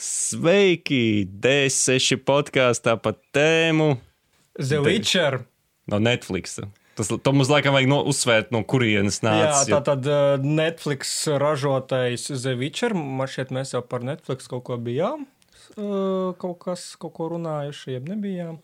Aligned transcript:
Sveiki! 0.00 1.28
D6 1.28 2.16
podkāstā 2.24 2.94
par 3.04 3.18
tēmu 3.36 3.98
The 4.56 4.78
Witcher. 4.80 5.42
no 5.90 5.98
Netflix. 6.00 6.56
Tas 6.96 7.08
to 7.12 7.32
mums 7.32 7.50
laikam 7.52 7.74
vajag 7.76 7.88
no, 7.90 7.98
uzsvērt, 8.08 8.48
no 8.54 8.62
kurienes 8.64 9.20
Jā, 9.20 9.28
nācis. 9.28 9.68
tā 9.72 9.80
tad 9.84 10.06
uh, 10.08 10.40
Netflix 10.40 11.12
ražotais 11.40 12.24
The 12.32 12.54
Witcher. 12.56 12.94
Man 12.96 13.28
šķiet, 13.28 13.52
mēs 13.52 13.74
jau 13.76 13.82
par 13.84 14.04
Netflix 14.06 14.48
kaut 14.50 14.64
ko 14.68 14.78
bijām. 14.80 15.26
Uh, 15.76 16.32
kaut 16.40 16.56
kas, 16.64 16.86
kaut 17.00 17.12
ko 17.18 17.28
runājuši, 17.34 17.92
jeb 17.98 18.08
nebijām. 18.10 18.56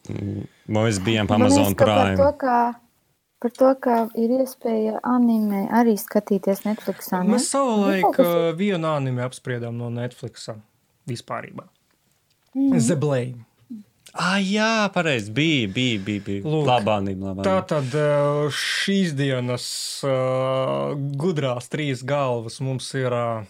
Mēs 0.72 0.98
bijām 1.04 1.28
Amazon 1.36 1.68
liekas, 1.70 1.76
ka 1.78 1.86
Par 1.86 2.00
to, 2.16 2.16
Prime. 2.16 2.30
ka, 2.40 2.56
par 3.44 3.54
to, 3.60 3.74
ka 3.84 3.98
ir 4.18 4.32
iespēja 4.40 5.02
anime 5.04 5.66
arī 5.68 5.94
skatīties 6.00 6.64
Netflixā. 6.64 7.20
ne? 7.22 7.36
Mēs 7.36 7.50
savulaik 7.52 8.18
uh, 8.24 8.32
vienu 8.58 8.88
anime 8.90 9.22
apspriedām 9.28 9.76
no 9.78 9.92
Netflix 11.06 11.10
vispārībā. 11.10 11.66
The 12.54 12.96
Blame. 12.96 13.44
Ah, 14.16 14.38
jā, 14.40 14.88
pareizi. 14.94 15.30
Bija, 15.30 15.68
bija, 15.68 15.98
bija. 16.00 16.22
bija. 16.24 16.42
Lūk. 16.42 16.64
Labānība, 16.66 17.34
Tā 17.44 17.52
labānība. 17.52 17.66
tad 17.68 17.94
uh, 17.94 18.46
šīs 18.50 19.12
dienas 19.18 19.66
uh, 20.04 20.94
gudrās 21.20 21.68
trīs 21.68 22.02
galvas 22.02 22.60
mums 22.60 22.88
ir. 22.94 23.12
Uh, 23.12 23.44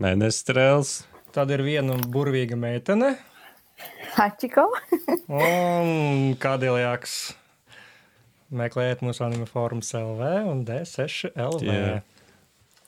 Mēnestrēls. 0.00 1.02
tad 1.34 1.50
ir 1.50 1.60
viena 1.62 1.98
burvīga 2.08 2.56
meitene, 2.56 3.18
Hachiko. 4.16 4.64
Un 5.28 6.32
kādēļāks 6.40 7.18
meklējiet 8.50 9.02
mūsu 9.04 9.26
anime 9.26 9.46
formas 9.46 9.92
LV 9.94 10.30
un 10.50 10.64
D6 10.64 11.34
LV. 11.36 11.68
Jā. 11.68 12.00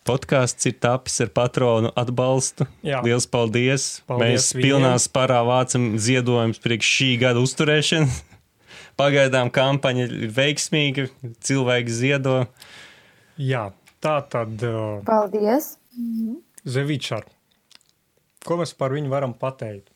Podkāsts 0.03 0.67
ir 0.67 0.75
tapis 0.83 1.21
ar 1.23 1.29
patronu 1.31 1.93
atbalstu. 1.95 2.67
Jā. 2.83 2.99
Liels 3.07 3.29
paldies! 3.31 4.01
Paldies 4.11 4.49
Mēs 4.49 4.49
pilnā 4.57 4.97
spārā 4.99 5.39
vācam 5.47 5.93
ziedojumus 6.03 6.59
priekš 6.63 6.89
šī 6.97 7.11
gada 7.23 7.43
uzturēšanas. 7.45 8.17
Pagaidām 9.01 9.53
kampaņa 9.55 10.09
ir 10.09 10.33
veiksmīga, 10.35 11.07
cilvēki 11.47 11.95
ziedo. 11.95 12.35
Jā, 13.39 13.69
tā 14.03 14.17
tad 14.33 14.67
uh, 14.67 14.99
Paldies. 15.07 15.77
Zevičar. 16.67 17.29
Ko 18.43 18.59
mēs 18.59 18.75
par 18.75 18.95
viņu 18.97 19.13
varam 19.13 19.37
pateikt? 19.39 19.92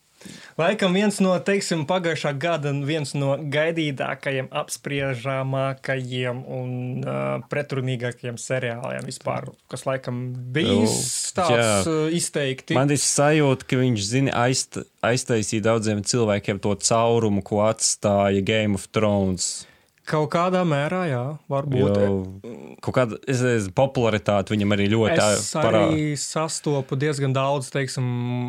Laikam 0.61 0.97
viens 0.97 1.19
no, 1.21 1.35
teiksim, 1.43 1.85
pagājušā 1.89 2.33
gada 2.41 2.73
viens 2.87 3.13
no 3.19 3.35
gaidītākajiem, 3.53 4.49
apspriežamākajiem 4.63 6.43
un 6.59 6.73
uh, 7.05 7.45
pretrunīgākajiem 7.53 8.41
seriāliem 8.41 9.07
vispār, 9.07 9.51
kas 9.73 9.87
laikam 9.89 10.25
bijis 10.57 10.97
Jā. 11.35 11.43
tāds 11.43 11.91
uh, 11.91 12.03
izteikti. 12.15 12.77
Man 12.79 12.93
ir 12.95 13.03
sajūta, 13.03 13.69
ka 13.69 13.81
viņš 13.83 14.09
zina 14.09 14.37
aizt, 14.47 14.81
aiztaisīt 15.05 15.67
daudziem 15.67 16.03
cilvēkiem 16.07 16.61
to 16.65 16.75
caurumu, 16.81 17.45
ko 17.47 17.65
atstāja 17.69 18.45
Game 18.47 18.79
of 18.79 18.89
Thrones. 18.95 19.67
Kaut 20.07 20.29
kādā 20.31 20.63
mērā, 20.69 21.03
jā, 21.11 21.23
varbūt. 21.51 21.97
Jo 21.99 22.93
kāda 22.95 23.19
es, 23.31 23.41
es, 23.43 23.69
popularitāte 23.75 24.55
viņam 24.55 24.75
arī 24.77 24.89
ļoti 24.93 25.17
Es 25.19 25.49
parāda. 25.57 25.87
arī 25.91 26.11
sastopu 26.21 26.99
diezgan 27.01 27.35
daudz, 27.37 27.71
teiksim, 27.75 28.07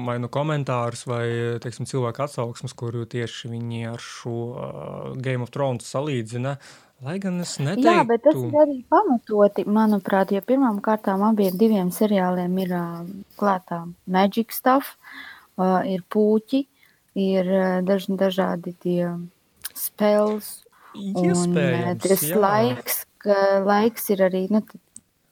vai 0.07 0.17
nu 0.21 0.29
komentārus, 0.31 1.05
vai 1.09 1.23
teiksim, 1.63 1.87
cilvēku 1.89 2.25
atsauksmes, 2.27 2.75
kuru 2.77 3.07
tieši 3.09 3.51
viņi 3.53 3.87
ar 3.93 4.03
šo 4.03 4.35
uh, 4.51 5.15
Game 5.23 5.45
of 5.45 5.53
Thrones 5.55 5.87
salīdzina. 5.89 6.57
Lai 7.05 7.19
gan 7.21 7.35
es 7.43 7.59
neteiktu, 7.61 7.85
Jā, 7.85 8.03
bet 8.09 8.23
tas 8.25 8.37
ir 8.41 8.55
arī 8.57 8.79
pamatoti, 8.89 9.67
manuprāt, 9.69 10.31
jo 10.33 10.41
pirmām 10.41 10.79
kārtām 10.81 11.21
abiem 11.27 11.53
diviem 11.57 11.91
seriāliem 11.93 12.55
ir 12.63 12.73
uh, 12.73 13.03
klātā 13.37 13.83
magic 14.09 14.55
stuff, 14.55 14.95
uh, 15.61 15.83
ir 15.85 16.01
pūķi, 16.09 16.63
ir 17.21 17.51
uh, 17.53 17.67
daž, 17.85 18.09
dažādi 18.17 18.73
tie 18.81 19.11
spēles, 19.77 20.66
un 20.97 21.15
uh, 21.15 21.31
iespējams, 21.31 22.03
tas 22.07 22.25
jā. 22.27 22.41
laiks, 22.43 23.01
ka 23.23 23.39
laiks 23.65 24.09
ir 24.15 24.25
arī, 24.27 24.45
nu, 24.53 24.63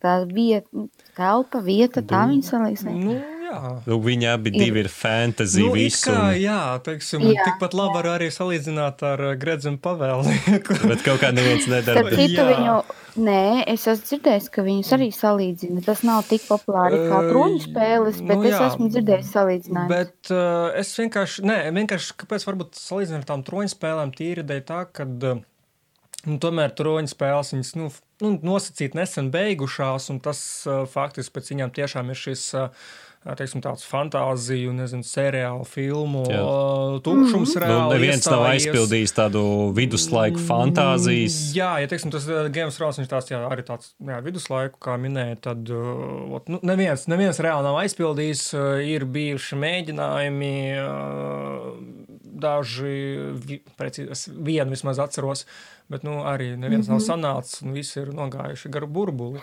tā 0.06 0.18
vieta, 0.30 0.86
telpa, 1.18 1.62
vieta, 1.66 2.04
tā 2.06 2.26
viņa 2.30 2.50
salīdzina. 2.52 2.98
Nu, 3.00 3.16
jā. 3.46 3.62
Nu, 3.88 3.98
viņi 4.04 4.28
abi 4.34 4.52
Ir- 4.52 4.60
divi 4.66 4.82
ir 4.84 4.90
fantasy 4.92 5.62
Nu, 5.64 5.72
visu. 5.74 6.10
kā, 6.12 6.18
un- 6.34 6.42
jā, 6.42 6.60
teiksim, 6.86 7.24
Jā, 7.30 7.46
tikpat 7.48 7.74
labi 7.78 7.96
var 7.98 8.10
arī 8.18 8.28
salīdzināt 8.34 9.02
ar 9.06 9.22
uh, 9.32 9.36
Gredzenu 9.40 9.80
pavēlnieku. 9.82 10.78
Bet 10.92 11.02
kaut 11.06 11.22
kā 11.24 11.32
neviens 11.34 11.66
nedara. 11.72 12.04
Bet- 12.06 12.18
citu, 12.20 12.46
viņu, 12.50 12.76
nē, 13.26 13.64
es 13.72 13.88
esmu 13.88 14.10
dzirdējis, 14.10 14.50
ka 14.52 14.66
viņus 14.66 14.92
arī 14.98 15.10
salīdzina. 15.16 15.86
Tas 15.86 16.04
nav 16.06 16.26
tik 16.30 16.44
populāri 16.50 17.00
kā 17.10 17.22
kroņu 17.32 17.64
spēles, 17.70 18.22
bet 18.28 18.38
nu 18.42 18.50
es 18.50 18.58
jā. 18.58 18.68
esmu 18.74 18.90
dzirdējis 18.92 19.34
salīdzinājumu. 19.38 19.90
Bet 19.94 20.34
uh, 20.36 20.70
es 20.82 20.92
vienkārši, 21.00 21.46
nē, 21.48 21.60
vienkārši, 21.80 22.14
kāpēc 22.26 22.46
varbūt 22.50 22.78
salīdzināt 22.82 23.24
ar 23.24 23.30
tām 23.34 23.46
troņu 23.48 23.74
spēlēm, 23.78 24.14
tīri 24.18 24.44
dēļ 24.52 24.64
tā, 24.68 24.84
ka 24.92 25.08
uh, 25.08 25.44
nu, 26.28 26.38
tomēr 26.42 26.76
troņu 26.78 27.12
spēles 27.12 27.54
viņas 27.56 27.74
nu, 27.80 27.90
nu, 28.26 28.36
nosacīt 28.52 28.98
nesen 28.98 29.32
beigušās, 29.34 30.10
un 30.14 30.22
tas 30.24 30.40
uh, 30.70 30.86
faktiski 30.90 31.38
pēc 31.38 31.52
viņām 31.56 31.76
tiešām 31.76 32.14
ir 32.14 32.24
šis. 32.26 32.48
Uh, 32.58 32.88
Teiksim, 33.26 33.58
tāds 33.58 33.82
fantāziju, 33.90 34.70
nezinu, 34.78 35.02
seriālu, 35.02 35.64
filmu, 35.66 36.22
uh, 36.30 37.00
tukšums 37.02 37.56
Nu, 37.56 37.62
reāli. 37.64 37.96
neviens 37.96 38.28
nav 38.30 38.44
aizpildījis 38.52 39.16
tādu 39.18 39.42
viduslaiku 39.74 40.44
fantāzijas. 40.46 41.40
Jā, 41.58 41.72
ja 41.82 41.90
teiksim, 41.90 42.14
tas 42.14 42.28
Games 42.54 42.78
Ross, 42.78 43.02
viņš 43.02 43.10
tāds 43.10 43.34
jā, 43.34 43.40
arī 43.50 43.66
tāds 43.66 43.96
jā, 43.98 44.20
viduslaiku, 44.22 44.78
kā 44.86 45.00
minēja, 45.02 45.40
tad 45.50 45.74
uh, 45.74 46.38
nu, 46.54 46.62
neviens, 46.70 47.08
neviens 47.10 47.42
reāli 47.42 47.66
nav 47.66 47.80
aizpildījis. 47.82 48.46
Uh, 48.54 48.78
ir 48.94 49.08
bijuši 49.10 49.58
mēģinājumi, 49.64 50.54
uh, 50.84 52.05
daži, 52.42 52.96
precīzi, 53.80 54.34
vienu 54.46 54.76
vismaz 54.76 55.00
atceros, 55.00 55.46
bet 55.92 56.04
nu, 56.08 56.20
arī 56.28 56.54
neviens 56.58 56.88
mm 56.88 56.96
-hmm. 56.96 57.08
nav 57.08 57.08
sanācis 57.08 57.64
un 57.64 57.74
visi 57.74 58.00
ir 58.00 58.14
nogājuši 58.14 58.70
garu 58.70 58.88
burbuli. 58.88 59.42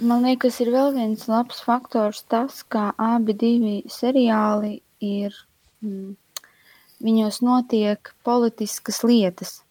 Man 0.00 0.24
liekas, 0.24 0.60
ir 0.60 0.70
vēl 0.72 0.94
viens 0.94 1.28
labs 1.28 1.60
faktors 1.60 2.22
tas, 2.22 2.62
ka 2.62 2.92
abi 2.96 3.32
divi 3.32 3.82
seriāli 3.88 4.80
ir, 5.00 5.34
mm, 5.82 6.16
viņos 7.04 7.42
notiek 7.42 8.14
politiskas 8.24 9.02
lietas. 9.04 9.62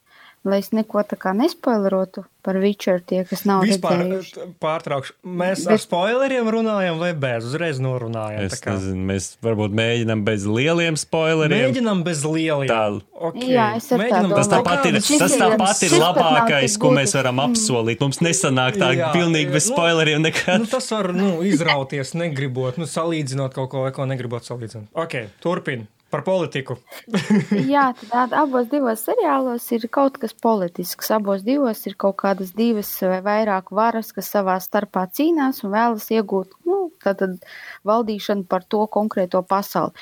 Lai 0.44 0.58
es 0.58 0.72
neko 0.74 1.04
tā 1.06 1.14
kā 1.22 1.36
nespoilerotu 1.38 2.24
par 2.42 2.58
Witcher 2.58 2.98
tie, 3.06 3.20
kas 3.30 3.44
nav 3.46 3.62
Vispār 3.62 4.00
redzējuši. 4.00 4.46
pārtraukšu. 4.58 5.14
Mēs 5.24 5.68
ar 5.68 5.76
Bet- 5.76 5.84
spoileriem 5.84 6.48
runājam 6.50 6.98
vai 6.98 7.12
bez? 7.14 7.46
Uzreiz 7.46 7.78
norunājam. 7.78 8.40
Es 8.48 8.56
tā 8.58 8.64
kā. 8.66 8.74
nezinu, 8.74 9.06
mēs 9.06 9.28
varbūt 9.46 9.70
mēģinām 9.78 10.24
bez 10.26 10.48
lieliem 10.50 10.98
spoileriem. 10.98 11.70
Mēģinām 11.70 12.02
bez 12.04 12.24
lieliem. 12.26 12.68
Tā. 12.74 13.02
Okay. 13.14 13.52
Jā, 13.54 13.76
es 13.78 13.92
ar 13.92 14.00
tā 14.00 14.02
Mēģinam 14.02 14.32
domāju. 14.32 14.36
Tas 14.42 14.48
tāpat 14.56 14.86
ir, 14.90 15.00
tas 15.22 15.38
tāpat 15.38 15.84
ir 15.86 15.96
labākais, 16.02 16.80
ko 16.82 16.90
mēs 16.98 17.14
varam 17.14 17.38
apsolīt. 17.46 18.00
Mums 18.02 18.18
nesanāk 18.26 18.82
tā 18.82 18.96
Jā, 18.98 19.14
pilnīgi 19.14 19.52
bez 19.54 19.70
nu, 19.70 19.76
spoileriem 19.76 20.22
Nu, 20.24 20.30
nekad. 20.32 20.70
tas 20.72 20.90
var 20.90 21.14
nu, 21.14 21.44
izrauties, 21.46 22.16
negribot, 22.18 22.78
nu, 22.82 22.86
salīdzinot 22.90 23.54
kaut 23.54 23.70
ko, 23.70 23.86
ko 23.92 24.06
negribot 24.10 24.42
salīdzināt. 24.42 24.90
Ok, 24.98 25.30
turpini 25.40 25.86
par 26.12 26.24
politiku. 26.28 26.78
Jā, 27.74 27.92
tad 28.10 28.36
abos 28.38 28.70
divos 28.72 29.06
seriālos 29.08 29.68
ir 29.76 29.88
kaut 29.94 30.20
kas 30.22 30.36
politisks. 30.36 31.12
Abos 31.16 31.46
divos 31.48 31.86
ir 31.90 31.96
kaut 32.00 32.20
kādas 32.22 32.54
divas 32.58 32.92
vai 33.02 33.22
vairāk 33.26 33.72
varas, 33.76 34.12
kas 34.16 34.32
savā 34.34 34.58
starpā 34.62 35.08
cīnās 35.16 35.64
un 35.66 35.74
vēlas 35.76 36.10
iegūt 36.12 36.58
nu, 36.70 36.82
tātad, 37.04 37.40
valdīšanu 37.88 38.46
par 38.52 38.68
to 38.68 38.84
konkrēto 38.92 39.44
pasauli. 39.48 39.96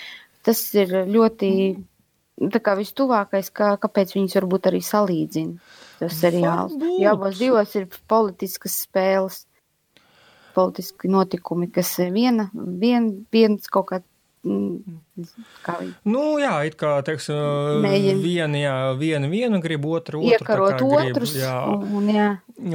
Tas 0.46 0.64
ir 0.78 0.94
ļoti 1.10 1.52
vistuvākais, 2.40 3.52
kā, 3.52 3.74
kāpēc 3.82 4.16
viņas 4.16 4.38
varbūt 4.40 4.70
arī 4.70 4.80
salīdzina 4.86 5.58
tos 6.00 6.20
seriālus. 6.22 6.78
Jo 7.00 7.14
abos 7.14 7.40
divos 7.40 7.76
ir 7.76 7.90
politiskas 8.08 8.80
spēles, 8.86 9.44
politiski 10.56 11.12
notikumi, 11.12 11.70
kas 11.72 11.98
viena, 12.14 12.50
vien, 12.54 13.26
viens 13.32 13.68
kaut 13.68 13.92
kā. 13.92 14.02
Nu, 14.46 16.24
jā, 16.40 16.54
it 16.70 16.78
kā, 16.80 16.94
teiksim, 17.06 17.84
viena, 18.24 18.62
jā, 18.62 18.76
viena, 19.00 19.28
viena 19.32 19.60
grib 19.64 19.86
otru, 19.86 20.22
otru. 20.24 20.32
iekarot 20.32 20.80
grib, 20.80 21.18
otrus. 21.18 21.36
jā. 21.36 21.56
Un, 21.74 21.84
un, 22.00 22.12
jā. 22.14 22.30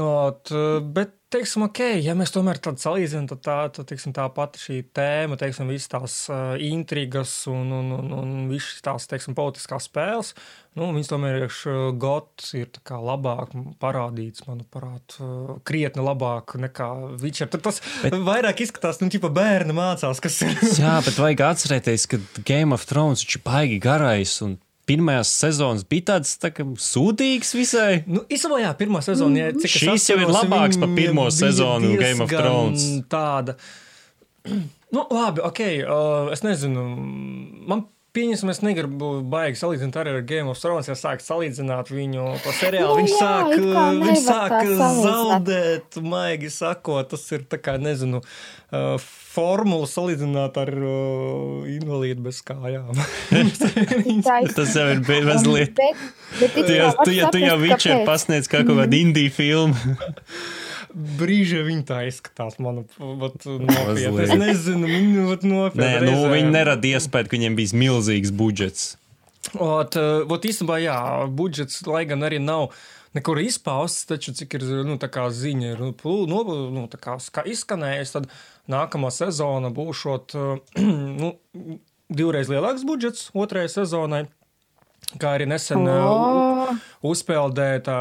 Ot, 0.05 0.53
bet, 0.97 1.17
teiksim, 1.35 1.67
ok, 1.67 1.81
ja 2.05 2.15
mēs 2.19 2.33
tomēr 2.35 2.61
tādu 2.63 2.83
salīdzinām, 2.83 3.27
tad 3.33 3.43
tā, 3.45 3.57
tad, 3.75 3.89
teiksim, 3.91 4.15
tā 4.17 4.27
pati 4.35 4.61
šī 4.63 4.79
tēma, 4.95 5.39
teiksim, 5.41 5.71
visas 5.73 5.91
tās 5.93 6.17
uh, 6.31 6.55
intrigas 6.63 7.33
un, 7.51 7.73
un, 7.75 7.91
un, 7.99 8.13
un 8.21 8.35
visas 8.51 8.83
tās, 8.85 9.09
teiksim, 9.11 9.37
politiskās 9.37 9.89
spēles, 9.91 10.33
nu, 10.79 10.91
viņas 10.95 11.11
tomēr 11.11 11.39
ir 11.43 11.59
gods, 12.01 12.53
ir 12.59 12.71
tā 12.75 12.83
kā 12.91 13.01
labāk 13.03 13.55
parādīts, 13.83 14.47
manuprāt, 14.49 15.19
uh, 15.21 15.57
krietni 15.67 16.05
labāk 16.07 16.57
nekā 16.63 16.91
Witcher. 17.23 17.51
Tad 17.53 17.67
tas 17.67 17.83
bet... 18.03 18.15
vairāk 18.15 18.65
izskatās, 18.65 19.03
nu, 19.03 19.11
tipa 19.13 19.33
bērni 19.35 19.77
mācās, 19.77 20.23
kas 20.23 20.41
ir. 20.47 20.55
Jā, 20.79 21.01
bet 21.05 21.19
vajag 21.19 21.47
atcerēties, 21.51 22.07
ka 22.11 22.23
Game 22.47 22.77
of 22.77 22.87
Thrones 22.91 23.25
taču 23.25 23.43
baigi 23.45 23.81
garais. 23.83 24.39
Un 24.45 24.59
pirmās 24.89 25.31
sezonas 25.41 25.85
bija 25.89 26.11
tāds 26.15 26.37
tā 26.41 26.51
kā 26.55 26.67
sūdīgs 26.81 27.55
visai. 27.57 28.03
Nu, 28.07 28.25
īstenībā, 28.29 28.61
jā, 28.65 28.73
pirmā 28.79 29.03
sezona, 29.05 29.47
ja, 29.47 29.57
cik 29.57 29.77
Šīs 29.79 30.09
jau 30.11 30.19
ir 30.21 30.27
atceros, 30.27 30.41
labāks 30.43 30.81
par 30.81 30.91
viņa 30.91 31.01
pirmo 31.01 31.27
sezonu 31.35 31.95
Game 32.01 32.25
of 32.25 32.33
Thrones. 32.33 32.89
Tāda. 33.13 33.59
Nu, 34.95 35.01
labi, 35.11 35.41
ok. 35.43 35.61
Uh, 35.91 36.29
es 36.31 36.45
nezinu. 36.45 36.85
Man 37.67 37.81
Pieņemsim, 38.15 38.51
es 38.53 38.61
negribu 38.63 39.09
baigi 39.27 39.59
salīdzināt 39.59 39.97
arī 39.99 40.13
ar 40.15 40.21
Game 40.29 40.53
of 40.53 40.61
Thrones. 40.63 40.87
Ja 40.87 40.95
sāk 40.95 41.23
salīdzināt 41.25 41.89
viņu 41.91 42.27
to 42.45 42.53
seriālu, 42.55 42.93
Nu 42.93 43.01
viņš 43.01 43.11
jā, 43.11 43.19
sāk, 43.19 43.49
viņš 44.05 44.21
sāk 44.23 44.55
zaudēt, 45.03 45.99
maigi 46.05 46.51
sakot. 46.55 47.11
Tas 47.11 47.27
ir 47.35 47.43
tā 47.51 47.59
kā, 47.59 47.75
nezinu, 47.83 48.21
uh, 48.23 49.09
formula 49.35 49.89
salīdzināt 49.91 50.61
ar 50.63 50.71
uh, 50.79 51.67
invalīdu 51.75 52.23
bez 52.29 52.39
kājām. 52.47 52.95
Tas 54.59 54.77
jau 54.79 54.87
ir 54.95 55.03
mazliet. 55.27 55.75
Bet, 55.75 56.05
bet 56.39 56.61
it 56.63 56.71
Tu 56.71 56.79
jau, 56.79 56.93
tu, 57.03 57.17
ja 57.19 57.33
tu 57.35 57.43
jau 57.43 57.59
Witcher 57.65 57.99
kāpēc. 57.99 58.07
pasniedz 58.13 58.51
kā 58.53 58.63
kaut 58.63 58.79
kādu 58.85 59.03
indiju 59.03 59.35
filmu. 59.35 59.75
Brīži 60.95 61.65
viņi 61.67 61.85
tā 61.89 62.05
izskatās, 62.07 62.61
manuprāt, 62.63 63.41
nopietni. 63.43 63.67
Mazliet. 63.67 64.19
Es 64.29 64.35
nezinu, 64.39 64.87
viņi 64.87 65.25
vat 65.27 65.47
nopietni. 65.47 65.87
Nē, 66.07 66.13
nu, 66.13 66.29
viņi 66.31 66.53
nerada 66.55 66.91
iespēju, 66.95 67.31
ka 67.31 67.35
viņiem 67.35 67.57
bija 67.59 67.81
milzīgs 67.81 68.31
budžets. 68.35 68.93
Ot, 69.59 69.99
eh, 69.99 70.23
ot 70.23 70.47
īstenībā, 70.47 70.79
jā, 70.85 70.99
budžets, 71.35 71.83
lai 71.91 72.05
gan 72.09 72.23
arī 72.27 72.39
nav 72.41 72.71
nekur 73.15 73.41
izpausts, 73.43 74.07
taču 74.07 74.35
cik 74.35 74.55
ir 74.59 74.69
nu, 74.87 74.97
ziņa, 74.99 75.73
ir 75.75 75.83
nu, 75.83 75.93
nu, 76.31 76.87
izskanējis, 77.51 78.15
tad 78.17 78.31
nākamā 78.71 79.11
sezona 79.15 79.71
būšot 79.75 80.35
nu, 81.21 81.35
divreiz 82.09 82.51
lielāks 82.53 82.87
budžets 82.87 83.31
otrajai 83.35 83.73
sezonai. 83.81 84.25
Kā 85.21 85.37
arī 85.37 85.47
nesen 85.47 85.87
eh, 85.87 86.05
O, 86.05 86.75
uzpeldēja 87.07 87.85
tā 87.87 87.99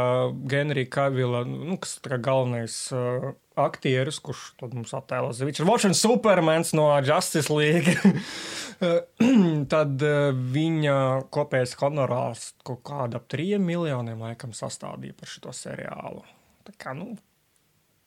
Genrija 0.50 0.90
Kavila, 0.96 1.44
nu, 1.46 1.78
kas 1.82 1.98
ir 2.00 2.18
galvenais 2.24 2.78
uh, 2.96 3.34
aktieris, 3.60 4.18
kurš 4.24 4.54
mums 4.72 4.96
attēlo 4.98 5.34
Viņš 5.36 5.62
ir 5.62 5.70
Watching 5.70 5.98
Supermans 5.98 6.74
no 6.78 6.90
Justice 7.06 7.54
League. 7.54 7.98
tad 9.74 10.04
uh, 10.04 10.32
viņa 10.56 10.96
kopējais 11.34 11.76
honorārs 11.82 12.48
kaut 12.66 12.82
kāda 12.88 13.20
ap 13.22 13.28
3 13.32 13.60
miljoniem 13.64 14.24
laikam 14.24 14.56
sastādīja 14.56 15.16
par 15.20 15.32
šo 15.32 15.54
seriālu. 15.56 16.24
Tā 16.68 16.76
kā, 16.80 16.96
nu, 16.98 17.14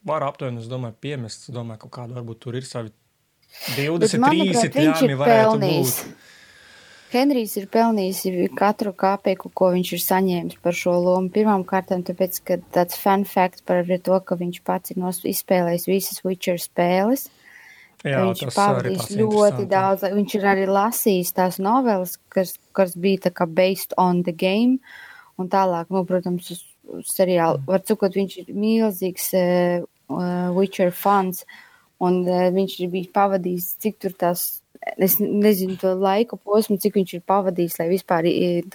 var 0.07 0.25
aptuveni, 0.27 0.63
es 0.63 0.71
domāju, 0.71 0.97
piemest, 1.07 1.49
es 1.49 1.55
domāju, 1.55 1.85
kaut 1.87 1.95
kāda 1.99 2.19
varbūt 2.19 2.43
tur 2.47 2.59
ir 2.59 2.67
savi 2.69 2.93
20, 3.77 4.01
bet, 4.01 4.17
manuprāt, 4.23 4.73
30 4.75 4.81
viņš 4.81 5.05
ir 5.07 5.21
pelnījis. 5.23 5.99
būt. 6.03 6.33
Henrijs 7.13 7.55
ir 7.61 7.69
pelnījis 7.71 8.25
katru 8.59 8.93
kāpēku, 8.97 9.51
ko 9.55 9.71
viņš 9.75 9.93
ir 9.95 10.03
saņēmis 10.03 10.61
par 10.65 10.75
šo 10.77 10.97
lomu. 10.99 11.31
Pirmkārt, 11.33 11.93
tāpēc, 12.09 12.39
ka 12.47 12.59
tāds 12.75 12.99
fun 12.99 13.25
fact 13.29 13.63
par 13.69 13.87
to, 13.87 14.21
ka 14.27 14.39
viņš 14.41 14.63
pats 14.67 14.95
ir 14.95 15.03
izspēlējis 15.33 15.87
visas 15.91 16.25
Witcher 16.27 16.59
spēles. 16.63 17.29
Jā, 18.05 18.21
viņš 18.23 18.43
ir 18.45 18.53
pavadījis 18.55 19.11
ļoti 19.19 19.67
daudz. 19.71 20.07
Viņš 20.15 20.35
ir 20.39 20.47
arī 20.47 20.67
lasījis 20.71 21.35
tās 21.37 21.61
novelas, 21.63 22.17
kas, 22.33 22.55
kas 22.77 22.95
bija 22.99 23.27
tā 23.29 23.33
kā 23.35 23.47
based 23.49 23.97
on 23.99 24.23
the 24.27 24.35
game. 24.35 24.79
Un 25.41 25.51
tālāk, 25.53 25.91
nu, 25.93 26.05
protams, 26.09 26.51
uz, 26.55 26.63
seriālu. 27.09 27.63
Var 27.67 27.83
cikot, 27.87 28.19
viņš 28.19 28.37
ir 28.43 28.53
milzīgs 28.55 29.31
uh, 29.39 29.87
Witcher 30.57 30.93
fans. 30.95 31.45
Un 32.03 32.23
uh, 32.29 32.47
viņš 32.53 32.79
ir 32.85 32.93
bijis 32.93 33.13
pavadījis, 33.17 33.73
cik 33.83 33.99
tur 34.05 34.15
tās, 34.19 34.47
es 34.97 35.17
nezinu 35.21 35.77
to 35.81 35.93
laika 35.99 36.39
posmu, 36.39 36.79
cik 36.83 36.99
viņš 36.99 37.15
ir 37.19 37.23
pavadījis, 37.27 37.79
lai 37.81 37.89
vispār 37.91 38.29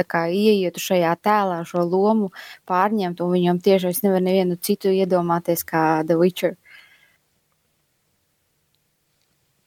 kā 0.10 0.25
ieietu 0.28 0.84
šajā 0.84 1.13
tēlā, 1.24 1.62
šo 1.68 1.86
lomu 1.88 2.31
pārņemt. 2.69 3.24
Un 3.24 3.36
viņam 3.36 3.62
tieši 3.63 3.92
es 3.94 4.02
nevaru 4.06 4.28
nevienu 4.28 4.60
citu 4.60 4.92
iedomāties 4.92 5.63
kā 5.68 6.04
The 6.06 6.19
Witcher. 6.19 6.58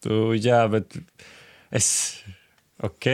Tu, 0.04 0.16
jā, 0.36 0.64
bet 0.68 0.98
es. 1.72 1.88
Ok. 2.84 3.08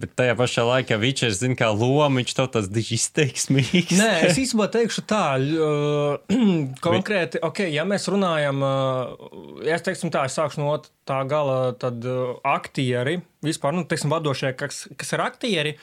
Bet 0.00 0.14
tajā 0.16 0.34
pašā 0.38 0.62
laikā 0.64 0.96
Vičers 1.02 1.40
zina, 1.42 1.56
kā 1.58 1.68
loma, 1.74 2.20
viņš 2.20 2.34
to 2.38 2.46
tāds 2.54 2.68
diži 2.72 2.96
izteiksmīgs. 2.96 3.94
Nē, 3.98 4.10
es 4.28 4.38
īstenībā 4.40 4.68
teikšu 4.72 5.04
tā, 5.10 5.22
ļ- 5.42 6.20
konkrēti, 6.86 7.40
ok, 7.44 7.64
ja 7.68 7.84
mēs 7.88 8.08
runājam, 8.12 8.62
uh, 8.64 9.64
ja 9.66 9.76
es 9.76 9.84
teiksim 9.86 10.12
tā, 10.14 10.24
es 10.30 10.38
sākšu 10.38 10.62
no 10.62 10.76
tā 11.08 11.20
gala, 11.28 11.72
tad 11.80 12.04
uh, 12.08 12.38
aktieri, 12.46 13.18
vispār, 13.44 13.76
nu, 13.76 13.84
teiksim, 13.88 14.12
vadošie, 14.12 14.54
kas, 14.58 14.84
kas 15.00 15.12
ir 15.16 15.24
aktieri, 15.24 15.74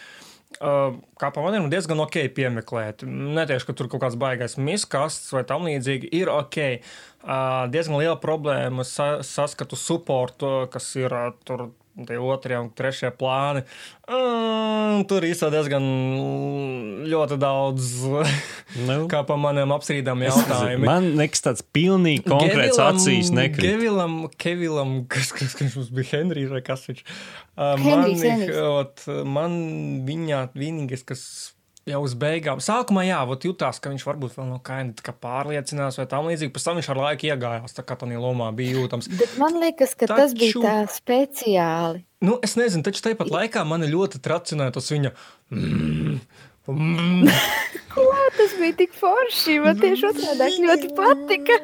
uh, 0.61 0.95
kā 1.21 1.29
pa 1.35 1.43
maniem, 1.45 1.69
diezgan 1.73 2.01
ok 2.05 2.21
piemeklēt. 2.37 3.03
Netieši, 3.05 3.67
ka 3.69 3.75
tur 3.77 3.89
kaut 3.91 4.05
kāds 4.05 4.17
baigais 4.19 4.57
miskasts 4.57 5.33
vai 5.35 5.43
tam 5.47 5.67
līdzīgi, 5.69 6.09
ir 6.17 6.31
ok. 6.33 6.61
Uh, 7.27 7.65
Diezgan 7.73 7.97
liela 7.99 8.15
problēma 8.21 8.85
sa 8.87 9.17
saskatu 9.25 9.75
supportu, 9.75 10.63
kas 10.71 10.87
ir 10.95 11.11
uh, 11.11 11.33
tur 11.43 11.69
tie 12.05 12.17
otrie 12.21 12.57
un 12.59 12.67
trešie 12.77 13.09
plāni. 13.17 13.63
Mm, 14.07 15.01
tur 15.09 15.25
īstenībā 15.25 15.55
diezgan 15.55 15.87
ļoti 17.09 17.37
daudz, 17.41 17.89
Nu. 18.85 18.99
kā 19.11 19.23
pa 19.27 19.37
maniem 19.39 19.73
apstrīdām 19.75 20.21
jautājumiem. 20.27 20.85
Man 20.87 21.09
liekas, 21.19 21.43
tāds 21.47 21.65
pilnīgi 21.65 22.23
konkrēts 22.27 22.77
Gevilam- 22.77 23.01
acīs 23.01 23.33
nekrīt. 23.33 23.65
Gevilam, 23.71 24.15
Kevilam, 24.37 24.95
kas, 25.11 25.33
kas, 25.35 25.57
kas 25.57 25.75
mums 25.79 25.91
bija 25.95 26.19
Henrijs 26.19 26.53
vai 26.53 26.61
kas 26.65 26.85
viņš? 26.91 27.03
Uh, 27.57 27.73
man, 27.81 28.17
ot, 28.77 29.07
man 29.25 29.59
viņa 30.05 30.43
vienīgais, 30.53 31.01
kas 31.07 31.23
jau 31.87 32.01
uz 32.03 32.13
beigām, 32.19 32.61
sākumā 32.63 33.05
jā, 33.07 33.19
jutās, 33.47 33.79
ka 33.81 33.91
viņš 33.93 34.05
varbūt 34.07 34.35
vēl 34.37 34.49
no 34.49 34.59
kaina 34.63 34.95
pārliecinās 35.23 35.99
vai 35.99 36.07
tam 36.11 36.27
līdzīgi, 36.29 36.53
pēc 36.55 36.67
tam 36.67 36.79
viņš 36.79 36.89
ar 36.93 37.01
laiku 37.03 37.29
iegājās, 37.29 37.77
tā 37.77 37.85
kā 37.87 37.97
tādā 37.99 38.19
lomā 38.21 38.49
bija 38.55 38.77
jūtams. 38.77 39.09
Bet 39.19 39.37
man 39.41 39.59
liekas, 39.61 39.95
ka 39.97 40.09
tas 40.11 40.35
bija 40.37 40.51
Taču- 40.51 40.65
tā 40.65 40.75
speciāli. 40.91 42.03
Nu, 42.25 42.39
es 42.41 42.55
nezinu, 42.57 42.83
taču 42.85 43.03
tāpat 43.05 43.29
laikā 43.29 43.63
man 43.67 43.85
ļoti 43.85 44.21
tracināja 44.25 44.73
tas 44.73 44.89
viņa. 44.89 45.13
Mm, 45.53 46.19
Ko 47.97 48.03
tas 48.37 48.51
bija 48.59 48.75
tik 48.77 48.91
forši? 48.93 49.55
Man 49.63 49.79
tieši 49.81 50.05
otrādi 50.11 50.59
ļoti 50.61 50.89
patika. 50.93 51.55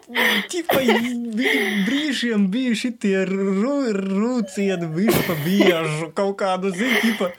Tipa, 0.52 0.76
vi- 0.86 1.80
brīžiem 1.86 2.44
bija 2.52 2.76
šitie 2.78 3.24
rūcieni, 3.26 4.86
visu 4.94 5.36
biežu 5.42 6.10
kaut 6.14 6.36
kādu 6.38 6.70
zinu, 6.74 7.00
tipa, 7.02 7.30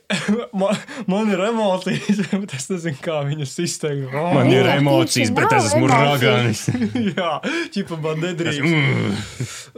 man, 0.60 0.74
man 1.06 1.30
ir 1.30 1.42
emocijas, 1.50 2.24
bet 2.32 2.56
es 2.58 2.66
nezinu, 2.72 2.98
kā 3.04 3.20
viņas 3.28 3.54
izteikt. 3.62 4.10
Man 4.10 4.50
ir 4.50 4.66
emocijas, 4.74 5.30
bet 5.36 5.54
es 5.60 5.70
esmu 5.70 5.86
raganis. 5.90 6.64
Jā, 7.14 7.36
čipa 7.74 8.00
man 8.02 8.24
nedrīkst. 8.24 8.66
Mm. 8.66 9.14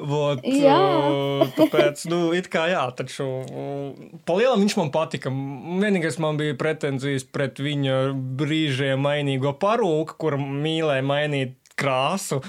Vot, 0.08 0.40
Jā. 0.49 0.78
tāpēc, 1.58 2.06
nu, 2.08 2.22
it 2.37 2.49
kā 2.52 2.64
jā, 2.72 2.87
taču 2.96 3.26
palielam 4.28 4.64
viņš 4.64 4.78
man 4.81 4.88
patika. 4.94 5.28
Vienīgais 5.32 6.16
man 6.23 6.40
bija 6.40 6.56
pretenzijas 6.92 7.25
pret 7.25 7.58
viņa 7.58 8.12
brīžiem 8.12 9.00
mainīgo 9.00 9.54
parūku, 9.56 10.18
kur 10.18 10.37
mīlēja 10.37 11.02
mainīt 11.02 11.58
krāsu. 11.76 12.42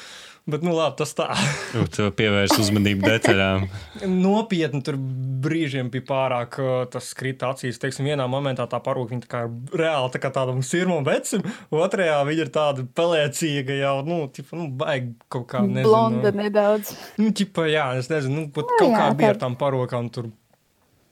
Bet, 0.44 0.60
nu, 0.60 0.74
labi, 0.76 0.98
tas 1.00 1.14
tā. 1.16 1.30
Nu, 1.74 1.86
Tu 1.88 2.04
pievērs 2.12 2.58
uzmanību 2.60 3.08
detaļām. 3.08 3.64
Nopietni 4.26 4.82
tur 4.84 4.98
brīžiem 5.00 5.88
bija 5.90 6.04
pārāk 6.10 6.58
uh, 6.60 6.74
tas 6.92 7.08
krita 7.16 7.54
acīs. 7.54 7.80
Teiksim, 7.80 8.10
vienā 8.12 8.28
momentā 8.28 8.68
tā 8.68 8.82
parūka 8.84 9.16
viņa 9.16 9.24
tā 9.24 9.32
kā 9.32 9.46
ir 9.48 9.80
reāli 9.80 10.12
tā 10.12 10.20
kā 10.20 10.34
tādam 10.36 10.60
sirmam 10.60 11.08
vecim, 11.08 11.48
otrajā 11.72 12.20
viņa 12.28 12.44
ir 12.44 12.52
tāda 12.52 12.84
pelēcīga 13.00 13.80
jau, 13.80 13.96
nu, 14.04 14.20
tipa, 14.36 14.60
nu, 14.60 14.68
baigi 14.68 15.16
kaut 15.32 15.48
kā, 15.56 15.64
nezinu. 15.64 15.88
Blonda 15.88 16.36
nedaudz. 16.36 16.92
Nu, 17.24 17.32
ķipa, 17.32 17.70
jā, 17.72 17.88
es 18.04 18.12
nezinu, 18.12 18.42
nu, 18.42 18.48
pat 18.52 18.68
Nu, 18.68 18.82
kaut 18.84 18.92
jā, 18.92 19.00
kā 19.00 19.12
bija 19.24 19.36
ar 19.38 19.44
tām 19.48 19.56
parokām 19.60 20.12
tur. 20.12 20.34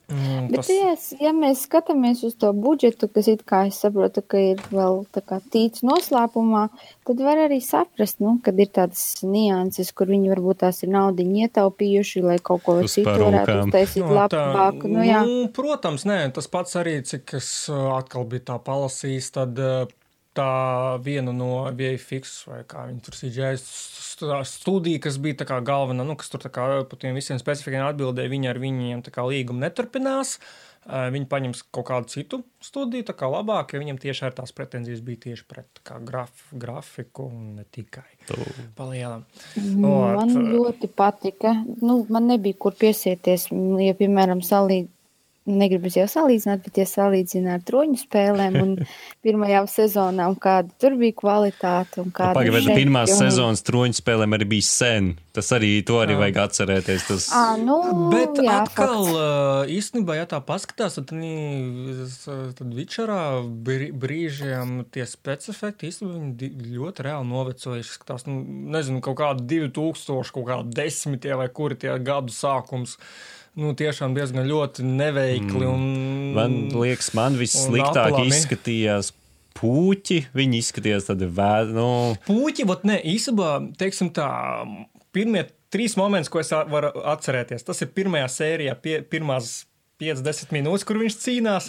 Mm, 0.08 0.50
Bet, 0.50 0.68
ja, 0.68 0.92
es- 0.92 1.14
ja 1.20 1.30
mēs 1.32 1.62
skatāmies 1.66 2.22
uz 2.26 2.34
to 2.34 2.50
budžetu, 2.52 3.08
kas 3.08 3.28
it 3.28 3.44
kā 3.46 3.66
es 3.68 3.78
saprotu, 3.80 4.20
ka 4.26 4.36
ir 4.36 4.56
vēl 4.70 5.06
tā 5.14 5.22
kā 5.24 5.38
tīts 5.40 5.80
noslēpumā, 5.86 6.68
tad 7.06 7.16
var 7.24 7.36
arī 7.48 7.60
saprast, 7.64 8.20
nu, 8.20 8.38
kad 8.44 8.58
ir 8.60 8.66
tādas 8.66 9.22
nianses, 9.24 9.92
kur 9.94 10.06
viņi 10.06 10.28
varbūt 10.34 10.58
tās 10.66 10.82
ir 10.82 10.90
naudiņu 10.90 11.46
ietaupījuši, 11.48 12.22
lai 12.26 12.38
kaut 12.38 12.62
ko 12.66 12.82
citu 12.82 13.08
varētu 13.08 13.56
uztaisīt 13.64 14.04
Nu, 14.04 14.14
tā, 14.28 14.42
labāk. 14.52 14.84
Nu, 14.84 15.00
jā. 15.06 15.22
nu, 15.24 15.48
protams, 15.48 16.04
nē, 16.04 16.32
tas 16.34 16.46
pats 16.46 16.76
arī, 16.76 16.98
cik 17.06 17.34
es 17.34 17.68
atkal 17.72 18.24
biju 18.28 18.44
tā 18.52 18.58
palasījis, 18.62 19.30
tad 19.32 19.58
uh, 19.58 19.86
tā 20.36 20.98
viena 21.04 21.32
no 21.36 21.52
VFX, 21.76 22.34
vai 22.48 22.62
kā 22.68 22.86
viņi 22.88 23.04
tur 23.04 23.16
CGI 23.18 23.54
st- 23.60 24.32
studija, 24.48 25.02
kas 25.06 25.18
bija 25.22 25.42
tā 25.42 25.46
kā 25.48 25.60
galvenā, 25.64 26.04
nu, 26.06 26.16
kas 26.18 26.32
tur 26.32 26.44
kā 26.48 26.66
par 26.88 27.00
tiem 27.00 27.16
visiem 27.18 27.40
specifikiem 27.40 27.86
atbildēja, 27.88 28.32
viņi 28.32 28.52
ar 28.52 28.60
viņiem 28.62 29.02
tā 29.06 29.14
kā 29.14 29.24
līgumu 29.28 29.64
neturpinās. 29.64 30.38
Viņi 30.82 31.28
paņems 31.30 31.60
kaut 31.70 31.86
kādu 31.92 32.10
citu 32.10 32.40
studiju, 32.58 33.04
tā 33.06 33.14
kā 33.14 33.28
labāk, 33.30 33.70
jo 33.70 33.78
viņam 33.78 34.00
tieši 34.02 34.24
ar 34.26 34.32
tās 34.34 34.50
pretenzijas 34.50 34.98
bija 35.06 35.20
tieši 35.28 35.44
pret 35.46 35.78
graf, 36.02 36.48
grafiku 36.50 37.28
un 37.28 37.52
ne 37.60 37.66
tikai 37.70 38.02
palielam. 38.74 39.22
Man 39.78 40.34
ļoti 40.34 40.90
patika. 40.90 41.54
Nu, 41.84 42.00
man 42.10 42.26
nebija 42.32 42.58
kur 42.58 42.74
piesieties, 42.74 43.46
ja, 43.52 43.94
piemēram, 43.94 44.42
salīdzināt. 44.42 44.90
Negribas 45.46 45.96
jau 45.98 46.04
salīdzināt, 46.06 46.62
bet 46.62 46.76
ja 46.78 46.84
salīdzina 46.86 47.56
ar 47.58 47.64
troņu 47.66 47.98
spēlēm 48.04 48.58
un 48.62 48.74
pirmajām 49.26 49.66
sezonām, 49.70 50.36
kāda 50.42 50.70
tur 50.78 50.94
bija 51.00 51.16
kvalitāte 51.18 51.98
un 52.04 52.12
kāda 52.14 52.36
Pagaidām, 52.38 52.68
šeit, 52.68 52.78
pirmās 52.78 53.10
jo- 53.10 53.18
sezonas 53.24 53.64
troņu 53.66 53.98
spēlēm 53.98 54.36
arī 54.38 54.48
bija 54.56 54.68
sen. 54.68 55.12
Tas 55.32 55.48
arī 55.56 55.70
to 55.88 55.96
arī 56.02 56.12
vajag 56.20 56.38
atcerēties. 56.44 57.06
Tas, 57.08 57.26
Ā, 57.32 57.56
nu, 57.56 57.78
Bet 58.12 58.36
jā, 58.44 58.58
atkal, 58.66 59.06
fakts. 59.06 59.14
uh, 59.16 59.70
īstenībā, 59.72 60.18
ja 60.18 60.26
tā 60.28 60.42
paskatās, 60.44 60.98
tad, 61.00 61.08
tad 62.58 62.74
Vičarā 62.76 63.20
brī- 63.64 63.90
brīžiem 63.96 64.82
tie 64.92 65.06
specifekti 65.08 65.88
īstenībā 65.88 66.50
ļoti 66.76 67.06
reāli 67.08 67.28
novecojuši. 67.32 67.96
Skatās, 67.96 68.26
nu, 68.28 68.42
nezinu, 68.76 69.00
kaut 69.04 69.18
kādi 69.22 69.46
2000, 69.64 70.32
kaut 70.36 70.48
kādi 70.52 70.76
desmitie 70.82 71.34
vai 71.38 71.48
kuri 71.48 71.80
tie 71.80 71.96
gadu 71.98 72.32
sākums. 72.36 72.98
Nu, 73.52 73.74
tiešām 73.76 74.14
diezgan 74.16 74.46
ļoti 74.48 74.84
neveikli. 74.86 75.66
Un, 75.68 75.82
man 76.36 76.54
liekas, 76.72 77.10
man 77.16 77.36
vissliktāk 77.36 78.16
izskatījās 78.24 79.10
puķi. 79.58 80.22
Viņi 80.36 80.60
izskatījās 80.62 81.10
tādi 81.10 81.28
vēdi. 81.28 81.74
Nu, 81.76 81.88
Puķi, 82.24 82.64
vat 82.70 82.86
ne, 82.88 82.96
īstenībā, 83.12 83.50
teiksim 83.80 84.08
tā, 84.16 84.28
pirmie 85.12 85.44
trīs 85.72 85.98
momenti, 86.00 86.32
ko 86.32 86.40
es 86.40 86.52
varu 86.52 86.92
atcerēties, 87.12 87.64
tas 87.68 87.84
ir 87.84 87.92
pirmajā 87.92 88.30
sērijā, 88.32 88.78
pie, 88.80 88.98
pirmās 89.04 89.66
50 90.00 90.56
minūtes, 90.56 90.86
kur 90.88 91.00
viņš 91.02 91.18
cīnās. 91.20 91.68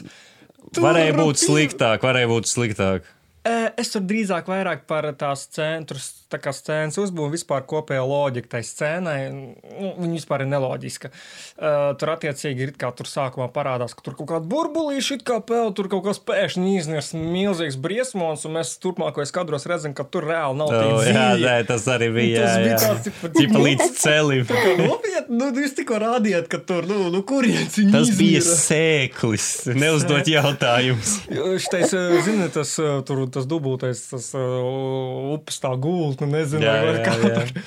Tur 0.71 0.87
varēja 0.87 1.17
būt 1.19 1.35
pie- 1.35 1.49
sliktāk, 1.49 2.07
varēja 2.07 2.31
būt 2.31 2.47
sliktāk. 2.47 3.11
Es 3.43 3.91
tur 3.91 4.05
drīzāk 4.07 4.47
vairāk 4.47 4.85
par 4.87 5.09
tās 5.19 5.43
centrus, 5.51 6.22
tā 6.33 6.41
kā 6.43 6.53
scēnas 6.55 6.99
uzbūvu, 7.01 7.33
vispār 7.37 7.65
kopējo 7.69 8.03
loģiku 8.09 8.51
tai 8.55 8.63
scēnai. 8.67 9.17
Nu, 9.31 9.93
viņa 10.01 10.13
vispār 10.17 10.45
ir 10.45 10.51
neloģiska. 10.51 11.13
Uh, 11.13 11.93
tur 12.01 12.13
attiecīgi 12.15 12.67
ir 12.67 12.75
kā 12.79 12.91
tur 12.97 13.09
sākumā 13.09 13.47
parādās, 13.53 13.95
ka 13.95 14.05
tur 14.05 14.17
kaut 14.19 14.31
kāda 14.33 14.49
burbulīša 14.49 15.19
it 15.19 15.25
kā 15.27 15.39
pēl, 15.45 15.71
tur 15.77 15.89
kaut 15.91 16.05
kas 16.07 16.21
pēkšņi 16.25 16.75
iznies 16.81 17.13
milzīgs 17.15 17.79
briesmons, 17.81 18.45
un 18.47 18.57
mēs 18.57 18.75
turpmākajos 18.83 19.33
kadros 19.35 19.67
redzam, 19.69 19.95
ka 19.97 20.05
tur 20.09 20.27
reāli 20.29 20.59
nav 20.59 20.73
Oh, 20.73 21.01
tik 21.03 21.13
jā, 21.13 21.25
nē, 21.37 21.55
tas 21.69 21.85
arī 21.91 22.09
bija. 22.13 22.43
Tas 22.43 22.53
jā, 22.53 22.61
bija 22.63 22.73
jā. 22.73 22.79
tāds, 22.81 23.03
tipa, 23.07 23.31
Ķipa 23.37 23.61
līdz 23.63 23.89
celim. 23.99 24.53
Nopietni, 24.79 25.37
nu, 25.39 25.49
jūs 25.63 25.75
tikko 25.77 25.99
rādījāt, 26.01 26.47
ka 26.51 26.59
tur, 26.65 26.87
nu, 26.89 26.99
nu 27.13 27.21
kurienes 27.27 27.77
viņi 27.77 27.93
Tas 27.93 28.11
bija 28.17 28.41
sēklis. 28.47 29.47
Neuzdot 29.77 30.29
jautājumus. 30.31 31.15
Šitais, 31.63 31.93
zini, 32.25 32.49
tas, 32.53 32.73
tur, 33.07 33.23
tas 33.33 33.47
dubultais, 33.49 34.01
tas 34.11 34.31
upes 34.33 35.61
tā 35.63 35.73
gulta, 35.79 36.22
nu, 36.23 36.31
nezinu, 36.37 36.63
Jā, 36.65 36.75
jā, 36.87 37.15
jā. 37.27 37.63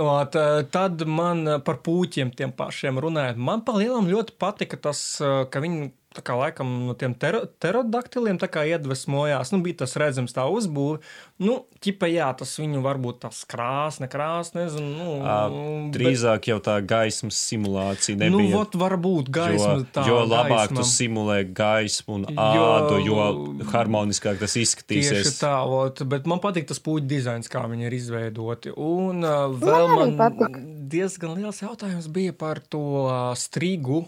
Ot, 0.00 0.36
eh, 0.38 0.62
tad 0.72 1.02
man 1.08 1.44
par 1.66 1.80
pūķiem 1.84 2.30
tiem 2.36 2.52
pašiem 2.56 3.00
runājot, 3.02 3.40
man 3.40 3.64
pa 3.66 3.74
lielam 3.76 4.08
ļoti 4.08 4.36
patika 4.40 4.78
tas, 4.80 5.02
eh, 5.20 5.42
ka 5.50 5.60
viņi 5.60 5.90
tā 6.10 6.22
kā 6.26 6.34
laikam 6.34 6.66
no 6.88 6.94
tiem 6.98 7.12
tero, 7.14 7.44
pterodaktiliem 7.60 8.34
tā 8.42 8.48
kā 8.50 8.64
iedvesmojās, 8.66 9.52
nu, 9.54 9.60
bija 9.62 9.76
tas 9.84 9.92
redzams 10.00 10.34
tā 10.34 10.42
uzbūve. 10.50 10.98
Nu, 11.38 11.60
ķipa, 11.80 12.08
jā, 12.10 12.26
tas 12.36 12.50
viņu 12.58 12.80
varbūt 12.82 13.20
tas 13.22 13.44
krās, 13.48 14.00
nekrās, 14.02 14.50
nezinu, 14.56 14.90
nu, 14.98 15.12
Ā, 15.22 15.36
bet- 15.52 15.94
Drīzāk 15.94 16.48
jau 16.50 16.58
tā 16.60 16.74
gaismas 16.84 17.38
simulācija 17.46 18.18
Nu, 18.18 18.40
nebija. 18.40 18.56
vot 18.58 18.74
varbūt 18.74 19.30
gaisma 19.30 19.76
jo, 19.78 19.86
tā. 19.94 20.04
jo 20.10 20.18
labāk 20.26 20.68
gaisma. 20.68 20.76
tu 20.82 20.88
simulē 20.90 21.38
gaismu 21.54 22.14
un 22.18 22.26
Jo- 22.28 22.66
ādu, 22.74 23.00
jo 23.06 23.64
harmoniskāk 23.70 24.38
tas 24.42 24.52
Tieši 24.58 24.66
izskatīsies. 24.66 25.38
tā, 25.40 25.54
ot, 25.64 26.02
bet 26.10 26.26
man 26.26 26.40
patīk 26.42 26.66
tas 26.66 26.78
puķu 26.82 27.06
dizains, 27.06 27.48
kā 27.48 27.62
viņi 27.70 27.86
ir 27.86 27.92
izveidoti. 27.94 28.74
Un 28.76 29.22
uh, 29.24 29.46
vēl 29.54 29.88
arī 29.88 30.16
man, 30.16 30.16
patika. 30.18 30.60
diezgan 30.90 31.36
liels 31.38 31.60
jautājums 31.62 32.08
bija 32.10 32.32
par 32.32 32.58
to 32.68 32.82
uh, 33.06 33.30
strīgu, 33.38 34.04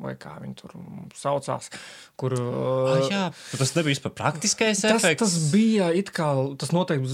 vai 0.00 0.14
kā 0.20 0.36
viņi 0.42 0.54
tur 0.60 0.76
saucās. 1.18 1.70
Kur, 2.20 2.36
Ah, 2.38 3.00
uh, 3.00 3.08
jā, 3.10 3.24
tas 3.58 3.74
nebija 3.76 3.94
vispār 3.96 4.14
praktiskais 4.16 4.84
tas, 4.84 5.02
efekts. 5.02 5.22
tas 5.24 5.34
bija 5.52 5.90
it 5.96 6.12
kā, 6.14 6.28
tas 6.60 6.72
noteikti 6.74 7.08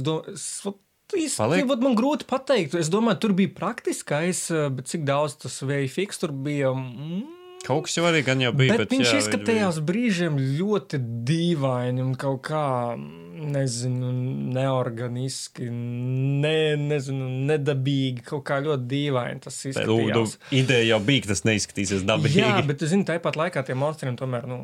vat 1.70 1.80
man 1.80 1.96
grūti 1.96 2.26
pateikt. 2.28 2.74
Es 2.76 2.90
domāju, 2.92 3.20
tur 3.24 3.32
bija 3.38 3.54
praktiskais, 3.56 4.50
uh, 4.52 4.68
bet 4.68 4.90
cik 4.90 5.06
daudz 5.08 5.38
tas 5.40 5.60
VFX 5.64 6.20
tur 6.20 6.34
bija. 6.36 6.74
Mm, 6.76 7.24
Kaut 7.66 7.86
kas 7.86 7.98
jau 7.98 8.06
arī 8.08 8.22
gan 8.26 8.40
jau 8.42 8.52
bija. 8.56 8.76
Bet, 8.76 8.84
Bet, 8.84 8.88
bet 8.88 8.96
viņš 8.96 9.10
jā, 9.12 9.22
izskatījās 9.22 9.80
brīžiem 9.84 10.38
ļoti 10.58 11.00
dīvaini 11.28 12.04
un 12.04 12.14
kaut 12.18 12.44
kā, 12.48 12.66
nezinu, 13.38 14.10
neorganiski, 14.54 15.68
ne, 15.70 16.76
nezinu, 16.80 17.28
nedabīgi. 17.48 18.24
Kaut 18.26 18.44
kā 18.48 18.58
ļoti 18.64 18.86
dīvaini 18.90 19.42
tas 19.44 19.58
Tā, 19.60 19.72
izskatījās. 19.72 20.36
ideja 20.54 20.86
jau 20.92 21.00
bija, 21.04 21.24
ka 21.24 21.32
tas 21.32 21.44
neizskatīsies 21.48 22.06
dabīgi. 22.08 22.40
Jā, 22.42 22.54
bet, 22.66 22.82
zini, 22.90 23.06
tāpat 23.08 23.38
laikā 23.40 23.64
tiem 23.66 23.80
monstriem 23.82 24.18
tomēr, 24.18 24.48
nu, 24.50 24.58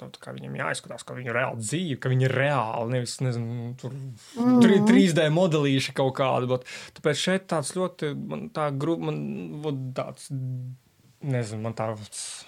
tā, 0.00 0.10
tā 0.14 0.22
kā 0.22 0.34
viņiem 0.36 0.60
jāizskatās, 0.60 1.06
ka 1.06 1.16
viņi 1.16 1.32
ir 1.32 1.38
reāli 1.40 1.64
dzīvi, 1.64 1.96
ka 2.02 2.12
viņi 2.12 2.28
ir 2.28 2.36
reāli, 2.42 2.94
nevis, 2.96 3.16
nezinu, 3.24 3.72
tur 3.80 3.96
mm. 3.96 4.86
3D 4.90 5.26
modelīši 5.34 5.96
kaut 5.98 6.14
kādi. 6.20 6.50
Bet, 6.50 6.68
tāpēc 6.98 7.24
šeit 7.24 7.50
tāds 7.50 7.74
ļoti, 7.78 8.14
man 8.30 8.48
tā 8.54 8.70
grūti, 8.74 9.10
man 9.10 9.20
vot 9.64 9.82
tāds, 9.96 10.30
nezinu, 11.22 11.62
man 11.66 11.74
tāds. 11.78 12.44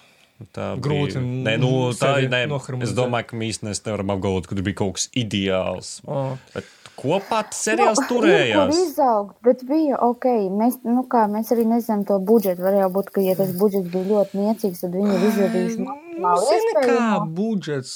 Tā 0.52 0.72
Grūti 0.82 1.20
bija. 1.20 1.22
Nē, 1.46 1.52
nu, 1.62 1.68
tā 1.94 2.16
ir. 2.24 2.30
Ne, 2.32 2.40
es 2.82 2.94
domāju, 2.96 3.28
ka 3.30 3.36
mēs 3.38 3.60
īstenībā 3.60 3.92
nevaram 3.92 4.10
apgalvot, 4.16 4.48
ka 4.50 4.56
tur 4.58 4.64
bija 4.66 4.78
kaut 4.80 4.96
kas 4.98 5.04
ideāls. 5.14 5.90
O, 6.02 6.22
Bet 6.56 6.66
kopā 6.98 7.44
tas 7.46 7.60
seriāls 7.62 8.00
Nu, 8.00 8.02
Ir, 8.02 8.08
kur 8.08 8.24
turējās. 8.24 8.80
izaugt, 8.88 9.36
bet 9.46 9.62
bija 9.68 10.00
ok. 10.02 10.26
Mēs, 10.58 10.80
nu 10.88 11.04
kā, 11.06 11.28
mēs 11.30 11.52
arī 11.54 11.68
nezinām 11.70 12.02
to 12.08 12.18
budžetu. 12.18 12.64
Varēja 12.66 12.88
būt, 12.90 13.12
ka, 13.14 13.22
ja 13.22 13.36
tas 13.38 13.54
budžets 13.54 13.86
bija 13.92 14.08
ļoti 14.10 14.40
niecīgs, 14.42 14.82
tad 14.82 14.98
viņi 14.98 15.14
ir 15.14 15.28
izdarījuši 15.30 15.78
Nu, 15.78 15.86
maksimāli 15.86 16.50
zini, 16.50 16.74
kā 16.90 17.06
budžets. 17.38 17.94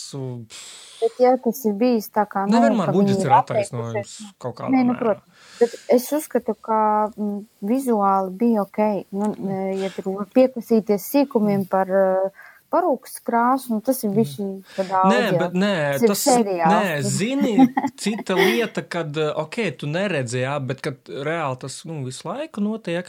Bet, 1.03 1.19
ja 1.21 1.35
tas 1.43 1.65
ir 1.69 1.75
bijis 1.83 2.09
tā 2.15 2.25
kā. 2.31 2.47
Nu, 2.47 2.57
Nevienmēr 2.61 2.95
budžets 2.95 3.27
ir 3.27 3.35
attaisnojums 3.37 4.15
kaut 4.43 4.57
kādā 4.61 4.71
Nē, 4.73 4.87
nu, 4.89 4.95
protams. 4.99 5.36
Bet 5.61 5.73
es 5.93 6.11
uzskatu, 6.13 6.55
ka 6.61 6.79
mm, 7.17 7.39
vizuāli 7.65 8.35
bija 8.43 8.65
ok. 8.67 8.81
Nu, 9.17 9.31
ja 9.81 9.89
tur 9.95 10.27
piekasīties 10.37 11.07
sīkumiem 11.15 11.65
par 11.71 11.89
uh, 11.89 12.43
parūkas 12.75 13.21
krāsu, 13.25 13.77
nu, 13.77 13.81
tas 13.81 14.03
ir 14.05 14.11
bijis 14.17 14.35
daudz. 14.77 15.13
Nē, 15.13 15.21
jau. 15.31 15.39
bet 15.45 15.55
nē, 15.63 15.73
Tas 15.95 16.03
ir 16.03 16.13
tas 16.13 16.25
seriāls. 16.27 16.75
nē, 16.75 16.99
zini, 17.07 17.55
cita 18.03 18.35
lieta, 18.37 18.83
kad, 18.83 19.17
uh, 19.17 19.33
ok, 19.47 19.61
tu 19.81 19.89
neredzi, 19.89 20.43
jā, 20.45 20.59
bet 20.61 20.83
kad 20.85 20.99
reāli 21.09 21.61
tas 21.63 21.81
nu, 21.89 22.03
visu 22.05 22.29
laiku 22.29 22.61
notiek. 22.65 23.09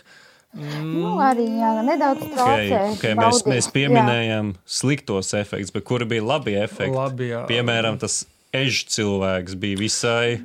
Mm, 0.57 0.93
Nu, 0.95 1.17
arī 1.21 1.43
jā, 1.59 1.73
nedaudz 1.83 2.21
Okay, 2.23 2.31
traucē. 2.37 2.77
okay, 2.93 3.11
mēs, 3.19 3.41
baudīt. 3.43 3.49
mēs 3.51 3.65
Jā. 3.67 3.73
pieminējām 3.75 4.53
sliktos 4.65 5.33
efektus, 5.37 5.73
bet 5.75 5.83
kuri 5.85 6.07
bija 6.09 6.23
labi 6.23 6.55
efekti? 6.57 6.95
Labi, 6.95 7.27
jā. 7.33 7.41
Piemēram, 7.49 7.99
tas 8.01 8.21
ežu 8.65 8.83
cilvēks 8.95 9.55
bija 9.59 9.77
visai. 9.79 10.39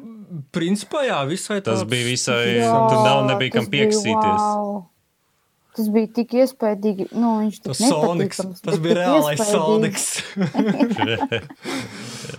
Principā, 0.52 1.02
jā, 1.04 1.18
visai 1.28 1.58
Tas 1.60 1.82
tāds- 1.82 1.88
bija 1.90 2.04
visai. 2.08 2.44
Jā, 2.60 2.70
Tur 2.88 3.02
nav 3.04 3.26
nebija 3.28 3.52
kam 3.58 3.64
tas 3.66 3.70
bija 3.74 3.86
pieksīties. 3.90 4.40
wow. 4.46 4.86
Tas 5.76 5.86
bija 5.88 6.06
tik 6.12 6.28
iespaidīgi. 6.36 7.06
Nu, 7.16 7.28
viņš 7.40 7.56
tik 7.60 7.64
Tas 7.72 7.78
Sonics, 7.80 8.38
nepatīkams, 8.40 8.60
tas 8.64 8.76
bija 8.78 8.94
reālais. 9.00 9.40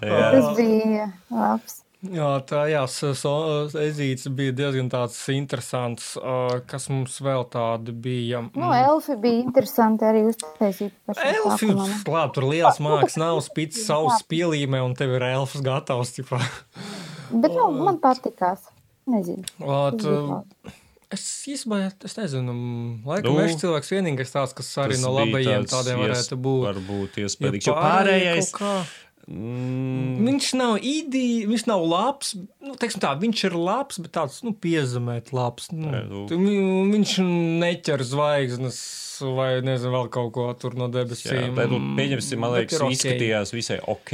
Jā. 0.03 0.32
Tas 0.34 0.48
bija 0.58 1.06
labs. 1.32 1.83
Jā, 2.04 2.30
tā 2.44 2.66
jā, 2.68 2.82
so, 2.92 3.14
ezīts 3.80 4.28
bija 4.36 4.52
diezgan 4.52 4.90
tāds 4.92 5.16
interesants, 5.32 6.10
kas 6.68 6.90
mums 6.92 7.16
vēl 7.24 7.46
tādi 7.54 7.94
bija. 7.96 8.42
Nu, 8.52 8.72
elfi 8.76 9.16
bija 9.24 9.40
interesanti 9.46 10.04
arī 10.10 10.26
uztaisīt. 10.28 10.92
pašā 11.08 11.30
Elfi, 11.32 11.70
sākumā, 11.70 11.86
nu. 11.88 12.12
labi, 12.12 12.34
tur 12.36 12.48
liels 12.50 12.82
mākslinieks 12.84 13.16
nav 13.24 13.40
spīdis 13.46 13.86
savus 13.88 14.26
pielīmē, 14.28 14.82
un 14.84 14.98
tev 15.00 15.16
ir 15.16 15.24
elfs 15.32 15.64
gatavs. 15.64 16.12
Ķipā. 16.18 16.42
Bet 17.32 17.56
nu, 17.56 17.70
man 17.80 18.02
patikās. 18.04 18.68
Nezinu. 19.08 19.44
Labi. 19.64 20.74
Es 21.14 21.24
īstenībā, 21.48 21.92
es 22.08 22.16
nezinu, 22.18 22.54
laikam, 23.06 23.36
Nu, 23.36 23.42
es 23.46 23.60
cilvēks 23.62 23.92
vienīgais 23.94 24.32
tāds, 24.34 24.56
kas 24.58 24.72
arī 24.82 24.98
no 25.00 25.12
labajiem 25.14 25.68
tādiem 25.70 26.00
varētu 26.02 26.36
būt. 26.42 26.64
Varbūt 26.72 27.20
Ja 27.22 27.28
iespējams. 27.30 27.68
Jo 27.70 27.76
pārējie 27.78 28.32
pārējais. 28.34 28.52
kaut 28.52 28.64
kā- 28.64 28.86
Mm, 29.24 30.18
Viņš 30.27 30.48
nav 30.60 30.74
īdī, 30.84 31.46
viņš 31.48 31.63
nav 31.70 31.84
labs. 31.88 32.34
Nu, 32.60 32.74
teiksim 32.80 33.00
tā, 33.03 33.13
viņš 33.22 33.44
ir 33.48 33.56
labs, 33.56 34.01
bet 34.03 34.12
tāds 34.18 34.42
nu, 34.44 34.51
piezemēt 34.51 35.32
labs. 35.36 35.70
Nu, 35.72 35.94
Nē, 35.94 36.01
nu. 36.10 36.25
viņš 36.92 37.13
neķer 37.63 38.03
zvaigznes 38.10 38.82
vai 39.24 39.62
nezinu, 39.63 39.94
vēl 39.94 40.10
kaut 40.12 40.32
ko 40.36 40.48
tur 40.60 40.74
no 40.75 40.89
Jā, 40.89 40.96
debesīm. 40.98 41.53
bet, 41.56 41.70
nu, 41.72 41.80
pieņemsim, 41.96 42.42
man 42.42 42.56
liekas, 42.58 42.75
ir 42.75 42.86
ok. 42.88 42.96
izskatījās 42.98 43.53
visai 43.56 43.77
ok. 43.94 44.13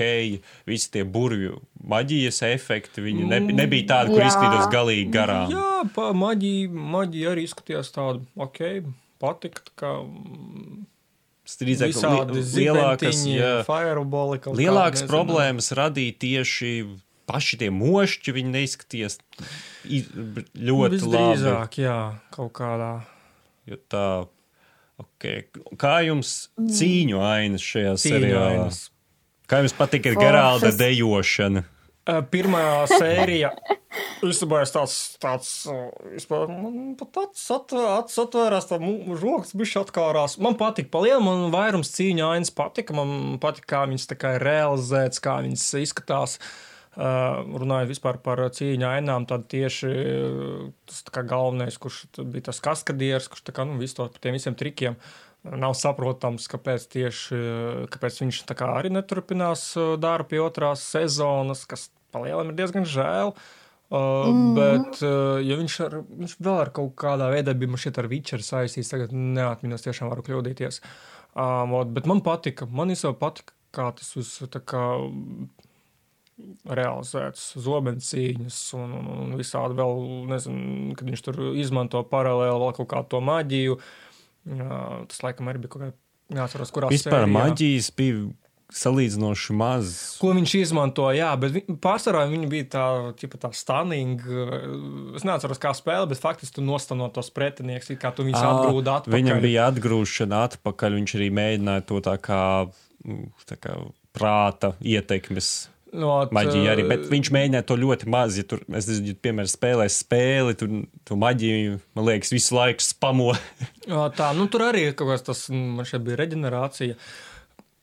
Visi 0.70 0.92
tie 0.94 1.04
burvju 1.08 1.58
maģijas 1.90 2.44
efekti, 2.52 3.02
viņi 3.08 3.26
nebija, 3.32 3.58
nebija 3.64 3.88
tādi, 3.96 4.14
kur 4.14 4.22
Jā. 4.22 4.30
izskatījās 4.30 4.70
galīgi 4.74 5.10
garām. 5.16 5.54
Jā, 5.56 5.72
pa, 5.96 6.12
maģija, 6.14 6.70
maģija 6.70 7.34
arī 7.34 7.48
izskatījās 7.50 7.94
tāda, 7.96 8.22
ok, 8.38 8.62
patika. 9.24 9.66
Kā, 9.80 9.96
visādi 11.58 12.36
li 12.38 12.44
lielākas, 12.66 13.22
jā, 13.28 13.54
lielākas 14.60 15.04
problēmas 15.10 15.72
radīja 15.78 16.18
tieši 16.26 16.74
paši 17.30 17.60
tie 17.62 17.70
mošķi. 17.70 18.34
Viņi 18.40 18.52
neizskatījās 18.58 19.20
i- 19.86 20.04
ļoti 20.10 20.56
labi. 20.58 20.98
Visdrīzāk, 20.98 21.80
jā, 21.86 21.98
kaut 22.32 22.54
kādā. 22.54 22.94
Jo 23.70 23.78
tā 23.90 24.28
Okay. 25.00 25.46
Kā 25.80 26.02
jums 26.04 26.50
cīņu 26.60 27.22
ainas 27.24 27.64
šajā 27.64 27.94
Cīņu 27.96 28.20
seriālā? 28.20 28.48
ainas. 28.52 28.80
Kā 29.48 29.62
jums 29.64 29.74
patīk 29.78 30.04
Foršas. 30.10 30.20
Geralda 30.20 30.72
dejošana? 30.76 31.64
Uh, 32.10 32.24
Pirmā 32.32 32.62
sērija 32.90 33.52
ir 34.26 34.72
tāds, 34.74 34.96
tāds 35.22 35.50
uh, 35.70 35.90
vispār, 36.14 36.50
man 36.50 36.96
pat 36.98 37.20
acis 37.26 37.46
atv- 37.54 37.86
acis 38.00 38.22
atvērās, 38.24 38.70
tā 38.70 38.80
žoks 39.22 39.54
bišķi 39.60 39.80
atkārās. 39.84 40.40
Man 40.42 40.58
patika, 40.60 40.90
palielam, 40.96 41.28
man 41.28 41.54
vairums 41.54 41.94
cīņa 41.94 42.32
ainas 42.34 42.54
patika, 42.56 42.96
man 42.98 43.38
patika, 43.44 43.70
kā 43.76 43.84
viņas 43.92 44.10
tā 44.10 44.18
kā 44.20 44.34
ir 44.38 44.48
realizētas, 44.48 45.22
kā 45.24 45.38
viņas 45.46 45.70
izskatās. 45.84 46.40
Uh, 47.00 47.46
runājot 47.62 47.92
vispār 47.94 48.18
par 48.26 48.42
cīņu 48.58 48.88
ainām, 48.90 49.30
tad 49.30 49.46
tieši 49.52 49.94
tas 50.90 51.04
tā 51.06 51.14
kā 51.16 51.24
galvenais, 51.30 51.78
kurš 51.80 52.08
bija 52.18 52.50
tas 52.50 52.60
kaskadieris, 52.66 53.30
kurš 53.30 53.46
tā 53.48 53.56
kā, 53.56 53.68
nu, 53.70 53.78
visu 53.80 54.02
to 54.02 54.10
par 54.10 54.24
tiem 54.26 54.36
visiem 54.36 54.58
trikiem 54.58 54.98
uh, 54.98 55.12
nav 55.44 55.76
saprotams, 55.78 56.48
kāpēc 56.52 56.86
tieši, 56.92 57.38
kāpēc 57.94 58.20
viņš 58.24 58.42
tā 58.50 58.58
kā 58.60 58.74
arī 58.80 58.92
neturpinās 58.92 59.72
darbu 60.02 60.34
pie 60.34 60.42
otrās 60.44 60.84
sezonas, 60.92 61.64
kas 61.70 61.88
palielam 62.14 62.52
ir 62.52 62.60
diezgan 62.60 62.88
žēl. 62.90 63.34
Uh, 63.90 64.28
mm. 64.30 64.50
Bet, 64.54 65.00
uh, 65.02 65.40
ja 65.42 65.56
viņš, 65.58 65.76
ar, 65.88 65.96
viņš 66.06 66.36
vēl 66.46 66.60
ar 66.62 66.70
kaut 66.76 66.92
kādā 67.02 67.32
veidā 67.34 67.56
bija 67.58 67.72
man 67.74 67.82
šeit 67.82 67.98
ar 67.98 68.06
Witcheru 68.12 68.46
saistīts, 68.46 68.92
tagad 68.92 69.16
neatminos, 69.16 69.82
tiešām 69.82 70.12
varu 70.12 70.26
kļūdīties. 70.28 70.78
Um, 71.34 71.74
ot, 71.80 71.90
bet 71.96 72.06
man 72.10 72.22
patika, 72.26 72.68
man 72.70 72.94
īstenībā 72.94 73.18
patika, 73.18 73.56
kā 73.74 73.88
tas 73.98 74.14
tā 74.54 74.62
kā 74.62 74.84
realizēts, 76.70 77.54
zobencīņas 77.60 78.60
un, 78.78 78.94
un, 79.00 79.08
un 79.26 79.34
visādi 79.40 79.78
vēl, 79.80 80.04
nezinu, 80.30 80.94
kad 81.00 81.10
viņš 81.10 81.24
tur 81.26 81.42
izmanto 81.60 82.04
paralēli 82.12 82.62
vēl 82.64 82.76
kaut 82.78 82.90
kādu 82.94 83.12
to 83.16 83.24
maģiju. 83.26 83.80
Jā, 84.60 84.78
tas 85.12 85.24
laikam 85.26 85.50
arī 85.52 85.64
bija 85.66 85.74
kaut 85.74 85.84
kā, 85.84 85.90
neatceros, 86.38 86.72
kurā 86.74 86.92
Vispār 86.94 87.26
sērijā. 87.26 87.34
maģijas 87.36 87.90
bija 87.98 88.30
salīdzinoši 88.74 89.56
maz. 89.58 89.94
Ko 90.22 90.34
viņš 90.38 90.54
izmantoja, 90.60 91.16
jā, 91.24 91.30
bet 91.42 91.56
vi- 91.56 91.64
pārsvarā 91.82 92.26
viņa 92.30 92.50
bija 92.52 92.68
tā, 92.76 92.84
ķipa, 93.18 93.40
tā 93.46 93.50
stunning. 93.56 94.22
uh, 94.28 95.16
Es 95.16 95.24
neatceros, 95.26 95.58
kā 95.60 95.72
spēle, 95.74 96.08
bet 96.10 96.22
faktiski 96.22 96.56
tu 96.60 96.62
nostano 96.62 97.10
tos 97.14 97.30
pretinieks, 97.34 97.90
kā 98.00 98.14
tu 98.16 98.24
viņus 98.24 98.40
atgrūdi 98.46 98.94
atpakaļ. 98.94 99.18
Viņam 99.18 99.42
bija 99.42 99.66
atgrūšana 99.72 100.44
atpakaļ, 100.50 101.00
viņš 101.02 101.16
arī 101.18 101.32
mēģināja 101.34 101.86
to 101.90 102.00
tā 102.06 102.18
kā, 102.22 102.44
mm, 103.06 103.32
tā 103.50 103.58
kā 103.58 103.76
prāta 104.14 104.74
ietekmes 104.82 105.68
no, 105.94 106.28
maģiju 106.32 106.70
arī, 106.70 106.84
bet 106.88 107.08
viņš 107.10 107.32
mēģināja 107.34 107.66
to 107.66 107.76
ļoti 107.82 108.08
maz. 108.14 108.38
Ja 108.38 108.44
tur, 108.44 108.62
es 108.70 108.86
nezinu, 108.90 109.08
ja, 109.14 109.18
piemēram, 109.26 109.50
spēlēs 109.50 109.98
spēli, 110.04 110.56
tur 110.60 110.70
to 111.10 111.18
maģiju, 111.20 111.80
man 111.98 112.06
liekas, 112.06 112.30
visu 112.36 112.54
laiku 112.56 112.86
spamo. 112.86 113.34
Tā, 114.20 114.30
nu 114.38 114.46
tur 114.48 114.68
arī 114.70 114.94
kaut 114.94 115.10
kas 115.16 115.26
tas, 115.26 115.48
mm, 115.50 115.76
man 115.80 115.86
šeit 115.90 116.06
bija 116.06 116.20
reģenerācija. 116.22 116.96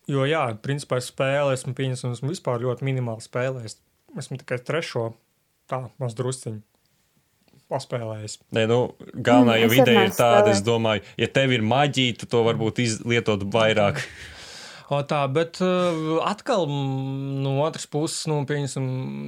Jo, 0.07 0.23
jā, 0.29 0.45
principā 0.63 1.01
es 1.03 1.11
spēlēju, 1.11 1.57
esmu 1.59 1.75
pieņems, 1.75 2.05
un 2.07 2.15
esmu 2.15 2.31
vispār 2.31 2.63
ļoti 2.63 2.87
minimāli 2.87 3.25
spēlējis. 3.25 3.81
Esmu 4.17 4.39
tikai 4.39 4.61
trešo, 4.63 5.09
tā, 5.71 5.89
maz 6.03 6.15
drusciņu 6.19 6.63
paspēlējis. 7.67 8.39
Nē, 8.55 8.63
nu, 8.71 8.79
galvenā 9.17 9.57
Mm, 9.57 9.63
jau 9.65 9.71
es 9.73 9.79
ideja 9.81 10.05
ir 10.07 10.15
tāda, 10.15 10.53
es 10.53 10.61
spēlējis. 10.61 10.65
domāju, 10.69 11.03
ja 11.19 11.29
tev 11.35 11.53
ir 11.57 11.67
maģija, 11.67 12.19
tu 12.21 12.29
to 12.31 12.45
varbūt 12.47 12.83
izlietot 12.85 13.47
vairāk. 13.53 14.03
O, 14.87 15.01
tā, 15.03 15.25
bet 15.27 15.59
uh, 15.67 16.21
atkal 16.23 16.69
mm, 16.71 17.41
no 17.43 17.57
otras 17.65 17.89
puses, 17.91 18.21
nu, 18.31 18.37
pieņemsim, 18.47 18.85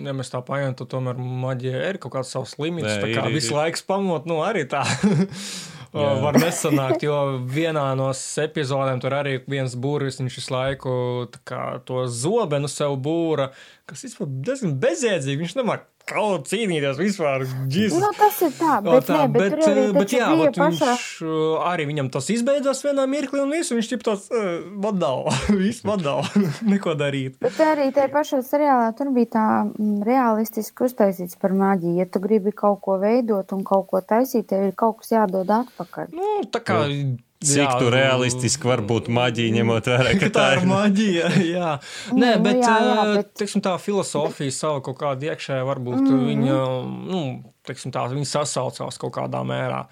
ja 0.06 0.12
mēs 0.14 0.30
tā 0.30 0.38
paņemam, 0.46 0.76
tad 0.78 0.86
tomēr 0.92 1.18
maģija 1.18 1.80
ir 1.88 1.98
kaut 1.98 2.12
kāds 2.14 2.30
savs 2.30 2.52
limits. 2.62 2.86
Nē, 2.86 3.00
tā 3.02 3.08
kā 3.10 3.24
ir, 3.26 3.34
visu 3.34 3.50
ir. 3.50 3.58
laiku 3.58 3.80
spamot, 3.80 4.28
nu, 4.30 4.36
arī 4.46 4.62
tā. 4.70 4.84
Jā. 5.88 6.08
Var 6.20 6.36
nesanākt, 6.36 7.04
jo 7.06 7.16
vienā 7.48 7.84
no 7.96 8.10
epizodēm 8.44 9.00
tur 9.00 9.14
arī 9.16 9.38
viens 9.48 9.72
būris, 9.72 10.20
viņš 10.20 10.34
visu 10.36 10.52
laiku 10.52 10.92
kā, 11.48 11.80
to 11.88 12.04
zobenu 12.12 12.68
sev 12.68 12.98
būra, 13.04 13.50
kas 13.88 14.04
vispār 14.04 14.28
diezgan 14.28 14.76
bezjēdzīgi. 14.82 15.40
Viņš 15.46 15.56
nemāk 15.62 15.86
kaut 16.08 16.44
kā 16.44 16.50
cīnīties 16.52 16.98
vispār. 16.98 17.44
Džis. 17.68 17.96
Nu, 17.98 18.10
tas 18.16 18.40
ir 18.44 18.54
tā, 18.58 18.78
O, 18.78 18.94
bet, 18.94 19.06
tā, 19.08 19.18
nē, 19.18 19.26
bet, 19.28 19.42
bet, 19.42 19.52
bet, 19.52 19.60
tur 19.60 19.72
arī 19.72 19.84
eh, 19.84 19.92
bet 19.96 20.14
jā, 20.14 20.28
vat 20.40 20.60
viņš 20.62 20.82
pašā. 20.82 21.28
uh, 21.28 21.66
arī 21.68 21.88
viņam 21.90 22.10
tas 22.14 22.30
izbeidzās 22.34 22.82
vienā 22.86 23.06
mirklī, 23.10 23.42
un 23.44 23.54
visu 23.54 23.76
viņš 23.78 23.92
ir 23.96 24.02
tāds 24.06 24.26
uh, 24.32 24.48
vadāvā. 24.84 25.36
Viss 25.60 25.84
vadāvā. 25.86 26.46
Neko 26.72 26.96
darīt. 26.98 27.38
Bet 27.44 27.60
arī 27.64 27.90
tajā 27.94 28.10
pašā 28.14 28.42
seriālā 28.46 28.90
tur 28.98 29.12
bija 29.16 29.32
tā 29.36 29.46
mm, 29.68 30.02
realistiski 30.08 30.88
uztaisīts 30.88 31.38
par 31.40 31.56
maģiju. 31.58 31.98
Ja 32.00 32.08
tu 32.08 32.22
gribi 32.24 32.54
kaut 32.56 32.82
ko 32.84 32.98
veidot 33.02 33.54
un 33.56 33.64
kaut 33.66 33.88
ko 33.92 34.02
taisīt, 34.02 34.48
tev 34.50 34.68
ir 34.70 34.76
kaut 34.78 35.02
kas 35.02 35.14
jādod 35.18 35.50
atpakaļ. 35.60 36.12
Nu, 36.16 36.34
tā 36.52 36.64
kā. 36.64 36.82
Cik 37.38 37.60
jā, 37.60 37.66
tu 37.78 37.86
nu, 37.86 37.90
realistiski 37.94 38.66
var 38.66 38.80
būt 38.82 39.06
maģija, 39.14 39.52
ņemot 39.54 39.86
vērā, 39.92 40.14
ka 40.18 40.28
tā 40.34 40.46
ir 40.56 40.64
maģija. 40.66 41.28
Jā, 41.54 41.74
Nē, 42.10 42.32
Nu, 42.34 42.42
bet, 42.42 42.56
jā, 42.64 42.74
jā, 42.82 43.04
bet- 43.14 43.30
Teiksim, 43.38 43.62
tā 43.62 43.76
filozofija 43.78 44.50
savu 44.56 44.82
kaut 44.88 44.98
kādu 44.98 45.28
iekšēju, 45.30 45.68
varbūt 45.68 46.00
mm. 46.02 46.24
viņa, 46.32 46.56
nu, 47.12 47.20
teiksim, 47.68 47.94
tā, 47.94 48.08
viņa 48.10 48.26
sasaucās 48.32 48.98
kaut 48.98 49.14
kādā 49.20 49.44
mērā. 49.46 49.84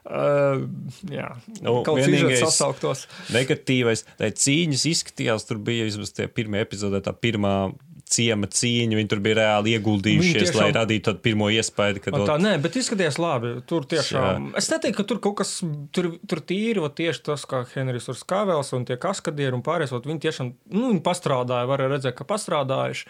Uh, 0.00 0.64
jā, 1.12 1.28
Nu, 1.60 1.82
kaut 1.84 2.00
vienīgais- 2.00 2.40
sasauktos. 2.40 3.04
Negatīvais, 3.36 4.06
tā 4.16 4.30
cīņas 4.32 4.86
izskatījās, 4.88 5.44
tur 5.46 5.60
bija 5.60 5.84
vismaz 5.84 6.14
tie 6.16 6.24
pirmie 6.32 6.64
epizodē, 6.64 7.02
tā 7.04 7.12
pirmā 7.12 7.74
ciema 8.10 8.48
cīņa, 8.50 8.98
viņi 8.98 9.10
tur 9.10 9.22
bija 9.24 9.38
reāli 9.40 9.74
ieguldījušies, 9.76 10.50
tiešām... 10.50 10.60
lai 10.60 10.68
radītu 10.76 11.06
tādu 11.08 11.22
pirmo 11.24 11.50
iespēju, 11.54 12.02
ka 12.04 12.14
Un 12.14 12.26
Tā, 12.28 12.36
nē, 12.42 12.54
bet 12.62 12.78
izskatījās 12.80 13.18
labi. 13.22 13.52
Tur 13.70 13.86
tiešām. 13.90 14.50
Es 14.58 14.70
neteiktu, 14.72 14.98
ka 15.00 15.08
tur 15.12 15.22
kaut 15.24 15.38
kas 15.42 15.56
tur, 15.94 16.12
tur 16.30 16.42
tīri, 16.44 16.82
vat 16.82 16.96
tieši 16.98 17.24
tas, 17.30 17.46
kā 17.50 17.62
Henrijs 17.74 18.10
Urs 18.12 18.24
Kāvels 18.28 18.74
un 18.76 18.86
tie 18.88 18.98
kaskadieri 19.00 19.56
un 19.56 19.64
pārējais, 19.66 19.94
viņi 20.06 20.24
tiešām, 20.26 20.54
nu, 20.74 20.88
viņi 20.92 21.04
pastrādāja, 21.06 21.70
varēja 21.70 21.94
redzēt, 21.94 22.18
ka 22.18 22.26
pastrādājuši. 22.28 23.06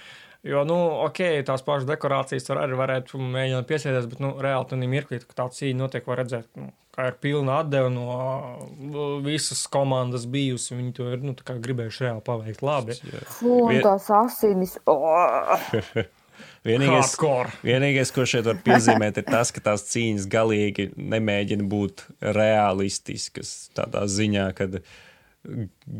Jo, 0.46 0.62
nu, 0.64 0.76
ok, 1.04 1.18
tās 1.44 1.60
pašas 1.66 1.84
dekorācijas 1.88 2.46
tur 2.46 2.60
arī 2.62 2.76
varētu 2.78 3.18
mēģināt 3.20 3.66
piesēties, 3.68 4.06
bet, 4.08 4.22
nu, 4.24 4.30
reāli 4.40 4.68
tur 4.70 4.80
mirklī, 4.88 5.18
kad 5.20 5.36
tā 5.42 5.48
cīņa 5.58 5.76
notiek, 5.82 6.06
var 6.08 6.22
redzēt, 6.22 6.46
nu, 6.56 6.70
kā 6.96 7.10
ir 7.10 7.18
pilna 7.20 7.58
atdeva 7.60 7.90
no 7.92 8.06
uh, 8.14 9.10
visas 9.24 9.66
komandas 9.72 10.24
bijusi. 10.30 10.78
Viņi 10.78 10.94
to 10.96 11.10
ir, 11.12 11.20
nu, 11.24 11.34
tā 11.36 11.44
kā 11.50 11.58
gribējuši 11.60 12.06
reāli 12.06 12.24
paveikt 12.24 12.64
labi. 12.64 12.96
Fū, 13.36 13.58
Vien- 13.68 13.84
tās 13.84 14.08
asinis. 14.22 14.78
Oh! 14.88 15.60
Vienīgais, 16.64 17.14
Hardcore. 17.14 17.52
vienīgais, 17.64 18.10
ko 18.12 18.24
šeit 18.28 18.44
var 18.48 18.58
piezīmēt, 18.64 19.20
ir 19.20 19.26
tas, 19.28 19.48
ka 19.52 19.62
tās 19.64 19.84
cīņas 19.88 20.26
galīgi 20.30 20.90
nemēģina 20.96 21.64
būt 21.68 22.04
realistiskas 22.36 23.70
tādā 23.76 24.06
ziņā, 24.08 24.46
kad 24.56 24.80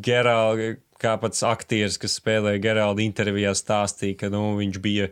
Gerāli, 0.04 0.74
kā 1.00 1.14
pats 1.20 1.44
aktieris, 1.46 1.98
kas 2.00 2.18
spēlēja 2.20 2.60
Gerāla 2.62 3.00
intervijā, 3.04 3.54
stāstīja, 3.56 4.18
ka 4.24 4.32
nu, 4.32 4.54
viņš 4.60 4.80
bija. 4.84 5.10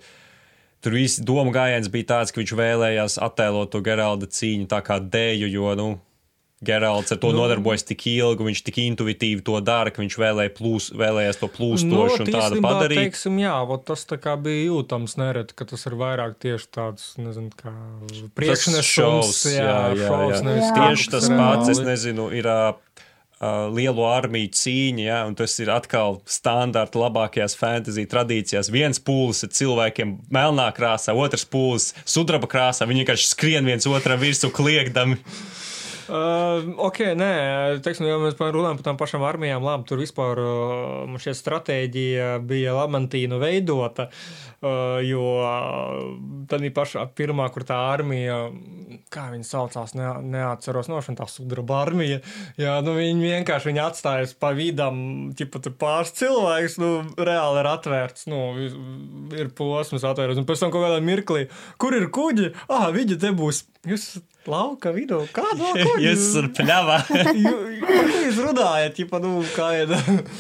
Tur 0.84 0.94
viss 0.94 1.18
doma 1.18 1.50
gājiens 1.50 1.88
bija 1.90 2.06
tāds, 2.12 2.30
ka 2.30 2.38
viņš 2.38 2.52
vēlējās 2.54 3.16
attēlot 3.24 3.72
to 3.72 3.80
Geralda 3.82 4.28
cīņu 4.30 4.68
tā 4.70 4.78
kā 4.86 5.00
dēļu, 5.02 5.48
jo, 5.50 5.72
nu, 5.78 5.88
Geralds 6.58 7.12
ar 7.12 7.18
to 7.22 7.30
Nu. 7.30 7.32
nu, 7.32 7.42
nodarbojas 7.42 7.84
tik 7.86 8.02
ilgi, 8.10 8.42
viņš 8.42 8.62
tik 8.66 8.78
intuitīvi 8.82 9.44
to 9.46 9.60
dara, 9.62 9.92
ka 9.94 10.02
viņš 10.02 10.16
vēlēja 10.18 10.50
plūs, 10.56 10.88
vēlējās 10.90 11.38
to 11.38 11.46
plūstošu 11.54 12.24
un 12.24 12.30
tādu 12.34 12.62
padarīt. 12.64 12.98
Teiksim, 12.98 13.38
jā, 13.38 13.54
tas 13.86 14.06
bija 14.42 14.64
jūtams 14.66 15.14
nereti, 15.22 15.54
ka 15.54 15.68
tas 15.70 15.86
ir 15.86 15.94
vairāk 15.94 16.34
tieši 16.42 16.66
tāds, 16.74 17.12
nezinu, 17.22 17.54
kā 17.54 17.70
priekšnesums. 18.34 18.90
šovs, 18.90 19.44
jā, 19.54 19.62
jā, 19.94 20.08
šovs, 20.10 20.34
jā. 20.34 20.42
nevis 20.50 20.66
Jā. 20.66 20.74
kaut 20.74 20.98
Tieši 20.98 21.12
tas 21.14 21.28
pats, 21.30 21.70
es 21.76 21.82
nezinu, 21.86 22.26
ir 22.34 22.50
uh, 22.50 22.74
uh, 23.40 23.68
lielo 23.74 24.06
armiju 24.10 24.50
cīņa, 24.54 25.04
ja, 25.04 25.18
un 25.28 25.36
tas 25.38 25.54
ir 25.62 25.70
atkal 25.72 26.20
standarta 26.28 27.00
labākajās 27.02 27.56
fantasy 27.58 28.06
tradīcijās. 28.10 28.72
Viens 28.74 29.00
pūlis 29.02 29.44
ir 29.46 29.54
cilvēkiem 29.58 30.16
melnā 30.34 30.68
krāsā, 30.76 31.14
otrs 31.16 31.46
pūlis 31.48 31.92
sudraba 32.04 32.50
krāsā. 32.50 32.88
Viņi 32.88 33.04
vienkārši 33.04 33.30
skrien 33.30 33.68
viens 33.68 33.88
otram 33.90 34.20
virsū 34.22 34.52
kliegdami. 34.54 35.20
Uh, 36.08 36.64
ok, 36.80 37.02
nē, 37.20 37.32
teiksim, 37.84 38.06
ja 38.08 38.16
mēs 38.16 38.38
runājam 38.38 38.78
par 38.78 38.84
tām 38.86 38.98
pašām 39.00 39.24
armijām, 39.28 39.60
labi, 39.60 39.84
tur 39.90 40.00
vispār 40.00 40.38
uh, 40.40 41.16
šī 41.20 41.34
stratēģija 41.36 42.28
bija 42.48 42.72
Lamantīna 42.78 43.36
veidota, 43.42 44.06
uh, 44.08 44.96
jo 45.04 45.26
tad 46.48 46.64
bija 46.64 46.74
pašā 46.78 47.04
pirmā, 47.12 47.50
kur 47.52 47.66
tā 47.68 47.76
armija, 47.90 48.38
kā 49.12 49.26
viņi 49.34 49.44
saucās, 49.50 49.92
ne, 49.98 50.06
neatceros 50.32 50.88
nošana, 50.88 51.20
tā 51.20 51.26
sudraba 51.28 51.82
armija, 51.82 52.22
jā, 52.56 52.78
nu 52.86 52.96
viņi 52.96 53.34
vienkārši 53.34 53.68
viņi 53.68 53.84
atstājas 53.84 54.32
pa 54.40 54.54
vidam, 54.56 55.02
tipa 55.36 55.60
tur 55.60 55.76
pāris 55.76 56.14
cilvēks, 56.16 56.78
nu, 56.80 56.90
reāli 57.20 57.60
ir 57.60 57.70
atvērts, 57.74 58.24
nu, 58.32 58.40
ir 59.36 59.52
posms 59.60 60.08
atvērts, 60.08 60.40
un 60.40 60.48
pēc 60.48 60.64
tam 60.64 60.72
kaut 60.72 60.88
kādā 60.88 61.04
mirklī, 61.04 61.50
kur 61.76 62.00
ir 62.00 62.08
kuģi? 62.16 62.54
Ah, 62.72 62.88
viņi 62.96 63.20
te 63.20 63.36
būs, 63.36 63.66
jūs 63.84 64.14
lauka 64.16 64.37
vidū, 64.96 65.20
kādu 65.36 65.60
vēl 65.66 65.82
kuģi? 65.84 66.04
Jūs 66.08 66.24
esat 66.30 66.50
pļāvā. 66.58 66.98
Ju- 67.36 67.56
Par 67.84 68.08
ko 68.12 68.22
jūs 68.24 68.40
runājat? 68.46 68.96
Ķipa, 68.98 69.20
nu, 69.24 69.34
kā 69.54 69.68
ir? 69.82 69.92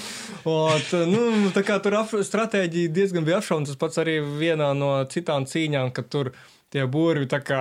Ot, 0.48 0.92
nu, 1.10 1.22
tā 1.52 1.60
kā 1.66 1.76
tur 1.84 1.96
stratēģija 2.24 2.92
diezgan 2.94 3.26
bija 3.26 3.40
apšaubāma. 3.42 3.68
Tas 3.68 3.80
pats 3.80 4.00
arī 4.00 4.18
vienā 4.40 4.70
no 4.78 4.92
citām 5.12 5.44
cīņām, 5.50 5.90
kad 5.96 6.08
tur 6.12 6.30
tie 6.72 6.86
burvi 6.88 7.28
tā 7.28 7.40
kā 7.44 7.60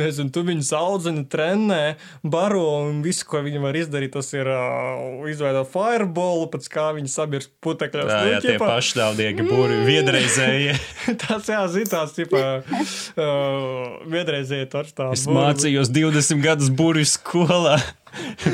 nezinu, 0.00 0.32
tu 0.34 0.44
viņus 0.46 0.70
audzini, 0.78 1.26
trenē, 1.30 1.82
baro 2.22 2.64
un 2.86 3.02
visu, 3.04 3.26
ko 3.28 3.42
viņi 3.44 3.62
var 3.64 3.78
izdarīt, 3.78 4.14
tas 4.16 4.32
ir 4.36 4.48
uh, 4.48 5.26
izveidot 5.30 5.68
fireballu, 5.72 6.48
pēc 6.54 6.70
kā 6.72 6.88
viņi 6.96 7.12
sabirst 7.12 7.52
putekļos. 7.64 8.08
Nu, 8.08 8.32
jā 8.32 8.40
tie 8.44 8.56
pašnāvnieki, 8.62 9.48
būri 9.50 9.82
viedreizēji. 9.88 10.78
Tas 11.24 11.52
jā, 11.52 11.60
zitās, 11.74 12.16
tipā, 12.16 12.44
uh, 12.64 14.00
vienreizēji 14.08 14.70
touchdown. 14.72 15.12
Es 15.16 15.26
mācījos 15.28 15.92
20 15.92 16.44
gadus 16.44 16.72
burbuļu 16.74 17.08
skolā. 17.08 17.78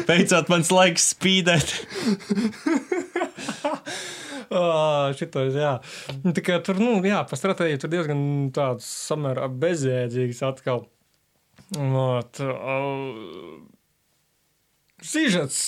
Beidzot, 0.08 0.48
mans 0.52 0.70
laiks 0.72 1.12
spīdēt. 1.14 1.76
Oh, 4.50 5.12
šitais, 5.14 5.54
jā. 5.54 5.76
Tā 6.34 6.42
kā 6.42 6.56
tur, 6.66 6.80
nu, 6.82 6.96
jā, 7.06 7.20
pa 7.22 7.36
stratēģiju 7.38 7.78
tur 7.84 7.90
diezgan 7.92 8.22
tāds 8.50 8.82
samērā 9.06 9.46
bezjēdzīgs 9.62 10.40
atkal. 10.48 10.88
Ot, 11.78 12.40
uh, 12.42 13.60
Sižets. 15.06 15.60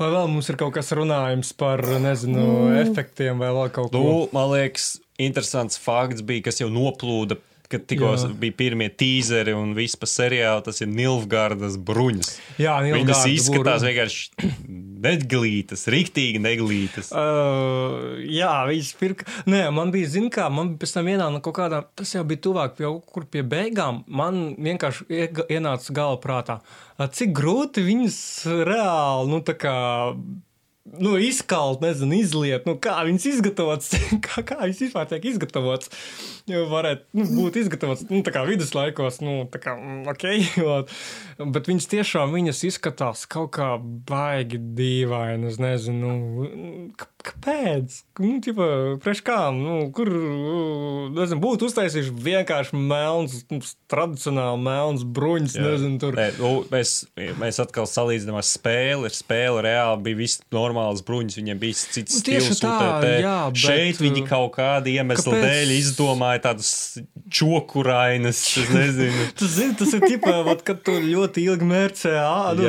Vai 0.00 0.08
vēl 0.14 0.30
mums 0.32 0.48
ir 0.48 0.56
kaut 0.58 0.72
kas 0.74 0.90
runājams 0.96 1.52
par, 1.60 1.82
nezinu, 2.00 2.40
mm. 2.40 2.78
efektiem 2.86 3.40
vai 3.42 3.50
vēl 3.52 3.70
kaut 3.74 3.92
ko? 3.92 4.00
Nu, 4.00 4.14
man 4.32 4.48
liekas, 4.54 4.94
interesants 5.20 5.76
fakts 5.80 6.24
bija, 6.26 6.46
kas 6.48 6.62
jau 6.62 6.70
noplūda, 6.72 7.36
kad 7.70 7.86
tikko 7.90 8.12
bija 8.40 8.56
pirmie 8.58 8.88
tīzeri 8.90 9.54
un 9.56 9.72
viss 9.76 9.98
pa 10.00 10.08
seriālu. 10.10 10.64
Tas 10.66 10.82
ir 10.82 10.90
Nilfgārdas 10.90 11.78
bruņas. 11.78 12.32
Jā, 12.60 12.76
Viņas 12.82 12.98
Nilfgaarda 12.98 13.32
izskatās 13.34 13.84
būra. 13.84 13.92
vienkārši 13.92 14.50
neglītas, 15.00 15.86
riktīgi 15.92 16.42
neglītas. 16.42 17.10
Uh, 17.14 18.18
jā, 18.28 18.52
viņš 18.68 18.90
pirka. 19.00 19.28
Nē, 19.50 19.62
man 19.74 19.94
bija, 19.94 20.10
zināmā 20.16 20.34
kā, 20.34 20.48
man 20.52 20.74
pēc 20.80 20.94
tam 20.98 21.08
vienā 21.08 21.30
no 21.32 21.40
kaut 21.44 21.56
kādām, 21.60 21.88
tas 21.96 22.12
jau 22.16 22.24
bija 22.28 22.44
tuvāk 22.48 22.76
pie 22.78 22.88
kaut 22.88 23.08
kur 23.14 23.26
pie 23.30 23.44
beigām. 23.46 24.02
Man 24.10 24.42
vienkārši 24.60 25.08
ienāca 25.48 25.96
galva 25.96 26.20
prātā, 26.22 26.60
cik 27.00 27.32
grūti 27.36 27.86
viņas 27.86 28.20
reāli, 28.68 29.30
nu, 29.32 29.42
tā 29.46 29.56
kā. 29.58 29.74
Nu, 30.84 31.18
izkalt, 31.20 31.82
nezinu, 31.84 32.16
izliet, 32.16 32.64
nu, 32.64 32.72
kā 32.80 32.94
viņas 33.04 33.26
izgatavotas, 33.34 33.90
kā, 34.24 34.40
kā 34.48 34.56
viņas 34.62 34.80
vispār 34.86 35.10
tiek 35.10 35.26
izgatavotas. 35.28 35.92
Jo 36.48 36.64
varētu 36.70 37.20
nu, 37.20 37.26
būt 37.36 37.58
izgatavotas, 37.60 38.06
nu, 38.08 38.22
tā 38.24 38.32
kā 38.32 38.46
viduslaikos, 38.48 39.20
nu, 39.20 39.34
tā 39.52 39.60
kā, 39.60 39.76
mm, 39.76 40.08
ok, 40.08 40.24
ot. 40.78 40.94
bet 41.52 41.68
viņas 41.68 41.90
tiešām, 41.92 42.32
viņas 42.32 42.64
izskatās 42.72 43.26
kaut 43.30 43.52
kā 43.58 43.74
baigi 43.78 44.58
dīvaini, 44.80 45.52
es 45.52 45.60
nezinu, 45.60 46.14
nu, 46.16 46.48
kāpēc? 47.26 47.96
Nu, 48.20 48.34
tipa, 48.44 48.66
priekš 49.00 49.20
kā, 49.24 49.38
nu, 49.56 49.76
kur, 49.96 50.08
nezinu, 51.16 51.40
būtu 51.42 51.68
uztaisījuši 51.70 52.12
vienkārši 52.24 52.76
melns, 52.80 53.38
nu, 53.52 53.60
tradicionāli 53.90 54.60
melns 54.64 55.04
bruņas, 55.16 55.54
nezinu, 55.60 55.98
tur. 56.02 56.18
Nē, 56.18 56.26
nu, 56.40 56.50
mēs, 56.72 56.92
mēs 57.40 57.60
atkal 57.64 57.88
salīdzinām 57.90 58.38
ar 58.40 58.46
spēli. 58.46 59.08
Ir 59.10 59.16
spēle 59.16 59.64
reāli 59.66 60.02
bija 60.08 60.20
viss 60.20 60.42
normāls 60.54 61.04
bruņas, 61.06 61.38
viņiem 61.40 61.60
bija 61.62 61.78
cits 61.80 62.18
Nu, 62.20 62.22
stils. 62.24 62.60
tā, 62.62 62.74
te- 63.04 63.14
jā, 63.24 63.36
bet, 63.50 63.62
šeit 63.64 64.02
viņi 64.04 64.26
kaut 64.28 64.52
kāda 64.58 64.92
iemesla 64.92 65.34
kāpēc? 65.36 65.46
dēļ 65.48 65.74
izdomāja 65.78 66.44
tādas 66.50 66.72
čokurainas, 67.30 68.42
nezinu. 68.74 69.26
Tas, 69.40 69.54
zini, 69.56 69.74
tas 69.78 69.92
ir 69.96 70.02
tipā, 70.04 70.36
vat, 70.46 70.62
kad 70.66 70.82
tu 70.84 70.96
ļoti 71.00 71.44
ilgi 71.48 71.66
mērcē, 71.70 72.12
ā, 72.20 72.52
nu, 72.58 72.66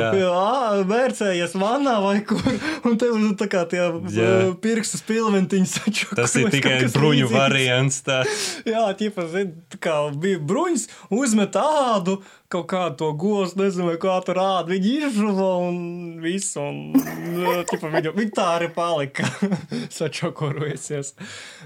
mērcējies 0.88 1.54
vannā 1.60 1.96
vai 2.04 2.16
kur, 2.26 2.40
un 2.88 2.96
tev 3.00 3.18
tā 3.40 3.48
kā 3.52 3.64
tie 3.70 3.82
Jā. 3.82 4.30
Pirkstu 4.62 5.00
spilventiņi 5.00 5.68
saču. 5.70 6.08
Tas 6.18 6.34
ir 6.40 6.50
tikai 6.52 6.78
bruņu 6.92 7.28
variants. 7.32 8.00
Tāds. 8.06 8.42
Jā, 8.68 8.84
tipā, 8.98 9.26
zini, 9.32 9.54
tā 9.72 9.80
kā 9.82 9.96
bija 10.22 10.40
bruņas, 10.42 10.88
uzmet 11.14 11.56
ādu, 11.60 12.18
kaut 12.52 12.68
kādu 12.72 12.98
to 13.00 13.10
gostu, 13.20 13.62
nezinu, 13.62 13.94
kā 14.02 14.18
tur 14.26 14.40
ādu, 14.42 14.74
viņi 14.74 14.92
izžuva 15.06 15.48
un 15.68 15.80
viss, 16.22 16.56
un, 16.60 16.84
nu, 16.92 17.56
tipā, 17.70 17.92
viņi, 17.94 18.14
viņi 18.18 18.36
tā 18.36 18.50
arī 18.58 18.68
palika, 18.74 19.28
sačokorusies. 19.98 21.14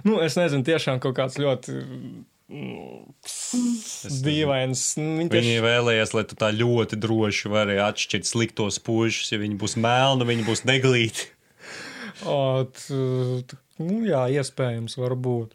Nu, 0.06 0.20
es 0.24 0.38
nezinu, 0.38 0.66
tiešām 0.66 1.02
kaut 1.02 1.18
kāds 1.18 1.40
ļoti 1.42 1.76
mm, 2.52 3.06
dīvains. 4.26 4.84
Viņi 5.00 5.30
Viņi 5.32 5.56
vēlējās, 5.64 6.14
lai 6.16 6.24
tu 6.28 6.38
tā 6.38 6.52
ļoti 6.54 6.98
droši 7.02 7.52
vari 7.52 7.80
atšķirt 7.82 8.28
sliktos 8.28 8.78
pušus. 8.82 9.32
Ja 9.34 9.40
viņi 9.42 9.58
būs 9.60 9.76
melni, 9.80 10.28
viņi 10.30 10.46
būs 10.46 10.66
neglīti. 10.68 11.32
Ot, 12.24 12.72
t- 12.88 13.58
nu, 13.78 13.98
jā, 14.08 14.22
iespējams, 14.40 14.96
varbūt. 14.96 15.50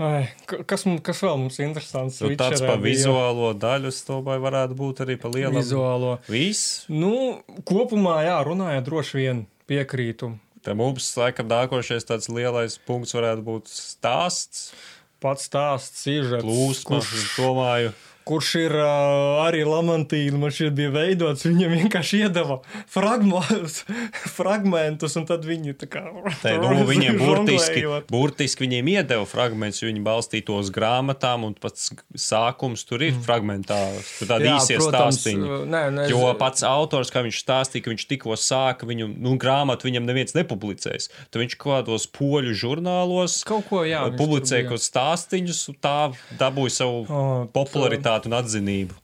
Ai, 0.00 0.30
ka- 0.46 0.62
kas, 0.64 0.84
mums- 0.86 1.02
kas 1.04 1.20
vēl 1.20 1.36
mums 1.36 1.58
ir 1.58 1.66
interesants? 1.66 2.20
Nu, 2.22 2.30
tāds 2.36 2.60
Witcherā 2.60 2.66
pa 2.70 2.76
bija 2.80 2.94
vizuālo 2.96 3.50
daļu, 3.58 3.86
es 3.88 3.98
domāju, 4.06 4.40
varētu 4.46 4.76
būt 4.78 5.02
arī 5.04 5.18
pa 5.20 5.28
lielam. 5.28 5.58
Vizuālo. 5.58 6.18
Viss. 6.28 6.86
Nu, 6.88 7.42
kopumā, 7.68 8.22
jā, 8.24 8.38
runājot, 8.46 8.84
droši 8.86 9.12
vien 9.18 9.46
piekrītu. 9.68 10.38
Te 10.62 10.72
mums, 10.74 11.14
laikam, 11.16 11.48
nākošais 11.48 12.04
tāds 12.04 12.28
lielais 12.28 12.78
punkts 12.86 13.12
varētu 13.12 13.42
būt 13.44 13.64
stāsts, 13.68 14.72
Pats 15.20 15.48
stāsts, 15.50 16.00
sižets, 16.00 16.42
plūsma. 16.44 16.96
kurš, 17.02 17.36
domāju, 17.36 17.92
kurš 18.28 18.50
ir 18.60 18.74
uh, 18.76 19.40
arī 19.46 19.62
Lamantīna, 19.66 20.38
man 20.38 20.52
šķiet, 20.54 20.74
bija 20.76 20.90
veidots. 20.94 21.46
Viņam 21.48 21.72
vienkārši 21.78 22.20
iedeva 22.26 22.58
fragmentus, 22.90 23.80
fragmentus 24.38 25.16
un 25.18 25.26
tad 25.28 25.44
viņi 25.48 25.74
tā 25.80 25.88
kā. 25.90 26.02
Te, 26.42 26.52
nu, 26.60 26.84
viņiem 26.90 27.18
burtiski, 27.20 27.84
burtiski 28.10 28.64
viņiem 28.66 28.90
iedeva 28.94 29.26
fragmentus, 29.28 29.80
jo 29.82 29.90
viņi 29.90 30.02
balstītos 30.06 30.70
grāmatām, 30.74 31.46
un 31.48 31.56
pats 31.60 31.90
sākums 32.20 32.84
tur 32.88 33.02
ir 33.06 33.16
fragmentārs. 33.24 34.12
Tur 34.20 34.30
tādi 34.34 34.50
īsie 34.52 34.78
stāstīņi. 34.82 35.50
nē, 35.70 35.82
nē, 35.96 36.04
es- 36.06 36.14
Jo 36.14 36.34
pats 36.38 36.64
autors, 36.66 37.10
kā 37.14 37.22
viņš 37.24 37.40
stāstīja, 37.44 37.84
ka 37.86 37.92
viņš 37.94 38.06
tikko 38.10 38.36
sāka 38.38 38.86
viņu 38.88 39.08
nu, 39.16 39.36
grāmatu, 39.40 39.88
viņam 39.88 40.06
neviens 40.08 40.34
nepublicēs. 40.36 41.08
Tad 41.30 41.40
viņš 41.42 41.56
kaut 41.60 41.70
kādos 41.80 42.06
poļu 42.10 42.54
žurnālos 42.58 43.40
Kaut 43.46 43.66
ko, 43.70 43.82
jā. 43.86 44.02
publicēja 44.18 44.68
kaut 44.68 44.82
stāstīņus, 44.84 45.60
un 45.72 45.76
tā 45.82 45.96
dabūja 46.40 46.74
savu 46.80 46.98
O, 47.10 47.20
popularitāti 47.54 48.09
un 48.30 48.38
atzinību. 48.40 48.98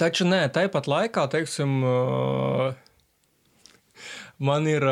Taču 0.00 0.26
nē, 0.26 0.46
tāpat 0.54 0.88
laikā, 0.90 1.28
teiksim, 1.30 1.76
man 4.42 4.66
ir 4.66 4.86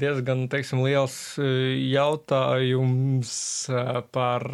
diezgan 0.00 0.46
teiksim, 0.52 0.80
liels 0.86 1.18
jautājums 1.36 3.34
par 4.16 4.48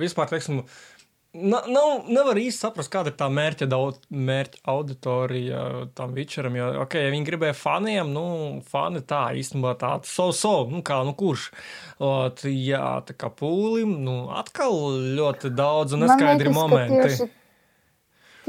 vispār, 0.00 0.32
teiksim, 0.32 0.64
Na, 1.30 1.60
nav, 1.70 2.08
nevar 2.10 2.34
īsti 2.42 2.58
saprast, 2.64 2.90
kāda 2.90 3.12
ir 3.12 3.14
tā 3.14 3.28
mērķa, 3.30 3.68
daudz, 3.70 4.00
mērķa 4.10 4.64
auditorija 4.72 5.60
tam 5.94 6.16
Witcheram. 6.16 6.56
Jo, 6.58 6.70
ok, 6.82 6.96
ja 6.98 7.12
viņi 7.12 7.28
gribēja 7.28 7.54
faniem, 7.54 8.10
nu, 8.10 8.24
fani 8.66 8.98
tā 9.06 9.28
īstenībā 9.38 9.76
tāda 9.78 10.10
so-so, 10.10 10.64
nu, 10.72 10.82
kā, 10.82 10.98
nu, 11.06 11.14
kurš. 11.14 11.52
Ot, 12.02 12.42
jā, 12.50 12.82
tā 13.06 13.14
kā 13.14 13.30
pūlim, 13.30 14.00
nu, 14.02 14.16
atkal 14.34 14.74
ļoti 15.20 15.52
daudz 15.54 15.94
un 15.94 16.02
neskaidri 16.08 16.50
momenti. 16.50 16.98
Tieši, 16.98 17.30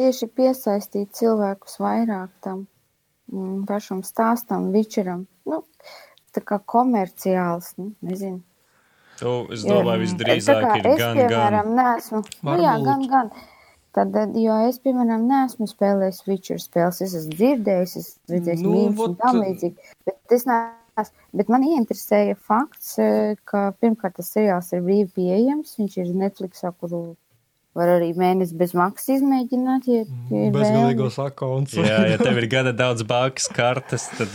tieši 0.02 0.30
piesaistīt 0.34 1.14
cilvēkus 1.18 1.78
vairāk 1.82 2.32
tam 2.46 2.66
mm, 3.32 3.66
pašam 3.70 4.02
stāstam, 4.06 4.72
vičeram. 4.74 5.28
Nu, 5.48 5.62
tā 6.36 6.44
kā 6.46 6.58
komerciāls, 6.74 7.76
nu, 7.78 7.92
nezinu. 8.06 8.42
Tu, 9.22 9.32
es 9.54 9.64
domāju, 9.68 10.02
visdrīzāk 10.08 10.64
ir 10.80 10.88
es, 10.96 10.98
gan, 10.98 11.14
gan. 11.14 11.28
piemēram, 11.30 11.74
neesmu. 11.78 12.22
Nu, 12.48 12.58
jā, 12.64 12.76
gan, 12.88 13.08
gan. 13.12 13.34
Tad, 13.94 14.16
eh, 14.18 14.38
jo 14.40 14.58
es, 14.70 14.80
piemēram, 14.82 15.28
neesmu 15.30 15.68
spēlējis 15.70 16.22
Witcher 16.26 16.62
spēles. 16.64 17.02
Es 17.06 17.14
esmu 17.20 17.36
dzirdējis, 17.36 17.96
es 18.00 18.12
redzēju, 18.32 18.62
Nu, 18.64 18.70
nu, 18.70 18.78
mīmīm 18.78 19.04
un 19.06 19.18
tam 19.20 19.42
līdzīgi. 19.44 19.92
Bet 20.08 20.38
es 20.38 20.48
neesmu. 20.50 20.78
Bet 21.38 21.48
man 21.50 21.64
ieinteresēja 21.64 22.36
fakts, 22.36 22.98
eh, 23.00 23.38
ka 23.48 23.72
pirmkārt 23.82 24.18
tas 24.18 24.32
seriāls 24.34 24.74
ir 24.74 24.82
brīvi 24.86 25.12
pieejams. 25.16 25.78
Viņš 25.80 26.00
ir 26.02 26.10
Netflixā, 26.20 26.74
kuru 26.78 27.16
var 27.78 27.92
arī 27.96 28.10
mēnesi 28.18 28.58
bez 28.60 28.74
maksas 28.76 29.14
izmēģināt. 29.18 29.88
Ja, 29.88 30.02
ja 30.32 30.48
ir 30.48 30.56
Bezgalīgos 30.56 31.20
akons. 31.24 31.76
Jā, 31.78 32.02
ja 32.10 32.18
tev 32.20 32.40
ir 32.42 32.50
gana 32.56 32.74
daudz 32.76 33.06
bankas 33.08 33.48
kartes, 33.52 34.10
tad 34.18 34.34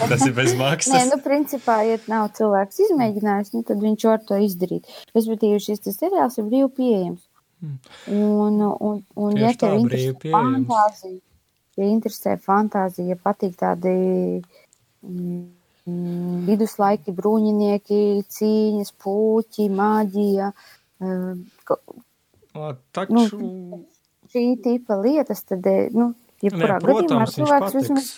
tas 0.00 0.24
ir 0.24 0.32
bez 0.36 0.54
Nē, 0.54 0.60
maksas. 0.60 1.10
nu, 1.10 1.18
principā, 1.24 1.82
ja 1.88 1.98
nav 2.10 2.30
cilvēks 2.38 2.80
izmēģinājis, 2.88 3.52
nu, 3.56 3.64
tad 3.68 3.82
viņš 3.84 4.08
var 4.08 4.24
to 4.28 4.40
izdarīt. 4.46 4.88
Respektīvi, 5.16 5.60
šis 5.60 5.84
seriāls 5.92 6.40
ir 6.40 6.48
brīvi 6.48 6.72
pieejams. 6.78 7.26
Un, 7.62 8.58
un, 8.58 9.02
un 9.14 9.36
ja 9.38 9.52
Tieši 9.52 9.58
tā, 9.60 9.68
tev 9.68 9.76
interesē 9.78 10.32
fantāzija, 10.32 11.18
ja 11.78 11.86
interesē 11.86 12.32
fantāzija, 12.42 13.12
ja 13.12 13.18
patīk 13.22 13.52
tādi 13.60 13.92
mm, 15.06 15.44
mm, 15.86 16.40
viduslaiki 16.48 17.14
bruņinieki, 17.14 18.00
cīņas, 18.34 18.90
puķi, 19.04 19.68
maģija, 19.78 20.50
eh, 21.06 21.76
Taču, 22.92 23.40
šī 24.32 24.44
tipa 24.64 24.98
lietas, 25.00 25.44
tad, 25.48 25.66
eh, 25.66 25.88
nu, 25.94 26.12
jebkurā 26.44 26.78
Nē, 26.80 26.84
gadījumā 26.88 27.30
cilvēks 27.32 27.78
vismaz 27.78 28.12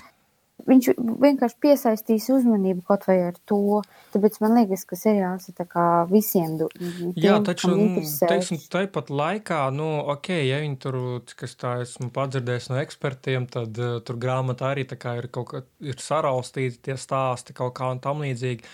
viņš 0.68 0.88
vienkārši 1.20 1.59
piesaistīs 1.62 2.29
uzmanību 2.33 2.85
kaut 2.88 3.07
vai 3.09 3.16
ar 3.29 3.37
to. 3.49 3.83
Tāpēc 4.14 4.38
man 4.42 4.57
liekas, 4.59 4.85
ka 4.88 4.99
seriāls 4.99 5.51
ir 5.51 5.66
visiem. 6.11 6.57
Tiem, 6.59 7.12
Jā, 7.20 7.37
taču, 7.44 7.75
teiksim, 8.23 8.61
tāpat 8.73 9.11
laikā, 9.11 9.61
nu, 9.75 9.88
ok, 10.14 10.31
ja 10.47 10.62
viņi 10.62 10.81
tur, 10.83 10.99
kas 11.37 11.57
tā 11.61 11.77
esmu 11.85 12.11
padzirdējis 12.14 12.70
no 12.73 12.81
ekspertiem, 12.83 13.49
tad 13.51 13.81
uh, 13.81 13.99
tur 14.05 14.20
grāmatā 14.20 14.73
arī 14.75 14.87
tā 14.88 14.99
kā 15.01 15.18
ir 15.20 15.31
kaut 15.35 15.51
kā 15.53 15.64
ir 15.85 16.01
saraustīti 16.01 16.85
tie 16.88 16.99
stāsti 17.01 17.57
kaut 17.57 17.75
kā 17.77 17.90
un 17.94 18.03
tam 18.05 18.25
līdzīgi. 18.25 18.64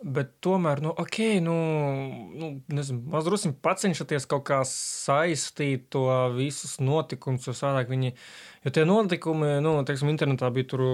Bet 0.00 0.30
tomēr, 0.40 0.80
nu, 0.80 0.94
ok, 0.96 1.16
nu, 1.44 1.54
nu 2.32 2.46
nezinu, 2.72 3.02
mazliet 3.12 3.58
pacenšaties 3.60 4.24
kaut 4.30 4.46
kā 4.48 4.62
saistīt 4.64 5.90
to 5.92 6.06
visus 6.32 6.78
notikumus, 6.80 7.44
jo 7.44 7.52
savādāk 7.52 7.92
viņi, 7.92 8.14
jo 8.64 8.72
tie 8.72 8.86
notikumi, 8.88 9.58
nu, 9.60 9.74
teiksim, 9.84 10.08
internetā 10.08 10.48
bija 10.56 10.70
tur 10.72 10.84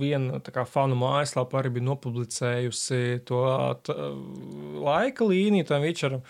viena 0.00 0.40
tā 0.40 0.54
kā 0.54 0.64
fanu 0.64 0.96
mājaslapa 0.96 1.60
arī 1.60 1.74
bija 1.76 1.90
nopublicējusi 1.90 3.02
to 3.28 3.42
tā, 3.84 3.98
laika 4.86 5.28
līniju 5.28 5.68
tam 5.68 5.84
Vičeram. 5.84 6.24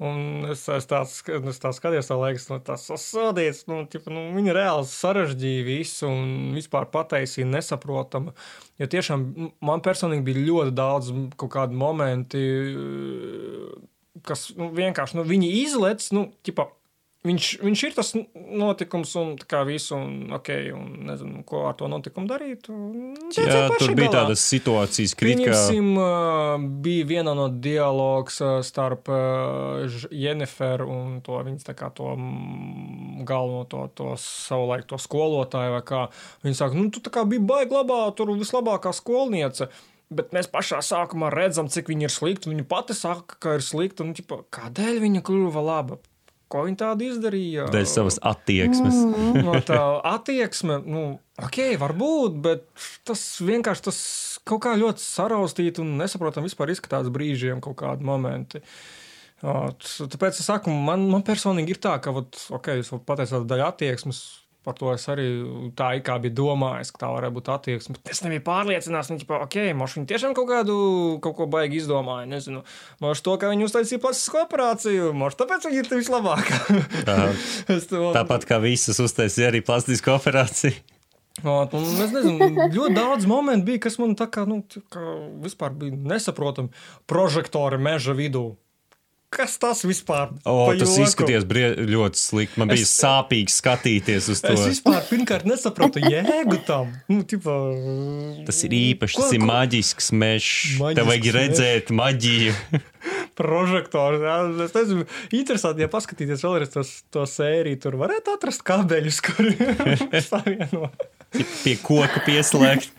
Un 0.00 0.46
es, 0.48 0.62
es 0.72 0.86
tāds, 0.88 1.18
es 1.28 1.58
tā 1.60 1.70
skatījos, 1.76 2.08
tā 2.08 2.16
liekas, 2.16 2.46
nu, 2.48 2.56
tas 2.64 2.86
sasodīts, 2.88 3.66
nu, 3.68 3.82
tipa, 3.90 4.08
nu, 4.14 4.30
viņi 4.32 4.54
reāli 4.56 4.88
sarežģīja 4.88 5.66
visu 5.66 6.08
un 6.08 6.54
vispār 6.56 6.86
pataisīja 6.88 7.50
nesaprotamu. 7.50 8.32
Jo 8.80 8.88
tiešām 8.94 9.26
man 9.60 9.84
personīgi 9.84 10.24
bija 10.30 10.46
ļoti 10.46 10.72
daudz 10.78 11.12
kaut 11.36 11.52
kādu 11.52 11.76
momenti, 11.76 12.40
kas 14.24 14.48
nu, 14.56 14.70
vienkārši, 14.80 15.20
nu, 15.20 15.26
viņi 15.28 15.52
izlec, 15.66 16.08
nu, 16.16 16.30
tipa, 16.48 16.70
Viņš, 17.20 17.46
viņš 17.60 17.80
ir 17.84 17.92
tas 17.92 18.14
notikums, 18.32 19.10
un 19.20 19.34
tā 19.36 19.44
kā 19.44 19.58
visu, 19.68 19.92
un, 19.92 20.30
okay, 20.32 20.70
un 20.72 21.02
nezinu, 21.04 21.42
ko 21.44 21.66
ar 21.68 21.74
to 21.76 21.84
notikumu 21.92 22.24
darīt. 22.30 22.70
Jā, 23.36 23.66
tur 23.74 23.92
bija 23.92 24.08
galā. 24.08 24.22
tādas 24.22 24.44
situācijas, 24.48 25.12
kritikā. 25.20 25.52
Pieņemsim, 25.52 26.70
bija 26.80 27.10
viena 27.10 27.34
no 27.36 27.50
dialogs 27.52 28.40
starp 28.64 29.12
Jenniferu 30.08 30.88
un 30.94 31.18
to 31.26 31.36
viņas 31.44 31.68
tā 31.68 31.76
kā 31.76 31.90
to 31.92 32.08
galveno 33.28 33.66
to, 33.68 33.84
to 34.00 34.14
savulaik 34.16 34.88
to 34.88 34.96
skolotāju, 34.96 35.76
vai 35.76 35.84
kā. 35.84 36.02
Viņa 36.46 36.60
saka, 36.62 36.80
nu, 36.80 36.88
tu 36.88 37.04
tā 37.04 37.12
kā 37.12 37.28
biji 37.28 37.44
baigi 37.44 37.76
labā, 37.76 38.06
tur 38.16 38.32
vislabākā 38.32 38.96
skolniece. 38.96 39.68
Bet 40.10 40.32
mēs 40.34 40.48
pašā 40.50 40.80
sākumā 40.82 41.28
redzam, 41.30 41.68
cik 41.70 41.92
viņa 41.92 42.08
ir 42.08 42.14
slikta. 42.16 42.48
Viņa 42.50 42.64
pati 42.66 42.96
saka, 42.96 43.36
ka 43.38 43.58
ir 43.60 43.62
slikta. 43.62 44.02
Un, 44.02 44.16
ķipa, 44.16 44.40
kādēļ 44.56 45.04
viņa 45.04 45.22
kļuva 45.28 45.62
laba? 45.68 46.00
Ko 46.50 46.64
viņi 46.66 46.80
tādu 46.80 47.06
izdarīja? 47.06 47.68
Dēļ 47.70 47.84
savas 47.86 48.16
attieksmes. 48.26 48.96
Mm. 49.06 49.42
no 49.46 49.58
tā 49.62 49.78
attieksme, 50.10 50.80
nu, 50.82 51.02
ok, 51.38 51.60
varbūt, 51.78 52.40
bet 52.42 52.64
tas 53.06 53.22
vienkārši 53.46 53.86
tas 53.86 54.00
kaut 54.48 54.64
kā 54.64 54.74
ļoti 54.80 55.04
saraustīti 55.04 55.84
un 55.84 55.94
nesaprotam 56.00 56.46
vispār 56.46 56.72
izskatās 56.74 57.10
brīžiem 57.14 57.62
kaut 57.62 57.78
kādi 57.84 58.06
momenti. 58.06 58.64
Tāpēc 59.40 60.36
es 60.42 60.44
saku, 60.44 60.74
man, 60.74 61.06
man 61.12 61.22
personīgi 61.24 61.76
ir 61.76 61.80
tā, 61.80 61.94
ka, 62.02 62.12
vat, 62.18 62.36
ok, 62.58 62.74
jūs 62.80 62.92
pateicāt 63.06 63.46
daļu 63.48 63.68
attieksmes, 63.70 64.20
Par 64.60 64.76
to 64.76 64.90
es 64.92 65.06
arī 65.08 65.24
tā 65.72 65.88
kā 66.04 66.18
biju 66.20 66.34
domājis, 66.36 66.90
ka 66.92 67.06
tā 67.06 67.08
varētu 67.14 67.36
būt 67.38 67.48
attieksme. 67.54 67.96
Es 68.12 68.20
nebiju 68.20 68.42
pārliecināts, 68.44 69.08
nu, 69.08 69.16
ka, 69.24 69.38
ok, 69.46 69.56
moš 69.78 69.96
viņi 69.96 70.10
tiešām 70.10 70.36
kaut 70.36 70.50
kādu, 70.50 70.76
kaut 71.24 71.38
ko 71.38 71.48
baigi 71.48 71.80
izdomāja. 71.80 72.28
Nezinu, 72.28 72.60
moš 73.00 73.24
to, 73.24 73.38
ka 73.40 73.48
viņi 73.48 73.64
uztaisīja 73.64 74.02
plastisku 74.04 74.42
operāciju, 74.42 75.14
moš 75.16 75.38
tāpēc 75.40 75.64
viņi 75.70 75.80
ir 75.80 75.90
vislabākā. 75.96 76.60
to... 77.90 78.04
Tāpat 78.16 78.44
kā 78.50 78.60
visas 78.60 79.00
uztaisīja 79.00 79.48
arī 79.48 79.64
plastisku 79.64 80.12
operāciju. 80.18 80.76
Un 81.40 81.84
es 82.04 82.12
nezinu, 82.12 82.68
ļoti 82.74 82.96
daudz 82.96 83.28
momentu 83.30 83.70
bija, 83.70 83.84
kas 83.86 83.96
man 84.00 84.12
tā 84.18 84.26
kā, 84.32 84.44
nu, 84.48 84.60
tā 84.68 84.82
kā 84.92 85.04
vispār 85.40 85.72
bija 85.78 85.96
nesaprotami. 85.96 86.72
Prožektori 87.08 87.80
meža 87.80 88.12
vidū. 88.18 88.50
Kas 89.30 89.52
tas 89.62 89.84
vispār 89.86 90.32
ir? 90.32 90.38
O, 90.50 90.72
tas 90.74 90.96
izskatījās 90.98 91.44
ļoti 91.46 92.18
slikti. 92.18 92.58
Man 92.58 92.72
bija 92.72 92.82
es, 92.82 92.90
sāpīgi 92.98 93.52
skatīties 93.54 94.26
uz 94.32 94.40
to. 94.42 94.56
Es 94.56 94.64
vispār 94.72 95.04
pirmkārt 95.06 95.46
nesapratu 95.46 96.02
jēgu 96.02 96.58
tam. 96.66 96.90
Nu, 97.06 97.22
tipa, 97.22 97.54
tas 98.48 98.58
ir 98.66 98.74
īpašs, 98.74 99.14
ko, 99.14 99.28
tas 99.28 99.36
ir 99.38 99.44
maģisks 99.46 100.10
mežs. 100.18 100.80
Tev 100.98 101.06
vajag 101.12 101.30
redzēt 101.38 101.94
maģiju. 101.94 102.56
Prožektors. 103.38 104.26
Jā. 104.26 104.36
Es 104.66 104.74
nezinu, 104.74 105.06
interesanti, 105.38 105.86
ja 105.86 105.92
paskatīties 105.94 106.42
vēlreiz 106.48 106.74
to, 106.74 106.82
to 107.14 107.26
sēriju, 107.30 107.78
tur 107.86 108.00
varētu 108.02 108.34
atrast 108.34 108.66
kabeļus, 108.66 109.22
kuriem 109.30 109.94
savieno. 110.26 110.90
Pie 111.62 111.78
koka 111.86 112.26
pieslēgt. 112.26 112.90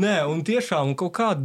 Nē, 0.00 0.14
un 0.26 0.42
tiešām 0.46 0.96
kaut 0.98 1.14
kāda 1.14 1.42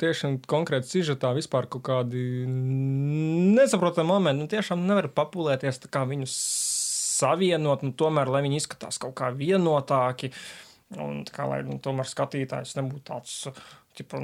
tiešām 0.00 0.40
konkrēta 0.48 0.88
sižetā 0.88 1.32
vispār 1.36 1.68
kaut 1.70 1.84
kādi 1.86 2.46
nesaprotami 2.48 4.08
momenti. 4.08 4.42
Nu, 4.42 4.50
tiešām 4.50 4.86
nevar 4.88 5.08
papulēties 5.14 5.82
tā 5.84 5.90
kā 5.92 6.06
viņus 6.08 6.36
savienot, 7.16 7.84
nu, 7.86 7.94
tomēr, 7.96 8.30
lai 8.32 8.42
viņi 8.46 8.62
izskatās 8.62 9.00
kaut 9.02 9.16
kā 9.20 9.30
vienotāki. 9.36 10.32
Un 11.02 11.24
tā 11.26 11.34
kā 11.34 11.48
lai 11.50 11.62
nu, 11.66 11.80
tomēr 11.82 12.06
skatītājs 12.06 12.76
nebūtu 12.78 13.04
tāds, 13.08 13.36
ķipa, 13.98 14.20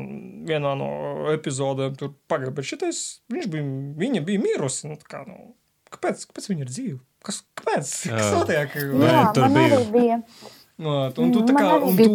vienā 0.46 0.76
no 0.78 0.90
epizodēm 1.32 1.96
tur 1.98 2.12
pagaidi, 2.30 2.54
bet 2.54 2.68
šitais, 2.68 3.00
viņš 3.32 3.48
bija, 3.50 3.70
viņa 3.98 4.24
bija 4.26 4.42
mirusi. 4.42 4.86
Nu, 4.90 4.98
kā, 5.02 5.24
nu, 5.26 5.54
kāpēc, 5.90 6.26
kāpēc 6.30 6.50
viņa 6.52 6.66
ir 6.66 6.72
dzīva? 6.72 7.00
Kas, 7.26 7.42
kāpēc? 7.58 7.94
Kas 8.10 8.32
notiek? 8.34 8.76
Jā, 8.78 9.24
tur 9.34 9.48
bija. 9.54 9.80
bija 9.90 10.20
Un 10.80 11.30
tu, 11.30 11.42
kā, 11.52 11.66
un 11.84 11.98
tu, 11.98 12.14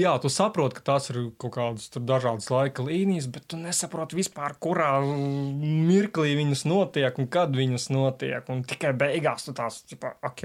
jā, 0.00 0.14
tu 0.22 0.30
saproti, 0.32 0.78
ka 0.78 0.84
tās 0.86 1.10
ir 1.12 1.18
kaut 1.38 1.52
kādas 1.54 1.90
dažādas 1.92 2.48
laika 2.50 2.82
līnijas, 2.86 3.28
bet 3.30 3.44
tu 3.52 3.58
nesaproti 3.60 4.16
vispār, 4.16 4.56
kurā 4.58 4.94
mirklī 5.04 6.32
viņas 6.38 6.64
notiek 6.66 7.20
un 7.20 7.28
kad 7.30 7.52
viņas 7.54 7.90
notiek. 7.92 8.48
Un 8.48 8.64
tikai 8.66 8.94
beigās 8.98 9.44
tu 9.46 9.54
tās, 9.56 9.82
tipa, 9.86 10.14
ok. 10.24 10.42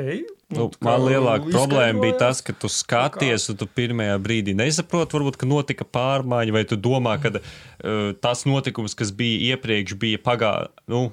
Nu, 0.54 0.68
nu, 0.68 0.70
man 0.86 1.08
lielāka 1.08 1.50
problēma 1.50 2.04
bija 2.04 2.20
tas, 2.26 2.44
ka 2.46 2.54
tu 2.54 2.70
skaties, 2.70 3.48
un 3.54 3.62
tu 3.64 3.70
pirmajā 3.80 4.20
brīdī 4.22 4.58
nesaproti, 4.60 5.18
varbūt, 5.18 5.40
ka 5.40 5.50
notika 5.50 5.88
pārmaiņa, 5.88 6.58
vai 6.60 6.68
tu 6.70 6.78
domā, 6.78 7.16
ka 7.24 7.34
uh, 7.40 8.12
tas 8.22 8.44
notikums, 8.50 8.94
kas 9.00 9.16
bija 9.16 9.56
iepriekš, 9.56 9.98
bija 10.04 10.22
pagājis. 10.22 10.76
Nu, 10.92 11.08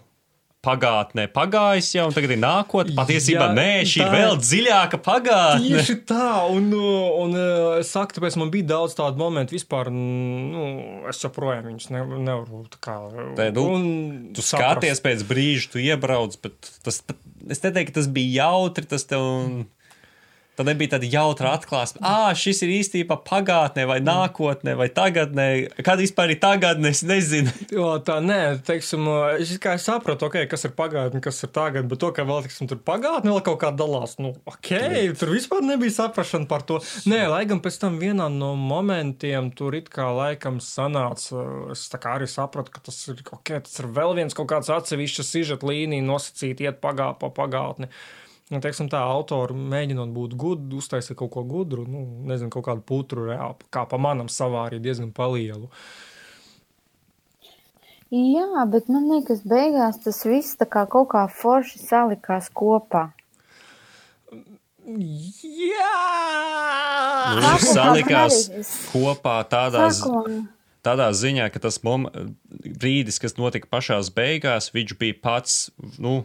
pagātnē 0.64 1.24
pagājis 1.32 1.88
jau, 1.96 2.06
un 2.10 2.14
tagad 2.16 2.34
ir 2.34 2.40
nākotnē. 2.42 2.94
Patiesībā 2.98 3.46
Jā, 3.48 3.54
nē, 3.56 3.70
šī 3.88 4.02
ir 4.04 4.12
vēl 4.12 4.36
dziļāka 4.42 5.00
pagātne. 5.04 5.64
Tieši 5.64 5.96
tā, 6.08 6.28
un, 6.52 6.68
un 6.74 7.36
es 7.78 7.92
saku, 7.94 8.18
tāpēc 8.18 8.36
man 8.40 8.52
bija 8.52 8.68
daudz 8.74 8.96
tādu 8.98 9.20
momentu 9.22 9.56
vispār, 9.56 9.88
nu, 9.94 10.66
es 11.10 11.24
joprojām 11.24 11.70
viņus 11.70 11.90
ne, 11.94 12.04
nevaru 12.28 12.62
tā 12.74 12.82
kā. 12.84 12.98
Tē, 13.40 13.50
nu, 13.56 13.66
tu 14.36 14.44
saprast. 14.44 14.52
skaties 14.52 15.04
pēc 15.08 15.26
brīža, 15.32 15.72
tu 15.72 15.82
iebrauc, 15.82 16.36
bet 16.44 16.72
tas, 16.84 17.02
es 17.48 17.64
neteiktu, 17.64 17.94
ka 17.94 18.00
tas 18.02 18.10
bija 18.12 18.44
jautri, 18.44 18.88
tas 18.92 19.08
tev. 19.08 19.26
Mm 19.26 19.68
Tad 20.60 20.68
nebija 20.68 20.90
tāda 20.92 21.08
jautra 21.08 21.54
atklāsme, 21.56 22.02
ah, 22.04 22.34
šis 22.36 22.58
ir 22.66 22.74
īstenībā 22.74 23.16
pagātnē, 23.24 23.86
vai 23.88 23.96
nākotnē, 24.04 24.74
vai 24.76 24.90
tagadnē. 24.92 25.46
Kad 25.80 26.02
vispār 26.02 26.34
ir 26.34 26.40
tagadne, 26.42 26.90
es 26.92 27.00
nezinu. 27.00 27.48
jo, 27.78 27.86
tā 28.04 28.18
nē, 28.20 28.58
teiksim, 28.68 29.08
es 29.40 29.54
kā 29.62 29.78
es 29.78 29.86
sapratu, 29.88 30.28
okay, 30.28 30.44
kas 30.50 30.68
ir 30.68 30.74
pagātne, 30.76 31.22
kas 31.24 31.40
ir 31.46 31.52
tagadne, 31.56 31.88
bet 31.88 32.02
to, 32.04 32.12
ka 32.12 32.28
vēl, 32.28 32.44
teiksim, 32.44 32.68
tur 32.68 32.82
pagātne 32.84 33.32
vēl 33.32 33.40
kaut 33.48 33.56
kā 33.64 33.72
dalās, 33.72 34.18
nu, 34.20 34.34
ok, 34.52 34.68
Jā. 34.68 35.16
tur 35.16 35.32
vispār 35.32 35.64
nebija 35.64 35.96
saprašana 35.96 36.44
par 36.52 36.68
to. 36.68 36.82
Nē, 37.08 37.22
lai 37.32 37.40
gan 37.48 37.64
pēc 37.64 37.80
tam 37.80 37.96
vienā 38.04 38.28
no 38.36 38.52
momentiem 38.60 39.48
tur 39.56 39.80
it 39.80 39.88
kā 39.88 40.12
laikam 40.12 40.60
sanāca, 40.60 41.48
es 41.72 41.88
tā 41.88 42.04
kā 42.04 42.18
arī 42.20 42.28
sapratu, 42.28 42.76
ka 42.76 42.84
tas 42.92 43.00
ir, 43.08 43.24
ok, 43.32 43.56
tas 43.64 43.80
ir 43.80 43.88
vēl 43.96 44.18
viens 44.20 44.36
kaut 44.36 44.52
kāds 44.52 44.68
atsevišķs 44.76 45.36
sižet 45.38 45.64
līnija 45.64 46.04
nosacīt 46.04 46.60
iet 46.68 46.84
pagā, 46.84 47.14
pa 47.16 47.32
pagātni. 47.32 47.88
Nu, 48.50 48.58
teiksim, 48.58 48.88
tā 48.90 48.98
autori 49.06 49.54
mēģinot 49.54 50.10
būt 50.10 50.32
gudri, 50.34 50.78
uztaisīt 50.80 51.14
kaut 51.18 51.30
ko 51.36 51.44
gudru, 51.46 51.84
nu, 51.86 52.02
nezinu, 52.26 52.50
kaut 52.50 52.66
kādu 52.66 52.82
putru 52.86 53.28
reāli, 53.28 53.68
kā 53.70 53.84
pa 53.86 53.98
manam 54.02 54.26
savā 54.32 54.64
arī 54.66 54.80
diezgan 54.82 55.12
palielu. 55.14 55.70
Jā, 58.10 58.64
bet 58.66 58.88
man 58.90 59.06
liekas, 59.06 59.44
beigās 59.46 60.00
tas 60.02 60.18
viss 60.26 60.58
tā 60.58 60.66
kā 60.66 60.82
kaut 60.90 61.12
kā 61.12 61.28
forši 61.30 61.78
salikās 61.78 62.50
kopā. 62.50 63.12
Jā, 64.82 65.94
nu, 67.36 67.46
tas 67.46 67.68
salikās 67.70 68.40
kopā 68.90 69.36
tādā, 69.46 69.86
tādā 70.82 71.06
ziņā, 71.14 71.46
ka 71.54 71.62
tas 71.62 71.78
mom, 71.86 72.08
brīdis, 72.50 73.22
kas 73.22 73.38
notika 73.38 73.70
pašās 73.70 74.10
beigās, 74.16 74.72
viņš 74.74 74.98
bija 74.98 75.20
pats, 75.22 75.60
nu, 76.02 76.24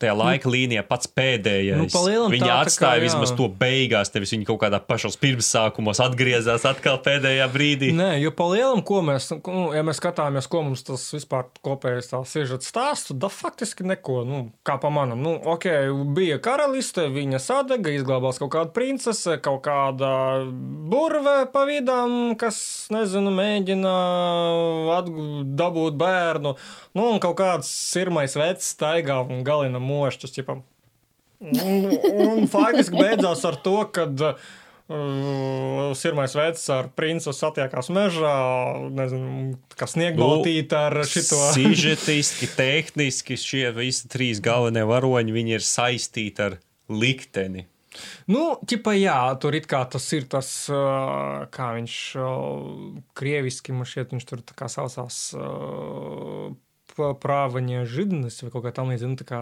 tajā 0.00 0.14
laika 0.16 0.50
līnijā 0.50 0.82
pats 0.88 1.10
pēdējais. 1.16 1.76
Nu, 1.76 1.86
Viņi 2.32 2.42
tā, 2.42 2.46
tā 2.46 2.54
kā, 2.54 2.58
atstāja 2.66 2.98
jā. 3.00 3.04
vismaz 3.04 3.32
to 3.36 3.48
beigās, 3.60 4.10
tevis 4.12 4.32
viņi 4.34 4.46
kaut 4.48 4.60
kādā 4.62 4.80
pašos 4.82 5.18
pirmsākumos 5.20 6.00
atgriezās 6.02 6.64
atkal 6.68 6.98
pēdējā 7.04 7.46
brīdī. 7.52 7.90
Nē, 7.96 8.10
jo 8.22 8.32
pa 8.36 8.46
lielam, 8.52 8.80
ko 8.86 9.02
mēs, 9.06 9.28
nu, 9.36 9.64
ja 9.76 9.84
mēs 9.86 10.00
skatāmies, 10.00 10.48
ko 10.50 10.62
mums 10.66 10.84
tas 10.88 11.04
vispār 11.14 11.48
kopējais 11.66 12.10
tā 12.12 12.22
sižets 12.28 12.70
stāsts, 12.72 13.12
tad 13.12 13.28
faktiski 13.34 13.84
neko, 13.88 14.22
nu, 14.28 14.40
kā 14.66 14.78
pa 14.80 14.90
manam. 14.94 15.20
Nu, 15.24 15.36
ok, 15.54 15.66
bija 16.16 16.40
karaliste, 16.42 17.06
viņa 17.12 17.40
sadega, 17.42 17.92
izglābās 17.94 18.40
kaut 18.40 18.52
kāda 18.56 18.72
princese, 18.76 19.36
kaut 19.44 19.62
kāda 19.66 20.10
burve 20.90 21.44
pa 21.52 21.64
vidam, 21.68 22.34
kas, 22.40 22.60
nezinu, 22.94 23.32
mēģina 23.36 23.94
atgu- 24.96 25.44
dabūt 25.58 25.98
bērnu, 26.00 26.54
nu, 26.96 27.06
un 27.12 27.20
kaut 27.22 27.36
kāds 27.40 27.68
sirmais 27.70 28.34
vecs 28.38 28.72
staigā 28.74 29.20
un 29.26 29.44
galina 29.46 29.80
mošķus, 29.90 30.36
ķipam. 30.38 30.64
Un, 31.40 31.86
un 32.20 32.48
faktiski 32.52 32.98
beidzās 33.00 33.46
ar 33.48 33.56
to, 33.64 33.78
ka 33.94 34.04
uh, 34.12 35.94
sirmais 35.96 36.34
veids 36.36 36.66
ar 36.74 36.90
princu 36.92 37.32
satiekās 37.32 37.88
mežā, 37.96 38.34
nezinu, 38.92 39.54
kas 39.80 39.96
sniegbaltīt 39.96 40.74
ar 40.76 41.00
šito. 41.08 41.40
Sižetiski, 41.56 42.50
tehniski 42.58 43.40
šie 43.40 43.70
visi 43.76 44.10
trīs 44.12 44.42
galvenie 44.44 44.84
varoņi, 44.88 45.36
viņi 45.36 45.56
ir 45.56 45.64
saistīti 45.64 46.48
ar 46.50 46.58
likteni. 46.92 47.64
Nu, 48.30 48.54
ķipa, 48.68 48.92
jā, 48.94 49.18
tur 49.42 49.56
it 49.58 49.64
kā 49.70 49.80
tas 49.90 50.04
ir 50.14 50.28
tas, 50.30 50.48
uh, 50.70 51.48
kā 51.54 51.72
viņš 51.80 51.96
uh, 52.20 53.00
krieviski 53.18 53.74
man 53.74 53.88
šķiet, 53.88 54.12
viņš 54.14 54.28
tur 54.28 54.44
tā 54.46 54.54
kā 54.60 54.68
saucās. 54.70 55.24
Uh, 57.00 57.14
Prāvaņa 57.20 57.84
židnis 57.90 58.36
vai 58.44 58.50
kaut 58.52 58.64
kā 58.66 58.72
tamlīdzīga. 58.76 59.10
Nu, 59.10 59.18
tā 59.20 59.26
kā 59.28 59.40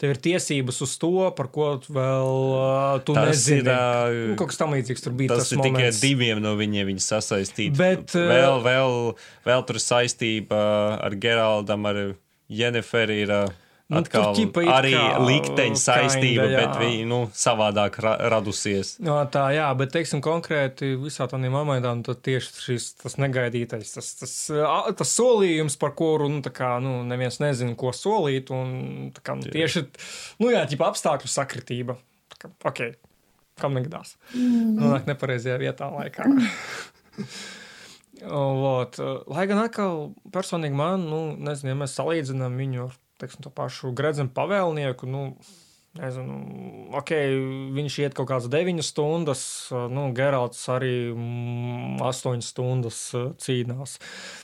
tev 0.00 0.14
ir 0.14 0.20
tiesības 0.24 0.80
uz 0.86 0.94
to, 1.02 1.10
par 1.36 1.48
ko 1.54 1.68
vēl 1.84 2.32
uh, 2.56 2.98
tu 3.06 3.14
Tas 3.16 3.30
nezini. 3.32 3.62
ir, 3.62 3.70
ā, 3.70 4.12
Nu, 4.32 4.36
kaut 4.40 4.52
kas 4.52 4.60
tamlīdzīgs 4.62 5.04
tur 5.04 5.14
bija. 5.18 5.32
Tas, 5.34 5.44
Tas, 5.44 5.52
ir 5.56 5.62
tikai 5.64 5.84
moments. 5.86 6.00
diviem 6.04 6.42
no 6.44 6.54
viņiem 6.58 6.88
viņi 6.92 7.04
sasaistīti. 7.06 7.76
Bet, 7.78 8.14
uh, 8.18 8.28
vēl, 8.32 8.58
vēl, 8.64 8.98
vēl 9.48 9.66
tur 9.68 9.80
saistība 9.82 10.62
ar 11.04 11.16
Geraldam, 11.20 11.86
ar 11.90 12.00
Jenniferu. 12.48 13.20
Ir, 13.24 13.32
ā, 13.34 13.42
Nu, 13.94 14.02
tur 14.02 14.20
Atkal 14.20 14.36
ķipa 14.38 14.64
it 14.64 14.70
arī 14.74 14.92
kā, 14.94 15.04
likteņa 15.22 15.80
saistība, 15.80 16.46
kinda, 16.48 16.60
bet 16.60 16.80
viņi 16.82 17.06
nu, 17.10 17.20
savādāk 17.38 17.98
ra 18.04 18.14
radusies. 18.32 18.94
No, 19.04 19.16
tā, 19.30 19.46
jā, 19.56 19.68
bet, 19.78 19.92
teiksim, 19.94 20.22
konkrēti 20.24 20.94
visā 21.00 21.28
tādā 21.30 21.50
momentā, 21.52 21.94
nu, 21.96 22.04
tad 22.06 22.20
tieši 22.26 22.66
šis 22.66 22.88
tas 23.02 23.18
negaidītais, 23.22 23.94
tas, 23.96 24.10
tas, 24.20 24.34
tas 24.98 25.14
solījums, 25.14 25.78
par 25.80 25.94
kuru, 25.98 26.28
nu, 26.32 26.42
tā 26.44 26.52
kā, 26.54 26.74
nu, 26.84 26.98
neviens 27.08 27.40
nezina, 27.42 27.76
ko 27.78 27.94
solīt, 27.96 28.52
un 28.54 29.10
tā 29.16 29.24
kā, 29.24 29.38
nu, 29.40 29.50
tieši, 29.54 29.86
nu, 30.42 30.52
jā, 30.54 30.64
ķipa 30.70 30.92
apstākļu 30.92 31.30
sakritība. 31.30 31.98
Kā, 32.38 32.50
ok, 32.70 32.86
kam 33.60 33.76
negadās? 33.78 34.16
Mm. 34.34 34.78
Nonāk 34.80 35.10
nepareizajā 35.10 35.60
vietā 35.62 35.90
laikā. 35.94 36.26
Vot, 38.24 38.96
lai 39.28 39.44
gan 39.50 39.60
atkal 39.64 40.12
personīgi 40.32 40.76
man, 40.78 41.02
nu, 41.10 41.20
nezinu, 41.36 41.72
ja 41.72 41.78
mēs 41.82 41.96
salīdzinām 41.98 42.54
viņu 42.56 42.86
ar, 42.86 42.94
teiksim, 43.20 43.44
to 43.44 43.52
pašu 43.54 43.92
gredzenu 43.96 44.32
pavēlnieku, 44.34 45.08
nu, 45.10 45.26
Nezinu, 45.94 46.36
ok, 46.98 47.10
viņš 47.76 47.96
iet 48.02 48.14
kaut 48.18 48.26
kādas 48.26 48.48
9 48.50 48.82
stundas, 48.82 49.42
nu, 49.70 50.08
Geralds 50.16 50.58
arī 50.74 51.12
8 52.02 52.42
stundas 52.42 52.98
eh, 53.14 53.28
cīnās 53.38 53.94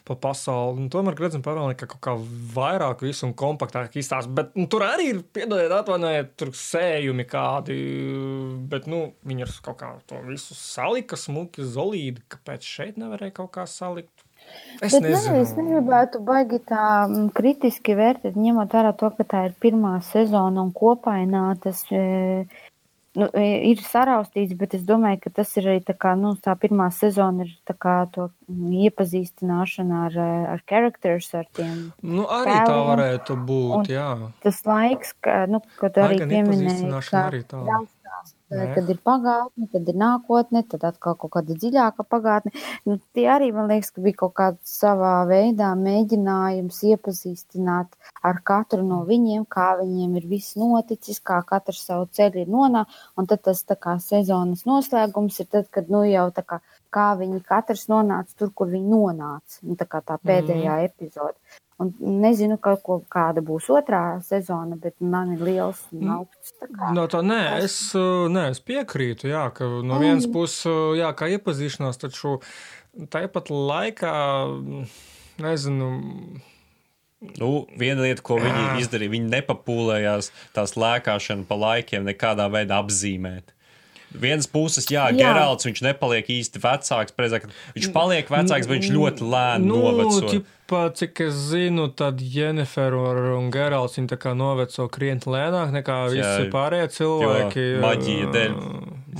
pa 0.06 0.14
pasauli. 0.14 0.84
Nu, 0.84 0.92
tomēr, 0.94 1.18
redzam, 1.18 1.42
pavēlnieki 1.42 1.88
kaut 1.90 2.02
kā 2.06 2.14
vairāk 2.54 3.02
visu 3.02 3.26
un 3.26 3.34
kompaktāk 3.34 3.98
izstāsta. 3.98 4.30
Bet 4.30 4.54
nu, 4.54 4.68
tur 4.70 4.86
arī 4.86 5.08
ir, 5.16 5.20
piedodiet, 5.34 5.74
atvainojiet, 5.74 6.36
tur 6.38 6.54
sējumi 6.54 7.26
kādi, 7.26 7.80
bet, 8.70 8.86
nu, 8.90 9.08
viņi 9.26 9.48
ir 9.48 9.58
kaut 9.66 9.80
kā 9.82 9.90
to 10.06 10.22
visu 10.30 10.54
salika 10.54 11.18
smuki, 11.18 11.66
zolīdi, 11.66 12.22
kāpēc 12.30 12.74
šeit 12.78 13.02
nevarēja 13.02 13.40
kaut 13.42 13.56
kā 13.58 13.66
salikt. 13.66 14.29
Es 14.80 14.94
Bet 14.96 15.02
nezinu. 15.04 15.40
es 15.44 15.50
negribētu 15.58 16.22
baigi 16.24 16.56
tā 16.64 16.84
mm, 17.04 17.26
kritiski 17.36 17.92
vērtēt, 17.98 18.36
ņemot 18.40 18.72
vērā 18.72 18.94
to, 18.96 19.10
ka 19.18 19.26
tā 19.28 19.42
ir 19.50 19.54
pirmā 19.60 19.98
sezona 20.06 20.62
un 20.64 20.70
kopainā 20.72 21.42
tas 21.60 21.82
e, 21.92 22.46
nu, 23.20 23.26
e, 23.36 23.44
ir 23.68 23.82
saraustīts, 23.84 24.56
bet 24.56 24.72
es 24.78 24.86
domāju, 24.88 25.20
ka 25.26 25.34
tas 25.42 25.52
ir 25.60 25.68
arī 25.74 25.82
tā 25.84 25.92
kā, 26.00 26.14
nu, 26.16 26.32
tā 26.40 26.54
pirmā 26.56 26.86
sezona 26.96 27.44
ir 27.44 27.52
tā 27.68 27.76
kā 27.76 27.98
to 28.14 28.30
mm, 28.48 28.72
iepazīstināšana 28.88 30.00
ar, 30.06 30.16
e, 30.16 30.30
ar 30.56 30.64
characters, 30.64 31.28
ar 31.36 31.44
tiem. 31.60 31.90
Nu, 32.00 32.24
arī 32.24 32.56
tā 32.56 32.64
tēliem. 32.70 32.88
varētu 32.94 33.36
būt, 33.52 33.76
Un- 33.82 33.92
jā. 33.92 34.08
Tas 34.46 34.62
laiks, 34.64 35.12
ka, 35.20 35.42
nu, 35.50 35.60
kad 35.76 36.00
arī 36.06 36.22
pieminēja, 36.24 36.40
iepazīstināšana 36.40 37.24
arī 37.28 37.42
tā. 37.52 37.60
jāstāsta, 37.68 37.99
Nē. 38.50 38.64
kad 38.74 38.88
ir 38.90 38.98
pagātne, 39.06 39.68
tad 39.70 39.88
ir 39.92 39.98
nākotne, 40.00 40.64
tad 40.66 40.82
atkal 40.88 41.14
kaut 41.20 41.30
kāda 41.36 41.54
dziļāka 41.54 42.02
pagātne. 42.10 42.50
Nu, 42.88 42.96
tie 43.14 43.28
arī, 43.30 43.52
man 43.54 43.68
liekas, 43.70 43.92
ka 43.94 44.02
bija 44.02 44.18
kaut 44.24 44.34
kāds 44.40 44.72
savā 44.80 45.12
veidā 45.28 45.68
mēģinājums 45.78 46.80
iepazīstināt 46.90 47.94
ar 48.26 48.40
katru 48.50 48.82
no 48.86 49.04
viņiem, 49.06 49.44
kā 49.46 49.68
viņiem 49.78 50.18
ir 50.18 50.26
viss 50.32 50.58
noticis, 50.58 51.22
kā 51.22 51.38
katrs 51.46 51.84
savu 51.86 52.08
ceļu 52.18 52.42
ir 52.42 52.50
nonācis. 52.50 53.06
Un 53.14 53.30
tad 53.30 53.44
tas 53.46 53.62
tā 53.62 53.78
kā 53.78 53.94
sezonas 54.02 54.66
noslēgums 54.66 55.38
ir 55.44 55.50
tad, 55.54 55.70
kad 55.70 55.92
nu 55.92 56.02
jau 56.08 56.26
tā 56.34 56.42
kā, 56.42 56.58
kā 56.92 57.10
viņi 57.18 57.42
katrs 57.46 57.86
nonāca 57.90 58.36
tur, 58.38 58.52
kur 58.54 58.70
viņi 58.72 58.90
nonāca. 58.90 59.58
Nu, 59.62 59.76
tā 59.78 59.86
kā 59.90 60.02
tā 60.04 60.18
pēdējā 60.18 60.76
mm. 60.76 60.90
epizode. 60.90 61.36
Un 61.80 61.94
nezinu, 62.20 62.58
ka, 62.60 62.74
ko, 62.84 62.98
kāda 63.08 63.40
būs 63.40 63.70
otrā 63.72 64.20
sezona, 64.24 64.76
bet 64.76 64.98
man 65.00 65.32
ir 65.32 65.44
liels 65.46 65.80
un 65.96 66.10
augsts. 66.18 66.52
tā 66.60 66.68
kā- 66.68 66.92
No 66.94 67.06
tā, 67.08 67.22
nē, 67.24 67.62
es, 67.64 67.78
nē, 67.94 68.50
es 68.50 68.60
piekrītu, 68.60 69.30
jā, 69.32 69.46
ka 69.54 69.64
no 69.64 69.98
vienas 69.98 70.26
puses, 70.26 70.66
uh, 70.66 70.92
jā, 70.98 71.08
kā 71.16 71.30
iepazīšanās, 71.38 71.96
taču 71.96 72.42
tāpat 73.08 73.48
laikā, 73.48 74.14
mm, 74.60 74.86
nezinu, 75.40 76.40
Nu, 77.20 77.66
viena 77.76 78.00
lieta, 78.00 78.22
ko 78.24 78.38
viņi 78.40 78.62
Jā. 78.64 78.76
izdarīja, 78.80 79.12
viņi 79.12 79.28
nepapūlējās 79.28 80.30
tās 80.56 80.72
lēkāšanu 80.80 81.44
pa 81.44 81.58
laikiem 81.60 82.06
nekādā 82.08 82.46
veidā 82.48 82.78
apzīmēt. 82.80 83.52
Vienas 84.10 84.48
puses, 84.50 84.88
jā, 84.90 85.04
Jā. 85.12 85.16
Geralds, 85.20 85.66
viņš 85.68 85.82
nepaliek 85.86 86.26
īsti 86.34 86.58
vecāks, 86.62 87.14
precīzāk, 87.14 87.44
viņš 87.76 87.90
paliek 87.94 88.30
vecāks, 88.32 88.66
bet 88.66 88.80
viņš 88.80 88.88
ļoti 88.96 89.28
lēni 89.30 89.68
nu, 89.70 89.76
noveco. 89.84 90.32
ķipa, 90.32 90.80
cik 90.98 91.20
es 91.28 91.34
zinu, 91.52 91.88
tad 91.94 92.18
Jennifer 92.20 92.94
un 93.36 93.50
Geralds 93.54 93.94
viņi 93.98 94.10
tā 94.10 94.18
kā 94.18 94.34
noveco 94.34 94.88
krietni 94.90 95.30
lēnāk 95.36 95.70
nekā 95.78 95.98
Jā, 96.10 96.14
visi 96.16 96.50
pārējie 96.50 96.88
cilvēki. 96.98 97.66
maģija 97.86 98.32
dēļ. 98.34 98.56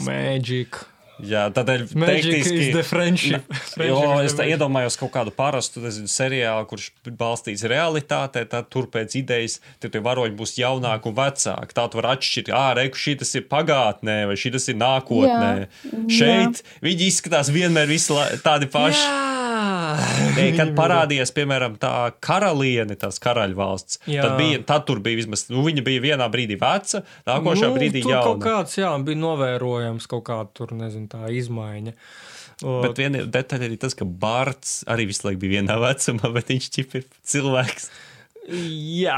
Magic. 0.06 0.82
Jā, 1.26 1.46
tādēļ 1.54 1.84
Magic 1.98 2.26
tehniski- 2.30 2.60
is 2.64 2.74
the 2.74 2.84
friendship. 2.86 3.54
Jo 3.80 4.00
es 4.24 4.34
tā 4.38 4.46
iedomājos 4.50 4.96
kaut 5.00 5.12
kādu 5.14 5.34
parastu 5.36 5.82
nezinu, 5.84 6.08
seriālu, 6.10 6.66
kurš 6.70 6.90
balstīts 7.20 7.64
realitātē, 7.70 8.44
tad 8.48 8.70
tur 8.72 8.88
pēc 8.92 9.16
idejas 9.20 9.58
tur 9.82 9.92
tie 9.92 10.02
varoņi 10.04 10.36
būs 10.38 10.56
jaunāki 10.60 11.10
un 11.10 11.18
vecāki. 11.18 11.76
Tā 11.76 11.86
tu 11.90 12.00
vari 12.00 12.12
atšķirt, 12.16 12.52
ah, 12.54 12.70
reku, 12.78 13.00
šis 13.00 13.34
ir 13.40 13.46
pagātnē 13.50 14.18
vai 14.30 14.38
šis 14.40 14.70
ir 14.72 14.80
nākotnē. 14.80 15.52
Jā, 15.66 16.06
Šeit 16.20 16.62
viņi 16.84 17.10
izskatās 17.10 17.52
vienmēr 17.52 17.90
visi 17.90 18.16
tādi 18.44 18.70
paši. 18.70 19.04
Jā. 19.04 19.49
Nē, 20.36 20.46
kad 20.56 20.72
parādījās, 20.78 21.32
piemēram, 21.36 21.76
tā 21.82 21.92
karaliene, 22.24 22.96
tās 23.00 23.20
karaļvalsts, 23.22 24.02
Jā. 24.10 24.24
tad, 24.26 24.36
bija, 24.40 24.62
tad 24.66 24.86
tur 24.88 25.02
bija 25.04 25.20
vismaz, 25.20 25.46
nu, 25.52 25.62
viņa 25.66 25.84
bija 25.86 26.04
vienā 26.04 26.28
brīdī 26.32 26.58
veca, 26.60 27.02
nākošajā 27.28 27.70
nu, 27.70 27.78
brīdī 27.78 28.04
tur 28.06 28.16
kaut 28.16 28.44
kāds, 28.44 28.76
jā, 28.80 28.90
bija 29.06 29.20
novērojams 29.22 30.10
kaut 30.10 30.26
kāda 30.28 30.50
tur, 30.56 30.74
nezinu, 30.78 31.10
tā 31.12 31.30
izmaiņa. 31.34 31.96
Bet 32.60 32.98
viena 33.00 33.24
detaļa 33.24 33.70
ir 33.70 33.80
tas, 33.80 33.96
ka 33.96 34.04
Bārts 34.04 34.80
arī 34.90 35.06
visu 35.08 35.24
laiku 35.28 35.46
bija 35.46 35.60
vienā 35.60 35.78
vecumā, 35.80 36.28
bet 36.36 36.52
viņš 36.52 36.70
ir 36.82 37.06
cilvēks. 37.32 37.90
Jā, 38.50 39.16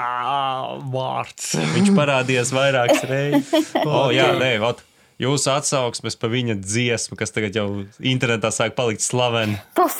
vārds. 0.92 1.52
Viņš 1.74 1.92
parādījās 1.96 2.52
vairākas 2.54 3.04
reizes. 3.08 3.70
O, 3.82 4.10
jā, 4.14 4.28
nē, 4.38 4.54
ot, 4.66 4.82
jūsu 5.20 5.50
atsauksmes 5.52 6.16
pa 6.16 6.28
viņa 6.32 6.56
dziesmu, 6.62 7.16
kas 7.20 7.30
tagad 7.34 7.56
jau 7.58 7.66
internetā 8.00 8.50
sāk 8.54 8.76
palikt 8.78 9.02
slavena. 9.04 9.58
Tas 9.74 9.96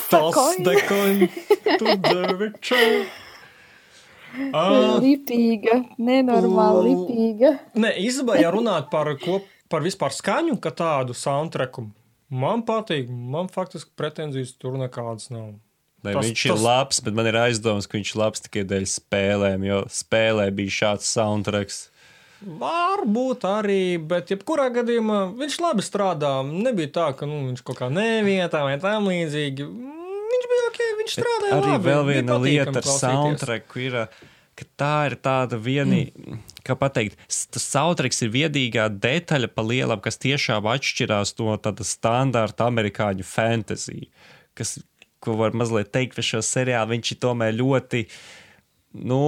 deviča. 2.09 2.81
Ah, 4.57 4.97
Lipīga, 4.97 5.75
nenormāli 6.01 6.95
lipīga. 6.95 7.51
Nē, 7.77 7.91
īstenībā, 8.01 8.39
ja 8.41 8.49
runāt 8.55 8.87
par, 8.89 9.11
ko, 9.21 9.43
par 9.69 9.85
vispār 9.85 10.15
skaņu, 10.17 10.55
kā 10.65 10.73
tādu 10.73 11.13
soundtracku, 11.13 11.85
man 12.33 12.63
patīk. 12.65 13.11
Man 13.13 13.51
faktiski 13.53 13.93
pretenzijas 13.93 14.55
tur 14.57 14.79
nekādas 14.81 15.29
nav. 15.29 15.51
Ne, 16.03 16.15
Tas- 16.17 16.25
viņš 16.25 16.47
ir 16.47 16.55
tas- 16.55 16.65
labs, 16.65 17.01
bet 17.05 17.13
man 17.15 17.27
ir 17.29 17.37
aizdoms, 17.45 17.87
ka 17.87 17.99
viņš 17.99 18.15
ir 18.15 18.21
labs 18.23 18.41
tikai 18.41 18.65
dēļ 18.73 18.89
spēlēm, 18.89 19.67
jo 19.69 19.83
spēlē 19.85 20.49
bija 20.51 20.79
šāds 20.81 21.13
soundtracks. 21.13 21.91
Varbūt 22.43 23.45
arī, 23.47 23.99
bet 23.99 24.33
jebkurā 24.33 24.67
gadījumā 24.75 25.19
viņš 25.39 25.59
labi 25.63 25.85
strādā. 25.87 26.35
Nebija 26.43 26.91
tā, 26.97 27.07
ka 27.19 27.29
nu, 27.29 27.45
viņš 27.51 27.63
kaut 27.67 27.79
kā 27.79 27.89
nevietā 27.93 28.65
vai 28.67 28.75
tam 28.83 29.07
līdzīgi. 29.11 29.67
Viņš 30.33 30.49
bija 30.51 30.69
ok, 30.71 30.81
viņš 31.01 31.17
strādāja. 31.19 31.57
Arī 31.59 31.73
labi, 31.77 31.87
vēl 31.87 32.05
viena 32.09 32.39
lieta 32.43 32.75
ar 32.81 32.89
soundtracku 32.89 33.83
ir, 33.85 33.99
ka 34.59 34.69
tā 34.81 34.95
ir 35.11 35.17
tāda 35.23 35.59
viena, 35.63 36.03
mm. 36.03 36.43
kā 36.67 36.77
pateikt, 36.79 37.21
tas 37.29 37.69
sautriks 37.77 38.25
ir 38.27 38.33
viedīgā 38.35 38.89
detaļa 38.91 39.53
pa 39.55 39.67
lielam, 39.67 40.03
kas 40.03 40.19
tiešām 40.23 40.67
atšķirās 40.73 41.37
no 41.39 41.57
tāda 41.63 41.87
standarta 41.87 42.67
amerikāņu 42.73 43.27
fantasy, 43.29 44.09
kas, 44.59 44.81
ko 45.23 45.39
var 45.39 45.55
mazliet 45.55 45.95
teikt 45.95 46.19
par 46.19 46.27
šo 46.27 46.43
seriālu, 46.43 46.97
viņš 46.97 47.15
ir 47.15 47.23
tomēr 47.23 47.55
ļoti, 47.61 48.07
nu, 49.07 49.23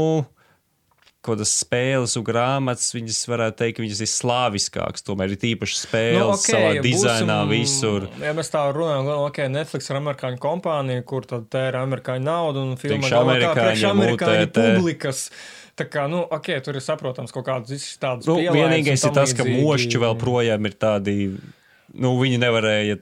kaut 1.25 1.39
kādas 1.39 1.55
spēles 1.63 2.15
un 2.21 2.25
grāmatas, 2.27 2.91
viņas 2.95 3.23
varētu 3.31 3.59
teikt, 3.63 3.81
viņas 3.81 4.03
ir 4.05 4.11
slāviskākas. 4.13 5.05
Tomēr 5.07 5.33
ir 5.33 5.47
īpaši 5.55 5.79
spēles 5.81 6.21
nu, 6.21 6.37
okay, 6.37 6.53
savā 6.53 6.85
dizainā 6.85 7.39
būsim, 7.49 7.55
visur. 7.55 8.07
Ja 8.21 8.35
mēs 8.37 8.53
tā 8.53 8.65
runājam, 8.77 9.09
ka 9.09 9.19
okay, 9.31 9.51
Netflix 9.53 9.89
ir 9.89 10.01
amerikāņu 10.01 10.41
kompānija, 10.43 11.05
kur 11.09 11.29
tad 11.31 11.49
tēra 11.53 11.85
amerikāņu 11.89 12.27
naudu 12.29 12.65
un 12.69 12.77
filmu 12.81 13.09
amerikāņu, 13.09 13.89
amerikāņu 13.91 14.51
publikas. 14.53 15.27
Tā 15.75 15.89
kā, 15.91 16.05
nu, 16.11 16.21
ok, 16.31 16.53
tur 16.63 16.79
ir 16.79 16.85
saprotams 16.85 17.35
kaut 17.35 17.49
kādas 17.49 17.89
tādas 17.99 18.29
nu, 18.31 18.37
vienīgais 18.39 19.09
ir 19.09 19.17
tas, 19.17 19.33
ka 19.35 19.47
mošķi 19.49 20.05
vēl 20.05 20.15
projām 20.21 20.69
ir 20.69 20.77
tādi, 20.79 21.17
nu, 21.99 22.15
viņi 22.21 22.39
nevarēja 22.45 23.01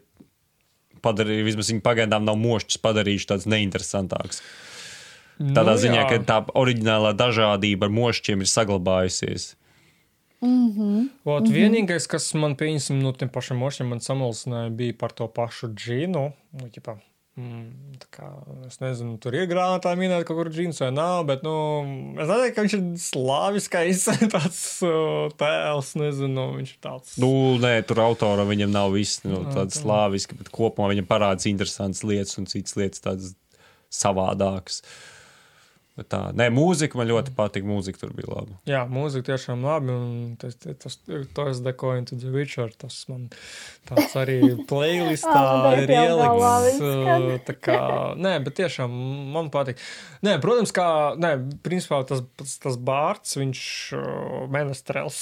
padarīt, 1.04 1.42
vismaz 1.50 1.68
viņi 1.72 1.82
pagaidām 1.84 2.24
nav 2.24 2.38
mošķus 2.40 2.80
padarījuši 2.80 3.28
tāds 3.34 3.48
neinteresantāks. 3.50 4.40
Tādā 5.40 5.74
nu, 5.74 5.80
ziņā, 5.80 6.00
jā. 6.02 6.08
ka 6.10 6.22
tā 6.28 6.38
oriģinālā 6.58 7.14
dažādība 7.18 7.88
ar 7.88 7.94
mošķiem 7.96 8.44
ir 8.44 8.50
saglabājusies. 8.50 9.52
Mm 10.42 10.72
-hmm. 10.72 11.08
Ot, 11.24 11.42
mm 11.42 11.46
-hmm. 11.46 11.54
Vienīgais, 11.54 12.08
kas 12.08 12.34
man 12.34 12.56
pieņemsim 12.56 13.02
no 13.02 13.12
tiem 13.12 13.28
pašiem 13.28 13.58
mošiem, 13.58 13.88
man 13.88 14.00
samulsināja, 14.00 14.70
bija 14.70 14.94
par 14.98 15.12
to 15.12 15.28
pašu 15.28 15.68
džinu. 15.68 16.32
Nu, 16.52 16.68
ķipā, 16.68 16.96
mm, 17.36 17.92
kā, 18.10 18.32
es 18.66 18.80
nezinu, 18.80 19.18
tur 19.18 19.34
ir 19.34 19.46
grāmatā 19.46 19.96
minēta 19.96 20.24
kaut 20.24 20.36
kur 20.36 20.50
džins 20.50 20.80
vai 20.80 20.90
nav, 20.90 21.24
bet, 21.24 21.42
nu, 21.42 21.82
es 22.20 22.28
nezinu, 22.28 22.54
ka 22.54 22.62
viņš 22.62 22.74
ir 22.74 22.82
slāviskais 22.98 24.04
tāds 24.34 24.82
uh, 24.82 25.30
tēls, 25.38 25.94
nezinu, 25.94 26.56
viņš 26.56 26.70
ir 26.70 26.80
tāds. 26.82 27.18
Nu, 27.18 27.58
nē, 27.58 27.82
tur 27.82 28.00
autora 28.00 28.44
viņam 28.44 28.70
nav 28.70 28.92
viss 28.92 29.24
nu, 29.24 29.44
tāds 29.54 29.80
slāviski, 29.80 30.34
bet 30.34 30.48
kopumā 30.48 30.88
viņam 30.88 31.06
parādās 31.06 31.46
interesants 31.46 32.04
lietas 32.04 32.38
un 32.38 32.46
citas 32.46 32.76
lietas 32.76 33.00
tādas 33.00 33.34
savādākas. 33.90 34.82
Uh, 34.82 35.11
Bet 35.92 36.06
tā, 36.08 36.18
nē, 36.32 36.46
mūzika 36.56 36.96
man 36.96 37.04
ļoti 37.10 37.34
patīk. 37.36 37.66
Mūzika 37.68 38.00
tur 38.00 38.14
bija 38.16 38.30
laba. 38.30 38.54
Jā, 38.64 38.80
mūzika 38.88 39.26
tiešām 39.26 39.60
labi. 39.66 39.92
Tas, 40.40 40.54
tas, 40.80 40.94
to 41.36 41.44
es 41.50 41.58
dekoju 41.60 42.06
to 42.08 42.16
The 42.16 42.30
Witcher. 42.32 42.70
Tas 42.80 42.96
man 43.10 43.26
tāds 43.90 44.14
arī 44.16 44.38
playlistā 44.70 45.42
ir 45.82 45.92
ielikts. 45.92 46.80
Tā 47.44 47.56
kā, 47.60 47.80
nē, 48.16 48.38
bet 48.46 48.56
tiešām 48.62 48.94
man 49.34 49.50
patīk. 49.52 49.82
Nē, 50.24 50.38
protams, 50.40 50.72
kā, 50.72 50.86
nē, 51.20 51.34
principā 51.66 52.00
tas, 52.08 52.24
tas 52.40 52.80
bārds, 52.80 53.36
viņš 53.36 53.66
menestrels. 54.54 55.20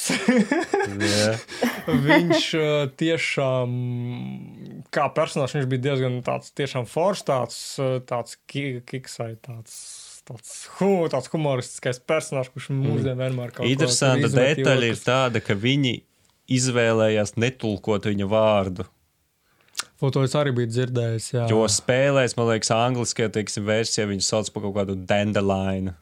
viņš 2.07 2.47
tiešām, 3.01 3.75
kā 4.95 5.11
personāžs, 5.19 5.59
viņš 5.59 5.69
bija 5.75 5.87
diezgan 5.89 6.23
tāds 6.31 6.55
tiešām 6.55 6.87
foršs, 6.87 7.27
tāds, 7.27 7.61
tāds 8.07 8.39
kiksai, 8.47 9.33
tāds 9.43 9.83
tāds, 10.29 10.55
hu, 10.79 10.93
tāds 11.13 11.31
humoristiskais 11.33 12.01
personāžs, 12.03 12.53
kurš 12.55 12.71
mm. 12.73 12.87
mūžiem 12.87 13.21
vienmēr 13.21 13.53
kaut 13.55 13.65
ko 13.65 13.71
Interesanta 13.71 14.31
detaļa 14.33 14.93
ir 14.93 15.03
tāda, 15.03 15.43
ka 15.45 15.57
viņi 15.59 16.01
izvēlējās 16.51 17.37
netulkot 17.39 18.11
viņa 18.11 18.29
vārdu. 18.31 18.87
O, 20.01 20.09
to 20.13 20.23
es 20.25 20.35
arī 20.37 20.53
biju 20.57 20.71
dzirdējis. 20.73 21.27
Jā. 21.35 21.47
Jo 21.53 21.65
spēlēs, 21.69 22.35
man 22.39 22.49
liekas, 22.51 22.73
angliskajā 22.73 23.33
teiksim, 23.37 23.67
versijā 23.69 24.07
viņu 24.09 24.25
sauc 24.25 24.49
par 24.55 24.65
kaut 24.67 24.79
kādu 24.79 24.97
dandelionu. 25.09 25.95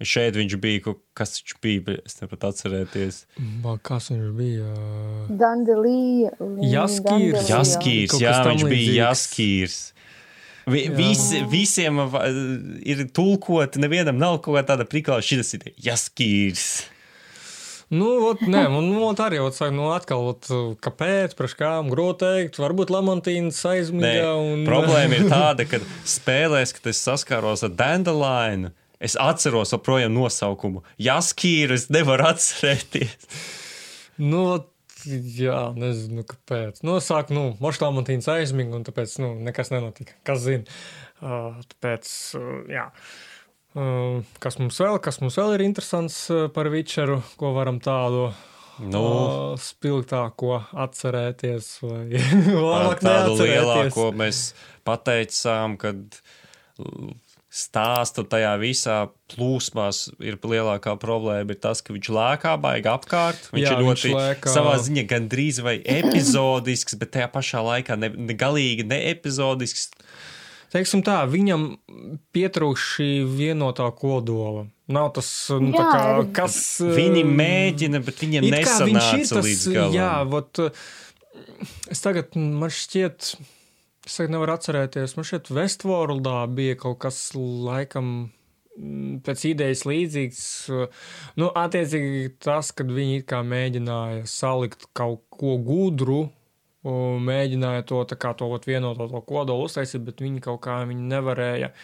Šeit 0.00 0.32
viņš 0.38 0.54
bija, 0.62 0.94
kas 1.18 1.34
viņš 1.36 1.56
bija, 1.60 1.98
es 2.08 2.16
nevaru 2.22 2.48
atcerēties. 2.48 3.18
Ba, 3.60 3.74
kas 3.84 4.08
viņš 4.14 4.30
bija? 4.38 4.68
Dandelija. 5.42 6.30
Jaskīrs. 6.64 7.50
Jaskīrs, 7.50 8.14
jā, 8.22 8.38
viņš 8.46 8.64
bija 8.70 8.94
Jaskīrs. 9.02 9.80
Vi, 10.68 10.86
visi, 10.92 11.40
visiem 11.48 12.00
ir 12.84 13.06
tulkoti, 13.16 13.80
nevienam 13.82 14.18
nav 14.20 14.40
kaut 14.44 14.58
kā 14.58 14.64
tāda 14.72 14.86
prikala, 14.88 15.24
šis 15.24 15.54
ir 15.56 15.70
jaskīrs. 15.80 16.66
Nu, 17.90 18.06
ot, 18.28 18.44
nē, 18.46 18.68
un 18.70 18.86
nu, 18.86 19.00
arī 19.18 19.40
ot, 19.42 19.56
nu, 19.74 19.88
atkal, 19.90 20.28
ot, 20.30 20.46
kāpēc, 20.84 21.32
priekš 21.34 21.56
kām, 21.58 21.88
grūti 21.90 22.22
teikt, 22.22 22.60
varbūt 22.62 22.92
Lamantīnas 22.94 23.58
aizmiga. 23.66 24.36
Un... 24.38 24.62
Problēma 24.68 25.18
ir 25.18 25.26
tāda, 25.32 25.66
ka 25.66 25.80
spēlēs, 26.06 26.76
kad 26.76 26.86
es 26.92 27.02
saskāros 27.02 27.66
ar 27.66 27.74
Dandelionu, 27.74 28.70
es 29.02 29.18
atceros 29.18 29.74
joprojām 29.74 30.14
nosaukumu. 30.14 30.84
Jaskīru 31.02 31.74
es 31.74 31.88
nevaru 31.90 32.28
atcerēties. 32.30 33.26
Nu, 34.22 34.44
Jā, 35.06 35.60
nezinu, 35.78 36.24
kāpēc. 36.28 36.82
Nu, 36.86 36.98
sāk, 37.04 37.32
nu, 37.34 37.50
Mošlāmantīns 37.62 38.28
aizmiga, 38.32 38.76
un 38.78 38.86
tāpēc, 38.86 39.16
nu, 39.22 39.32
nekas 39.48 39.72
nenotika. 39.72 40.16
Kas 40.26 40.44
zina? 40.44 40.78
Uh, 41.20 41.58
tāpēc, 41.72 42.10
uh, 42.38 42.54
jā. 42.70 42.86
Uh, 43.70 44.26
kas 44.42 44.58
mums 44.58 44.80
vēl, 44.82 44.98
kas 45.02 45.20
mums 45.22 45.38
vēl 45.38 45.56
ir 45.56 45.66
interesants 45.68 46.24
uh, 46.32 46.48
par 46.52 46.70
Vičeru, 46.72 47.20
ko 47.38 47.52
varam 47.54 47.78
tādu 47.82 48.30
nu, 48.82 49.02
uh, 49.02 49.60
spilgtāko 49.60 50.56
atcerēties 50.84 51.68
vai 51.84 52.04
labāk 52.56 53.04
tādu 53.04 53.36
lielāko 53.44 54.10
mēs 54.16 54.50
pateicām, 54.88 55.76
kad 55.80 56.18
stāstu 57.60 58.24
tajā 58.28 58.54
visā 58.60 58.96
plūsmās 59.30 60.06
ir 60.24 60.38
lielākā 60.40 60.96
problēma. 61.00 61.54
Ir 61.54 61.60
tas, 61.62 61.82
ka 61.84 61.94
viņš 61.94 62.10
lēkā 62.16 62.56
baigi 62.62 62.90
apkārt. 62.90 63.50
Viņš 63.54 63.66
Jā, 63.66 63.76
ir 63.76 63.84
ļoti 63.84 64.08
viņš 64.08 64.16
lēkā... 64.18 64.54
savā 64.54 64.74
ziņā 64.82 65.06
gandrīz 65.10 65.60
vai 65.66 65.76
epizodisks, 65.80 66.96
bet 67.00 67.14
tajā 67.16 67.30
pašā 67.32 67.62
laikā 67.66 67.98
ne, 68.00 68.12
ne 68.30 68.36
galīgi 68.38 68.88
ne 68.88 69.02
epizodisks. 69.12 69.90
Teiksim 70.70 71.02
tā, 71.02 71.24
viņam 71.26 71.64
pietrūkst 72.34 72.92
šī 72.94 73.08
vienotā 73.26 73.88
kodola. 73.98 74.68
Nav 74.90 75.12
tas, 75.16 75.28
nu, 75.58 75.70
jā, 75.74 75.86
kā, 75.86 76.02
kas. 76.34 76.58
Viņi 76.82 77.24
mēģina, 77.26 78.02
bet 78.06 78.22
viņiem 78.22 78.46
nesanāca 78.54 79.22
tas, 79.22 79.46
līdz 79.46 79.64
galam. 79.74 79.96
Jā, 79.96 80.12
vot, 80.30 80.62
es 81.90 82.02
tagad, 82.02 82.38
man 82.38 82.70
šķiet, 82.74 83.32
Es 84.06 84.16
tagad 84.16 84.32
nevaru 84.32 84.54
atcerēties, 84.56 85.14
man 85.18 85.26
šeit 85.28 85.50
Westworldā 85.52 86.42
bija 86.56 86.76
kaut 86.80 87.02
kas 87.04 87.18
laikam 87.36 88.30
mm, 88.78 89.20
pēc 89.26 89.44
idejas 89.50 89.84
līdzīgs. 89.88 90.44
Nu, 91.40 91.50
attiecīgi 91.52 92.30
tas, 92.40 92.72
kad 92.76 92.92
viņi 92.96 93.24
kā 93.28 93.42
mēģināja 93.46 94.24
salikt 94.30 94.88
kaut 94.96 95.26
ko 95.36 95.58
gudru, 95.64 96.22
mēģināja 96.80 97.84
to, 97.90 98.00
kā, 98.16 98.32
to 98.38 98.48
vienoto 98.64 99.10
to 99.10 99.20
kodolu 99.28 99.68
uztaisīt, 99.68 100.00
bet 100.06 100.24
viņi 100.24 100.40
kaut 100.48 100.62
kā 100.64 100.80
viņi 100.88 101.10
nevarēja. 101.12 101.74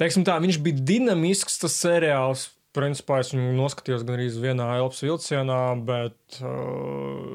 Teiksim 0.00 0.24
tā, 0.24 0.38
viņš 0.40 0.62
bija 0.64 0.86
dinamisks 0.88 1.60
tas 1.60 1.76
seriāls, 1.76 2.48
Principā 2.70 3.16
es 3.18 3.32
viņu 3.34 3.50
noskatījos 3.58 4.04
gan 4.06 4.14
arī 4.14 4.28
vienā 4.30 4.68
elpas 4.78 5.02
vilcienā, 5.02 5.62
bet 5.88 6.36
uh, 6.38 7.32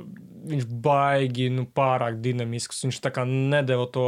viņš 0.50 0.66
baigi 0.86 1.50
nu, 1.54 1.66
pārāk 1.78 2.20
dinamisks. 2.24 2.84
Viņš 2.86 3.02
tā 3.04 3.12
kā 3.16 3.26
nedeva 3.28 3.88
to 3.92 4.08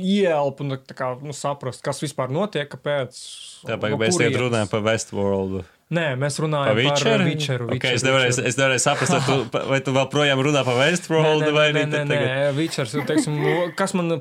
ielpu, 0.00 0.66
nu, 0.66 0.78
kā, 0.90 1.14
nu, 1.22 1.36
saprast, 1.36 1.84
kas 1.84 2.02
vispār 2.04 2.32
notiek, 2.34 2.68
kāpēc. 2.72 3.22
Tāpēc 3.68 3.96
no 3.96 4.02
mēs 4.02 4.20
tagad 4.20 4.44
runājam 4.46 4.70
par 4.72 4.86
Westworld. 4.86 5.64
Nē, 5.96 6.06
mēs 6.18 6.40
runājam 6.42 6.72
par 6.72 6.80
Witcheru. 6.80 7.26
Witcheru, 7.28 7.66
okay, 7.76 7.94
es 7.94 8.02
nevarēju, 8.02 8.40
es 8.50 8.56
nevarēju 8.58 8.82
saprast, 8.82 9.12
vai 9.14 9.20
tu, 9.22 9.36
vai 9.70 9.78
tu 9.86 9.94
vēl 9.94 10.08
projām 10.10 10.42
runā 10.42 10.64
par 10.66 10.80
Westworld 10.80 11.44
nē, 11.44 11.50
nē, 11.50 11.54
vai 11.54 11.66
nē. 11.76 11.84
Nē, 11.92 12.00
nē, 12.10 12.16
nē, 12.24 12.48
Witchers, 12.56 12.96
teiksim, 13.06 13.38
kas 13.78 13.94
man 13.94 14.16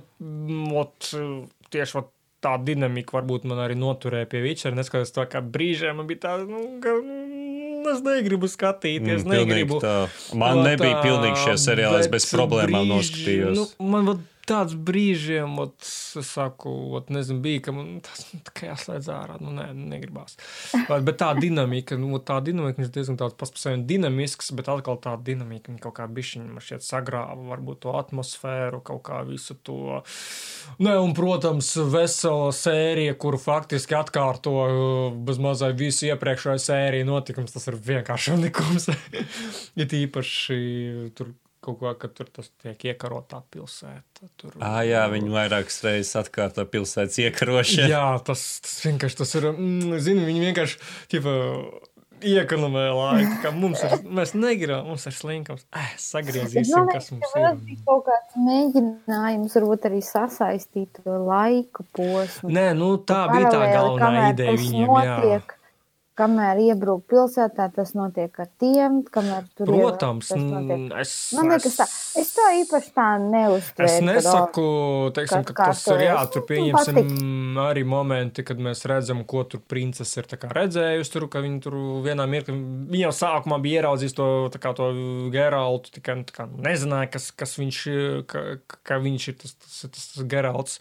ot, 0.77 1.09
tieši 1.73 1.97
ot, 2.03 2.11
tā 2.45 2.53
dinamika 2.61 3.17
varbūt 3.17 3.47
man 3.49 3.63
arī 3.63 3.77
noturēja 3.81 4.29
pie 4.29 4.43
Witchera. 4.43 4.77
Neskatoties 4.77 5.15
to, 5.15 5.25
kā 5.31 5.41
brīžiem 5.41 5.97
man 5.97 6.09
bija 6.09 6.27
tā, 6.27 6.35
nu, 6.45 6.61
ka, 6.83 6.93
nu, 7.01 7.64
es 7.93 8.01
negribu 8.05 8.49
skatīties, 8.51 9.23
mm, 9.23 9.31
negribu. 9.31 9.79
Tā. 9.83 9.95
Man 10.37 10.61
no, 10.61 10.67
nebija 10.69 10.97
tā, 10.97 11.03
pilnīgi 11.05 11.41
šie 11.43 11.57
seriāli, 11.61 12.01
es 12.03 12.11
bez 12.11 12.27
problēmām 12.31 12.85
brīži, 12.85 12.93
noskatījos. 12.93 13.59
Nu, 13.59 13.89
man, 13.93 14.09
tāds 14.49 14.75
brīžiem, 14.87 15.57
ot, 15.61 15.75
es 15.83 16.29
saku, 16.35 16.71
ot, 16.97 17.09
nezinu, 17.13 17.41
bija, 17.43 17.63
ka 17.67 17.73
man 17.75 17.99
tas 18.05 18.25
tā 18.47 18.69
jāslēdz 18.69 19.09
ārā. 19.13 19.37
Nu, 19.41 19.53
nē, 19.55 19.67
negribās. 19.93 20.37
bet 20.89 21.17
tā 21.21 21.31
dinamika, 21.39 21.97
nu, 21.99 22.17
tā 22.23 22.37
dinamika, 22.45 22.81
viņš 22.81 22.91
diezgan 22.95 23.19
tāds 23.19 23.37
pats 23.39 23.53
par 23.55 23.63
sevi 23.63 23.83
dinamisks, 23.89 24.51
bet 24.57 24.69
atkal 24.71 24.99
tā 25.03 25.15
dinamika, 25.27 25.71
viņa 25.71 25.83
kaut 25.83 25.97
kā 25.99 26.07
bišķiņa 26.17 26.49
man 26.49 26.65
šķiet 26.65 26.85
sagrāva, 26.85 27.37
varbūt 27.51 27.83
to 27.85 27.95
atmosfēru, 27.99 28.81
kaut 28.85 29.03
kā 29.09 29.21
visu 29.27 29.57
to. 29.65 30.01
Nē, 30.79 30.97
un, 31.01 31.15
protams, 31.17 31.71
vesela 31.93 32.51
sērija, 32.55 33.15
kuru 33.21 33.39
faktiski 33.41 33.97
atkārto 33.97 34.55
bez 35.25 35.41
mazai 35.41 35.73
visu 35.77 36.09
iepriekšējo 36.11 36.61
sēriju 36.61 37.09
notikums, 37.09 37.55
tas 37.55 37.69
ir 37.71 37.79
vienkārši 37.91 38.35
unikums. 38.37 38.89
Ir 39.79 39.91
īpaši 39.95 40.55
tur 41.17 41.33
kaut 41.65 41.79
ko, 41.81 41.93
ka 41.99 42.09
tur 42.13 42.29
tas 42.33 42.51
tiek 42.61 42.85
iekarotā 42.93 43.41
pilsēta. 43.53 44.29
Tur, 44.39 44.53
Ah, 44.61 44.79
jā, 44.87 45.01
viņi 45.11 45.33
vairākas 45.33 45.81
reizes 45.85 46.13
atkārto 46.21 46.65
pilsētas 46.69 47.17
iekarošanu. 47.25 47.89
Jā, 47.91 48.05
tas, 48.27 48.45
tas 48.65 48.77
vienkārši 48.85 49.19
tas 49.23 49.35
ir. 49.39 49.49
Mm, 49.51 49.97
zini, 50.05 50.25
viņi 50.29 50.45
vienkārši 50.49 50.79
ķipa, 51.13 51.35
iekonomē 52.25 52.85
laiku. 52.95 53.33
Kā 53.43 53.51
mums 53.55 53.81
ir, 53.85 53.95
mēs 54.17 54.33
negribam, 54.37 54.87
mums 54.91 55.05
ir 55.09 55.15
slinkums. 55.15 55.65
Eh, 55.75 55.91
sagriezīsim, 56.01 56.87
kas 56.91 57.11
mums 57.13 57.27
ir. 57.35 57.43
Tas 57.49 57.59
bija 57.65 57.81
kaut 57.89 58.05
kāds 58.07 58.39
mēģinājums, 58.45 59.57
varbūt 59.59 59.89
arī 59.89 60.01
sasaistīt 60.05 61.01
to 61.03 61.19
laiku 61.27 61.85
posmu. 61.95 62.53
Nē, 62.55 62.69
nu 62.77 62.95
tā 63.03 63.25
bija 63.33 63.51
tā 63.53 63.67
galvenā 63.73 64.31
ideja 64.31 64.57
viņiem. 64.61 64.97
Jā. 65.05 65.39
Kamēr 66.15 66.61
iebrūk 66.63 67.01
pilsētā, 67.11 67.65
tas 67.75 67.89
notiek 67.91 68.37
ar 68.39 68.47
tiem, 68.61 69.01
kamēr 69.11 69.49
tur 69.57 69.67
Protams, 69.67 70.29
notiek. 70.31 70.77
n- 70.85 70.93
es, 71.01 71.11
Man 71.35 71.49
liekas, 71.51 71.75
tā, 71.75 71.87
es 72.21 72.29
to 72.31 72.45
īpaši 72.61 72.93
tā 72.95 73.07
neuztvēru. 73.19 73.89
Es 73.89 73.97
nesaku, 73.99 74.63
teiksim, 75.17 75.43
kā- 75.43 75.49
ka 75.49 75.57
kā 75.57 75.65
tas 75.73 75.81
ir 75.91 76.05
jā, 76.05 76.15
tur 76.31 76.45
man 76.45 76.47
pieņemsim 76.53 77.59
arī 77.65 77.83
momenti, 77.83 78.45
kad 78.47 78.57
mēs 78.63 78.85
redzam, 78.87 79.25
ko 79.27 79.43
tur 79.43 79.59
princese 79.59 80.23
ir 80.23 80.25
redzējusi. 80.55 81.11
Tur, 81.11 81.27
ka 81.27 81.43
viņa 81.43 81.61
tur 81.67 81.75
vienā 82.07 82.23
mirklī, 82.31 82.55
viņa 82.95 83.11
jau 83.11 83.11
sākumā 83.19 83.59
bija 83.61 83.81
ieraudzījis 83.83 84.15
to, 84.15 84.49
kā 84.55 84.73
to 84.73 84.87
Geraltu, 85.35 85.91
tikai 85.99 86.15
nu, 86.15 86.63
nezināja, 86.63 87.11
kas, 87.11 87.31
kas 87.35 87.57
viņš, 87.59 87.83
ka, 88.27 88.57
ka 88.87 88.99
viņš 89.03 89.27
ir 89.27 89.35
tas, 89.43 89.53
tas, 89.59 89.81
tas, 89.91 90.07
tas 90.15 90.23
Geralts. 90.23 90.79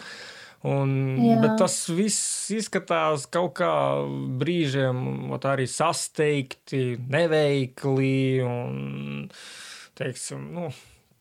Un, 0.64 0.92
Jā. 1.20 1.34
bet 1.42 1.58
tas 1.60 1.74
viss 1.92 2.48
izskatās 2.54 3.26
kaut 3.28 3.58
kā 3.58 3.72
brīžiem 4.40 5.34
arī 5.36 5.66
sasteigti, 5.68 6.94
neveikli 7.12 8.40
un, 8.40 8.78
teiksim, 9.98 10.46
nu, 10.56 10.70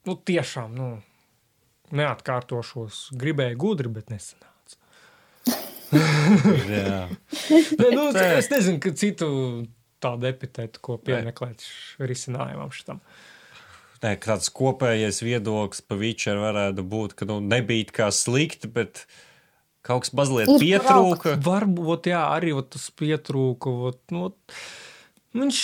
nu 0.07 0.15
tiešām, 0.31 0.77
nu, 0.79 0.87
neatkārtošos. 1.91 3.09
Gribēju 3.19 3.59
gudri, 3.59 3.91
bet 3.91 4.13
nesanāca. 4.13 4.79
Ne, 7.43 7.89
nu, 7.93 8.07
es 8.15 8.47
nezinu, 8.49 8.79
ka 8.81 8.93
citu 8.97 9.27
tādu 10.01 10.27
epitetu, 10.29 10.79
ko 10.83 10.95
piemeklēt 10.97 11.65
risinājumam 12.01 12.71
šitam. 12.73 13.01
Nē, 14.03 14.15
tāds 14.23 14.49
kopējais 14.51 15.21
viedoklis 15.23 15.83
pa 15.85 15.95
Witcher 15.99 16.39
varētu 16.41 16.83
būt, 16.87 17.13
ka 17.19 17.27
nu, 17.29 17.37
nebija 17.43 17.91
kā 17.99 18.09
slikti, 18.15 18.71
bet 18.71 19.05
kaut 19.83 20.05
kas 20.07 20.13
mazliet 20.15 20.47
Ir 20.55 20.63
pietrūka. 20.63 21.37
Varbūt, 21.43 22.07
jā, 22.13 22.23
arī 22.37 22.55
vat 22.57 22.71
tas 22.77 22.87
pietrūka. 22.95 23.73
Vat, 23.83 23.99
nu, 24.15 24.29
viņš, 25.33 25.59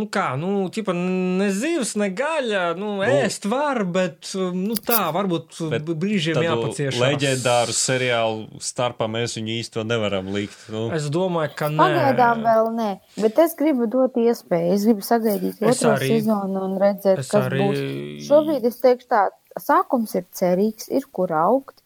nu 0.00 0.06
kā, 0.08 0.24
nu, 0.40 0.50
ķipa, 0.72 0.94
ne 0.96 1.48
zivs, 1.52 1.92
ne 2.00 2.08
gaļa, 2.16 2.62
nu, 2.80 2.94
ēst 3.04 3.44
var, 3.52 3.82
bet, 3.92 4.30
nu, 4.56 4.74
tā, 4.80 5.10
varbūt 5.14 5.58
brīžiem 6.00 6.40
jāpacieš. 6.46 6.96
leģendāru 7.02 7.74
seriālu 7.76 8.62
starpā 8.64 9.06
mēs 9.12 9.36
viņu 9.36 9.52
īsti 9.60 9.76
to 9.76 9.84
nevaram 9.84 10.32
likt. 10.32 10.56
Nu, 10.72 10.86
Es 10.96 11.10
domāju, 11.12 11.52
ka 11.60 11.68
nē. 11.68 11.82
Pagaidām 11.84 12.42
vēl 12.48 12.72
nē, 12.78 12.88
bet 13.20 13.38
es 13.44 13.54
gribu 13.60 13.86
dot 13.92 14.16
iespēju. 14.16 14.72
Es 14.78 14.88
gribu 14.88 15.04
sagaidīt 15.06 15.60
otro 15.60 15.94
sezonu 16.00 16.64
un 16.70 16.78
redzēt, 16.80 17.20
Es 17.20 17.30
kas 17.30 17.50
arī- 17.50 17.62
būs. 17.68 18.26
Šobrīd 18.30 18.64
es 18.72 18.80
teikšu 18.80 19.10
tā, 19.12 19.26
sākums 19.60 20.16
ir 20.16 20.24
cerīgs, 20.32 20.88
ir 20.88 21.04
kur 21.12 21.28
augt, 21.36 21.81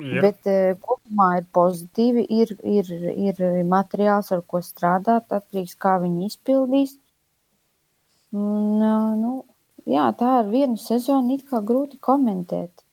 Ja. 0.00 0.22
bet 0.24 0.48
uh, 0.48 0.72
kopumā 0.80 1.30
ir 1.40 1.46
pozitīvi, 1.56 2.24
ir, 2.40 2.54
ir, 2.64 2.90
ir 3.28 3.40
materiāls, 3.68 4.30
ar 4.34 4.42
ko 4.48 4.62
strādāt, 4.64 5.28
atkarīgs, 5.28 5.76
kā 5.80 5.98
viņi 6.02 6.30
izpildīs. 6.30 6.96
Un, 8.32 8.78
uh, 8.78 9.10
nu, 9.18 9.32
jā, 9.90 10.06
tā 10.18 10.36
ar 10.42 10.52
vienu 10.52 10.78
sezonu 10.80 11.36
it 11.36 11.46
kā 11.50 11.62
grūti 11.66 11.98
komentēt, 12.02 12.84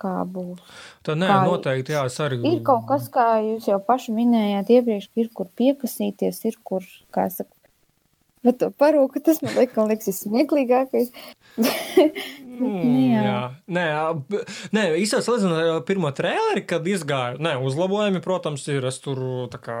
kā 0.00 0.16
būs. 0.26 0.58
Tā 1.06 1.14
nē, 1.18 1.28
kā- 1.30 1.44
noteikti, 1.46 1.94
jā, 1.96 2.04
arī. 2.26 2.40
Ir 2.50 2.60
kaut 2.66 2.88
kas, 2.90 3.08
kā 3.12 3.28
jūs 3.44 3.70
jau 3.70 3.78
paši 3.86 4.16
minējāt 4.16 4.74
iepriekš, 4.78 5.10
ir 5.22 5.30
kur 5.34 5.48
piekasīties, 5.60 6.44
ir 6.50 6.58
kur, 6.64 6.86
kā 7.14 7.28
saka, 7.30 7.54
bet 8.46 8.60
to 8.62 8.70
parūku 8.72 9.22
tas 9.24 9.42
man 9.44 9.56
liekas, 9.58 9.88
liekas 9.90 10.22
smieklīgākais. 10.24 11.12
Mm, 12.60 13.14
jā. 13.14 13.20
jā, 13.24 13.36
nē, 13.72 13.84
nē 14.76 14.82
īstenībā 15.00 15.24
salīdzinot 15.24 15.60
ar 15.62 15.78
pirmo 15.88 16.10
traileri, 16.12 16.60
kad 16.68 16.84
izgāja. 16.88 17.38
Nē, 17.40 17.54
uzlabojumi, 17.64 18.20
protams, 18.24 18.66
ir. 18.68 18.84
Es 18.90 19.00
tur 19.00 19.20
tā 19.52 19.60
kā 19.62 19.76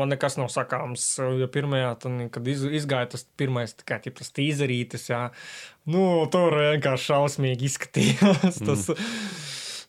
man 0.00 0.08
nekas 0.12 0.38
nav 0.40 0.48
sakāms. 0.54 1.04
Jo 1.40 1.48
pirmajā, 1.52 1.92
tad, 2.06 2.22
kad 2.32 2.48
iz, 2.48 2.64
izgāja 2.80 3.10
tas 3.12 3.26
pirmais, 3.36 3.76
tā 3.76 3.84
kā 3.90 4.00
ķip, 4.00 4.16
tas 4.22 4.32
tīzerītis, 4.36 5.10
jā, 5.10 5.26
nu, 5.92 6.06
tur 6.32 6.56
vienkārši 6.56 7.10
šausmīgi 7.10 7.68
izskatījās. 7.68 8.62
Tas, 8.64 8.88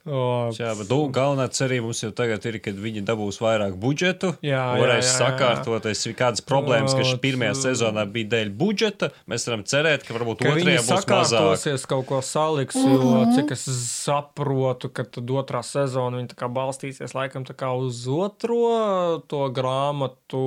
o, 0.07 0.21
Jā, 0.55 0.71
bet 0.79 0.89
nu, 0.91 0.99
galvenā 1.13 1.47
cerība 1.53 1.89
mums 1.89 2.01
jau 2.03 2.11
tagad 2.15 2.45
ir, 2.49 2.59
kad 2.63 2.79
viņi 2.79 3.03
dabūs 3.07 3.41
vairāk 3.43 3.75
budžetu. 3.81 4.33
Jā, 4.45 4.55
jā, 4.55 4.79
varēs 4.81 5.03
jā, 5.03 5.11
jā. 5.11 5.17
sakārtoties. 5.19 6.05
Kādas 6.17 6.45
problēmas, 6.47 6.95
kas 6.97 7.13
Ot, 7.13 7.21
pirmajā 7.23 7.57
sezonā 7.59 8.07
bija 8.09 8.31
dēļ 8.37 8.53
budžeta, 8.57 9.11
mēs 9.29 9.47
varam 9.49 9.65
cerēt, 9.67 10.07
ka 10.07 10.15
varbūt 10.15 10.41
Ka 10.41 10.53
otrajā 10.53 10.63
viņi 10.63 10.77
būs 10.79 10.87
mazāk. 10.87 11.11
sakārtosies, 11.11 11.87
kaut 11.91 12.07
ko 12.09 12.21
saliks, 12.25 12.79
jo 12.79 13.25
cik 13.35 13.53
es 13.57 13.67
saprotu, 13.67 14.91
ka 14.93 15.07
tad 15.17 15.35
otrā 15.35 15.63
sezona 15.65 16.23
kā 16.37 16.49
balstīsies 16.51 17.15
laikam 17.17 17.45
tā 17.47 17.55
kā 17.57 17.71
uz 17.77 18.05
otro 18.11 19.21
to 19.29 19.43
grāmatu 19.53 20.43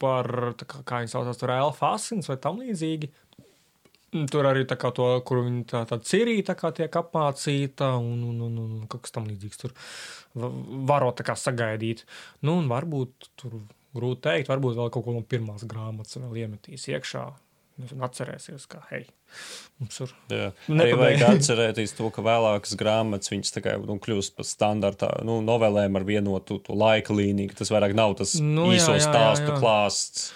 par, 0.00 0.28
tā 0.58 0.68
kā, 0.68 0.82
kā 0.86 1.02
viņi 1.02 1.12
saucās, 1.12 1.40
tur 1.40 1.52
Elfa 1.56 1.94
Asins 1.96 2.30
vai 2.30 2.38
tam 2.40 2.60
līdzīgi. 2.62 3.10
Tur 4.30 4.46
arī 4.46 4.62
tā 4.70 4.76
kā 4.78 4.92
to, 4.94 5.06
kur 5.26 5.40
viņa 5.42 5.62
tā, 5.72 5.80
tā 5.90 5.96
cirīja, 6.06 6.44
tā 6.52 6.54
kā 6.56 6.70
tiek 6.72 6.94
apmācīta 7.00 7.88
un, 7.98 8.20
un, 8.30 8.36
un, 8.46 8.58
un 8.62 8.84
kaut 8.88 9.02
kas 9.04 9.12
tam 9.16 9.26
līdzīgs 9.28 9.58
tur 9.60 9.74
va- 10.38 10.52
varot 10.92 11.18
tā 11.18 11.26
kā 11.26 11.34
sagaidīt. 11.36 12.04
Nu, 12.46 12.54
un 12.62 12.68
varbūt 12.70 13.30
tur 13.42 13.58
grūti 13.96 14.22
teikt, 14.28 14.48
varbūt 14.52 14.78
vēl 14.78 14.92
kaut 14.94 15.04
ko 15.08 15.16
no 15.16 15.24
pirmās 15.26 15.66
grāmatas 15.68 16.16
vēl 16.22 16.38
iemetīs 16.46 16.86
iekšā. 16.94 17.24
Atcerēsies, 17.76 18.62
ka, 18.72 18.78
hei, 18.88 19.02
mums 19.82 19.98
ir. 20.00 20.12
Jā. 20.32 20.46
Arī 20.72 20.94
vajag 20.96 21.24
atcerēties 21.26 21.92
to, 21.98 22.08
ka 22.14 22.22
vēlākas 22.24 22.72
grāmatas 22.80 23.28
viņas 23.34 23.52
tā 23.52 23.60
kā 23.66 23.74
nu, 23.82 23.98
kļūst 24.00 24.32
par 24.38 24.48
standartā 24.48 25.10
nu, 25.28 25.42
novelēm 25.44 25.98
ar 26.00 26.06
vienotu 26.08 26.56
to 26.64 26.72
laika 26.78 27.12
līniju. 27.12 27.52
Tas 27.58 27.74
vairāk 27.74 27.92
nav 27.98 28.14
tas 28.22 28.38
Nu, 28.40 28.70
jā, 28.70 28.78
īso 28.78 28.94
jā, 28.94 29.02
jā, 29.02 29.10
stāstu 29.10 29.52
jā. 29.52 29.58
klāsts. 29.60 30.30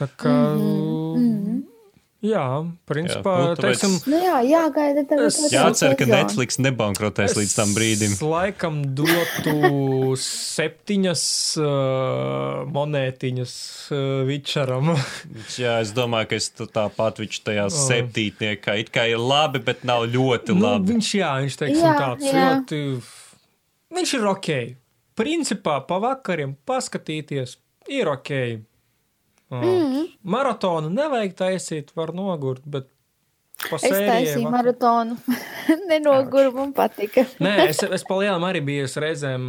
Tā 0.00 0.08
kā. 0.16 0.32
Jā, 2.22 2.62
principā, 2.86 3.32
Jā, 3.34 3.46
nu, 3.48 3.54
tāpēc- 3.58 3.80
teiksim, 3.82 3.94
Nu 4.12 4.18
jā, 4.22 4.36
jāgaida 4.46 5.02
tagad. 5.10 5.24
Es- 5.26 5.50
Jācer, 5.50 5.96
ka 5.98 6.04
sezonu. 6.04 6.14
Netflix 6.14 6.58
nebankrotēs 6.62 7.34
līdz 7.34 7.54
tam 7.56 7.72
brīdim. 7.74 8.12
Es 8.14 8.22
laikam 8.22 8.76
dotu 8.94 10.14
septiņas 10.22 11.24
uh, 11.58 12.62
monētiņas 12.70 13.54
uh, 13.90 14.02
Vičaram. 14.28 14.92
Jā, 15.58 15.80
es 15.82 15.90
domāju, 15.96 16.30
ka 16.30 16.38
es 16.38 16.50
tāpat 16.54 17.18
viņš 17.24 17.40
tajā 17.48 17.64
Oh. 17.66 17.74
septītniekā 17.88 18.78
it 18.84 18.92
kā 18.94 19.08
ir 19.10 19.18
labi, 19.18 19.58
bet 19.58 19.82
nav 19.88 20.06
ļoti 20.14 20.54
nu, 20.54 20.62
labi. 20.66 20.92
viņš, 20.94 21.10
jā, 21.18 21.32
viņš 21.42 21.58
teiksim, 21.58 21.86
Jā, 21.88 21.94
tāds 21.98 22.30
jā. 22.30 22.46
ļoti. 22.46 22.80
Viņš 23.98 24.14
ir 24.18 24.26
ok. 24.30 24.48
Principā 25.18 25.80
pa 25.86 25.98
vakariem 26.00 26.54
paskatīties 26.66 27.56
ir 27.92 28.08
ok. 28.08 28.30
Mm. 29.52 29.68
Mhm. 29.68 30.04
Maratonu 30.32 30.88
nevajag 30.92 31.34
taisīt, 31.36 31.92
var 31.98 32.14
nogurt, 32.16 32.64
bet 32.64 32.88
Es 33.62 33.82
taisīju 33.84 34.40
vakar- 34.48 34.50
maratonu. 34.56 35.16
Nenoguru, 35.90 36.50
man 36.56 36.72
patika. 36.74 37.22
Nē, 37.38 37.68
es, 37.68 37.82
es 37.98 38.02
palielam 38.08 38.42
arī 38.48 38.62
biju 38.64 38.88
reizēm 39.04 39.44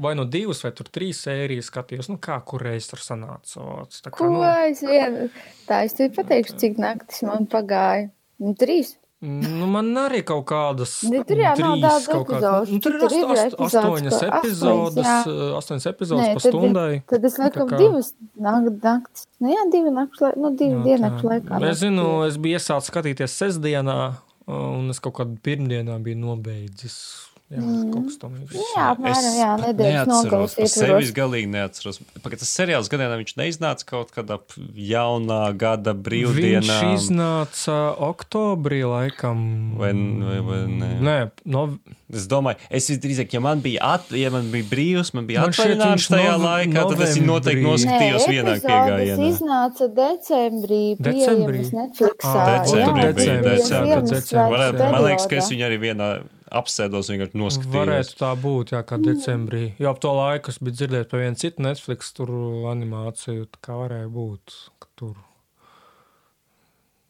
vai 0.00 0.14
nu 0.16 0.24
divas, 0.24 0.62
vai 0.64 0.70
tur 0.72 0.88
trīs 0.94 1.20
sērijas 1.26 1.68
skatījos. 1.68 2.08
Nu, 2.08 2.16
kā 2.22 2.38
kur 2.48 2.64
reiz 2.64 2.88
tur 2.88 3.02
sanāca? 3.02 3.66
Tā 3.98 4.08
kā, 4.12 4.14
Ko 4.16 4.30
nu, 4.32 4.40
es 4.70 4.80
vienu? 4.86 5.26
Tā 5.68 5.82
es 5.84 5.98
tev 5.98 6.14
pateikšu, 6.16 6.56
cik 6.62 6.78
naktis 6.80 7.22
man 7.28 7.44
pagāja. 7.50 8.08
Nu, 8.40 8.54
trīs. 8.56 8.94
Nu, 9.20 9.66
man 9.66 9.88
arī 9.98 10.20
kaut 10.24 10.44
kādas. 10.46 11.02
Nu, 11.10 11.24
tur 11.26 11.36
jau 11.42 11.54
nav 11.58 11.80
daudz 11.82 12.06
epizodes. 12.08 12.70
Nu, 12.70 12.78
tur 12.80 12.94
ir 12.94 13.00
Tur 13.02 13.12
ir 13.16 13.24
ast, 13.24 13.56
ast, 13.58 13.58
astoņas 13.58 14.14
astoņas, 14.14 14.22
epizodes, 14.28 15.06
jā. 15.06 15.16
uh, 15.26 15.56
astoņas 15.58 15.86
epizodes 15.90 16.22
Nē, 16.28 16.34
pa 16.34 16.40
stundai. 16.44 17.02
Tad 17.06 17.24
es 17.24 17.38
laikam 17.38 17.68
kā- 17.68 17.78
divas 17.78 18.12
nak- 18.38 18.82
naktis. 18.82 19.26
Nu 19.40 19.48
jā, 19.50 19.64
divi 19.72 19.90
naktis, 19.90 20.20
lai- 20.20 20.34
nu 20.36 20.50
divi 20.54 20.82
diennakšu 20.86 21.24
laikā. 21.32 21.62
Es 21.70 21.78
zinu, 21.82 22.26
es 22.28 22.36
biju 22.38 22.58
iesācis 22.58 22.90
skatīties 22.92 23.34
sestdienā, 23.42 24.14
un 24.46 24.88
es 24.90 25.00
kaut 25.00 25.14
kādā 25.14 25.36
pirmdienā 25.42 25.98
biju 26.02 26.16
nobeidzis. 26.22 27.27
Jā, 27.48 27.62
mm. 27.64 27.92
kaut 27.94 28.08
kas 28.10 28.16
tamlīdzīgs. 28.20 28.72
Jā, 28.74 28.86
apmēram, 28.92 29.26
jā, 29.38 29.52
nedēļas 29.62 30.08
nogalas 30.10 30.54
ietvaros. 30.58 30.74
Sevis 30.76 31.12
galīgi 31.16 31.48
neatceros. 31.48 32.00
Pagaid, 32.20 32.42
tas 32.42 32.50
seriāls 32.52 32.90
gadiem 32.92 33.14
viņš 33.22 33.32
neiznāca 33.40 33.86
kaut 33.88 34.12
kādā 34.12 34.36
jaunā 34.76 35.40
gada 35.56 35.94
brīvdienā. 35.96 36.60
Viņš 36.68 37.06
iznāca 37.06 37.78
oktobrī 38.04 38.82
laikam. 38.84 39.40
Vai, 39.80 39.94
vai, 39.96 40.42
vai 40.50 40.60
ne? 40.74 40.90
Nē, 41.08 41.16
no... 41.48 41.70
Es 42.08 42.24
domāju, 42.24 42.56
es 42.72 42.86
visdrīzāk, 42.88 43.34
ja 43.36 43.40
man 43.44 43.60
bija, 43.60 43.84
at, 43.98 44.06
ja 44.16 44.30
man 44.32 44.46
bija 44.48 44.64
brīvs, 44.70 45.10
man 45.12 45.26
bija 45.28 45.42
atvaļinājums 45.44 46.06
tajā 46.08 46.30
nov 46.38 46.46
laikā, 46.46 46.84
tad 46.88 47.02
es 47.04 47.18
noteikti 47.20 47.66
noskatījos 47.66 48.24
Nē, 48.24 48.30
vienā 48.32 48.54
piegājienā. 48.62 49.18
Tas 49.18 49.34
iznāca 49.34 49.90
decembrī, 49.98 50.80
decembrī. 50.96 51.60
Netflixā. 51.68 52.32
Ah, 52.32 52.64
decembrī 52.64 53.04
jā, 53.04 53.12
decembrī. 53.12 54.00
decembrī. 54.08 54.46
Varētu, 54.54 54.88
man 54.96 55.04
liekas, 55.04 55.28
ka 55.28 55.40
es 55.42 55.52
viņu 55.52 55.68
arī 55.68 55.80
vienā 55.84 56.08
apsēdos 56.50 57.10
vienkārši 57.12 57.38
noskatījos. 57.38 57.76
Varētu 57.76 58.18
tā 58.20 58.32
būt, 58.40 58.72
jā, 58.74 58.82
kā 58.88 58.98
decembrī. 59.02 59.62
Jo 59.80 59.92
ap 59.92 60.02
to 60.02 60.12
laiku 60.16 60.52
es 60.52 60.60
biju 60.62 60.78
dzirdējis 60.80 61.10
par 61.10 61.24
vienu 61.24 61.40
citu 61.40 61.64
Netflix 61.66 62.12
tur 62.16 62.32
animāciju, 62.72 63.48
kā 63.64 63.78
varēja 63.78 64.10
būt, 64.12 64.56
tur 64.98 65.16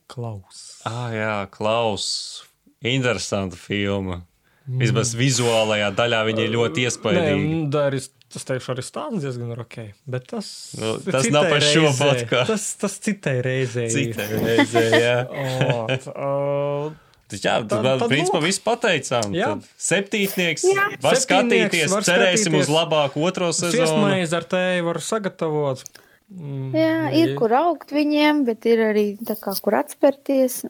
Klaus. 0.08 0.62
Ah, 0.88 1.08
jā, 1.12 1.34
Klaus. 1.52 2.08
Interesanta 2.80 3.58
filma. 3.58 4.22
Mm. 4.68 4.82
Vismaz 4.82 5.14
vizuālajā 5.16 5.90
daļā 5.96 6.22
viņa 6.28 6.46
ir 6.46 6.54
ļoti 6.54 6.86
iespaidīga. 6.88 8.06
Tas 8.28 8.44
teikšu 8.44 8.74
arī 8.74 8.82
stāsts 8.84 9.22
diezgan 9.24 9.54
ok. 9.56 9.76
Bet 10.04 10.26
tas, 10.28 10.48
nu, 10.76 10.98
tas 11.00 11.30
nav 11.32 11.46
par 11.48 11.64
šo 11.64 11.86
podkāstu. 11.96 12.50
Tas, 12.50 12.66
tas 12.76 12.96
citai 13.00 13.38
reizei. 13.44 13.86
Citai 13.88 14.26
reizei, 14.34 15.00
jā. 15.00 15.14
o, 15.32 15.86
t, 15.88 16.12
uh, 17.36 17.38
Jā, 17.44 17.54
tad, 17.60 17.70
tad, 17.84 17.86
tad 18.00 18.10
principā 18.10 18.40
viss 18.40 18.62
pateicām. 18.64 19.32
Jā. 19.36 19.52
Tad 19.54 19.86
septītnieks, 19.88 20.64
jā. 20.64 20.84
var 21.04 21.16
Septītnieks, 21.18 21.24
skatīties, 21.24 21.88
var 21.92 22.06
cerēsim 22.06 22.52
skatīties. 22.54 22.68
uz 22.68 22.74
labāku 22.74 23.24
otro 23.28 23.50
sezonu. 23.52 23.82
Viesmaizi 23.82 24.38
ar 24.38 24.46
tevi 24.48 24.84
var 24.86 25.00
sagatavot. 25.04 25.82
Mm, 26.28 26.72
jā, 26.76 26.96
ir 27.16 27.34
kur 27.38 27.54
augt 27.56 27.92
viņiem, 27.96 28.42
bet 28.48 28.66
ir 28.68 28.82
arī 28.90 29.04
tā 29.24 29.36
kā 29.40 29.54
kur 29.64 29.78
atspērties. 29.78 30.60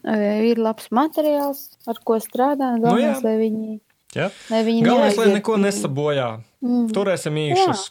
Ir 0.51 0.61
labs 0.63 0.91
materiāls, 0.95 1.65
ar 1.91 1.99
ko 2.07 2.19
strādāt. 2.23 2.79
Galvenais, 2.83 3.23
nu, 3.23 3.27
lai 3.27 3.37
viņi, 3.41 3.79
jā. 4.19 4.29
lai 4.53 4.63
viņi 4.67 4.87
Galvenais, 4.87 5.19
lai 5.19 5.33
neko 5.39 5.59
nesabojā. 5.63 6.29
Mm. 6.63 6.87
Turēsim 6.95 7.39
īšus. 7.43 7.89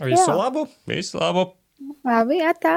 Visu 0.00 0.24
jā. 0.24 0.36
labu! 0.36 0.64
Visu 0.88 1.20
labu! 1.20 1.50
Labi, 2.08 2.40
jā, 2.40 2.52
tā! 2.56 2.76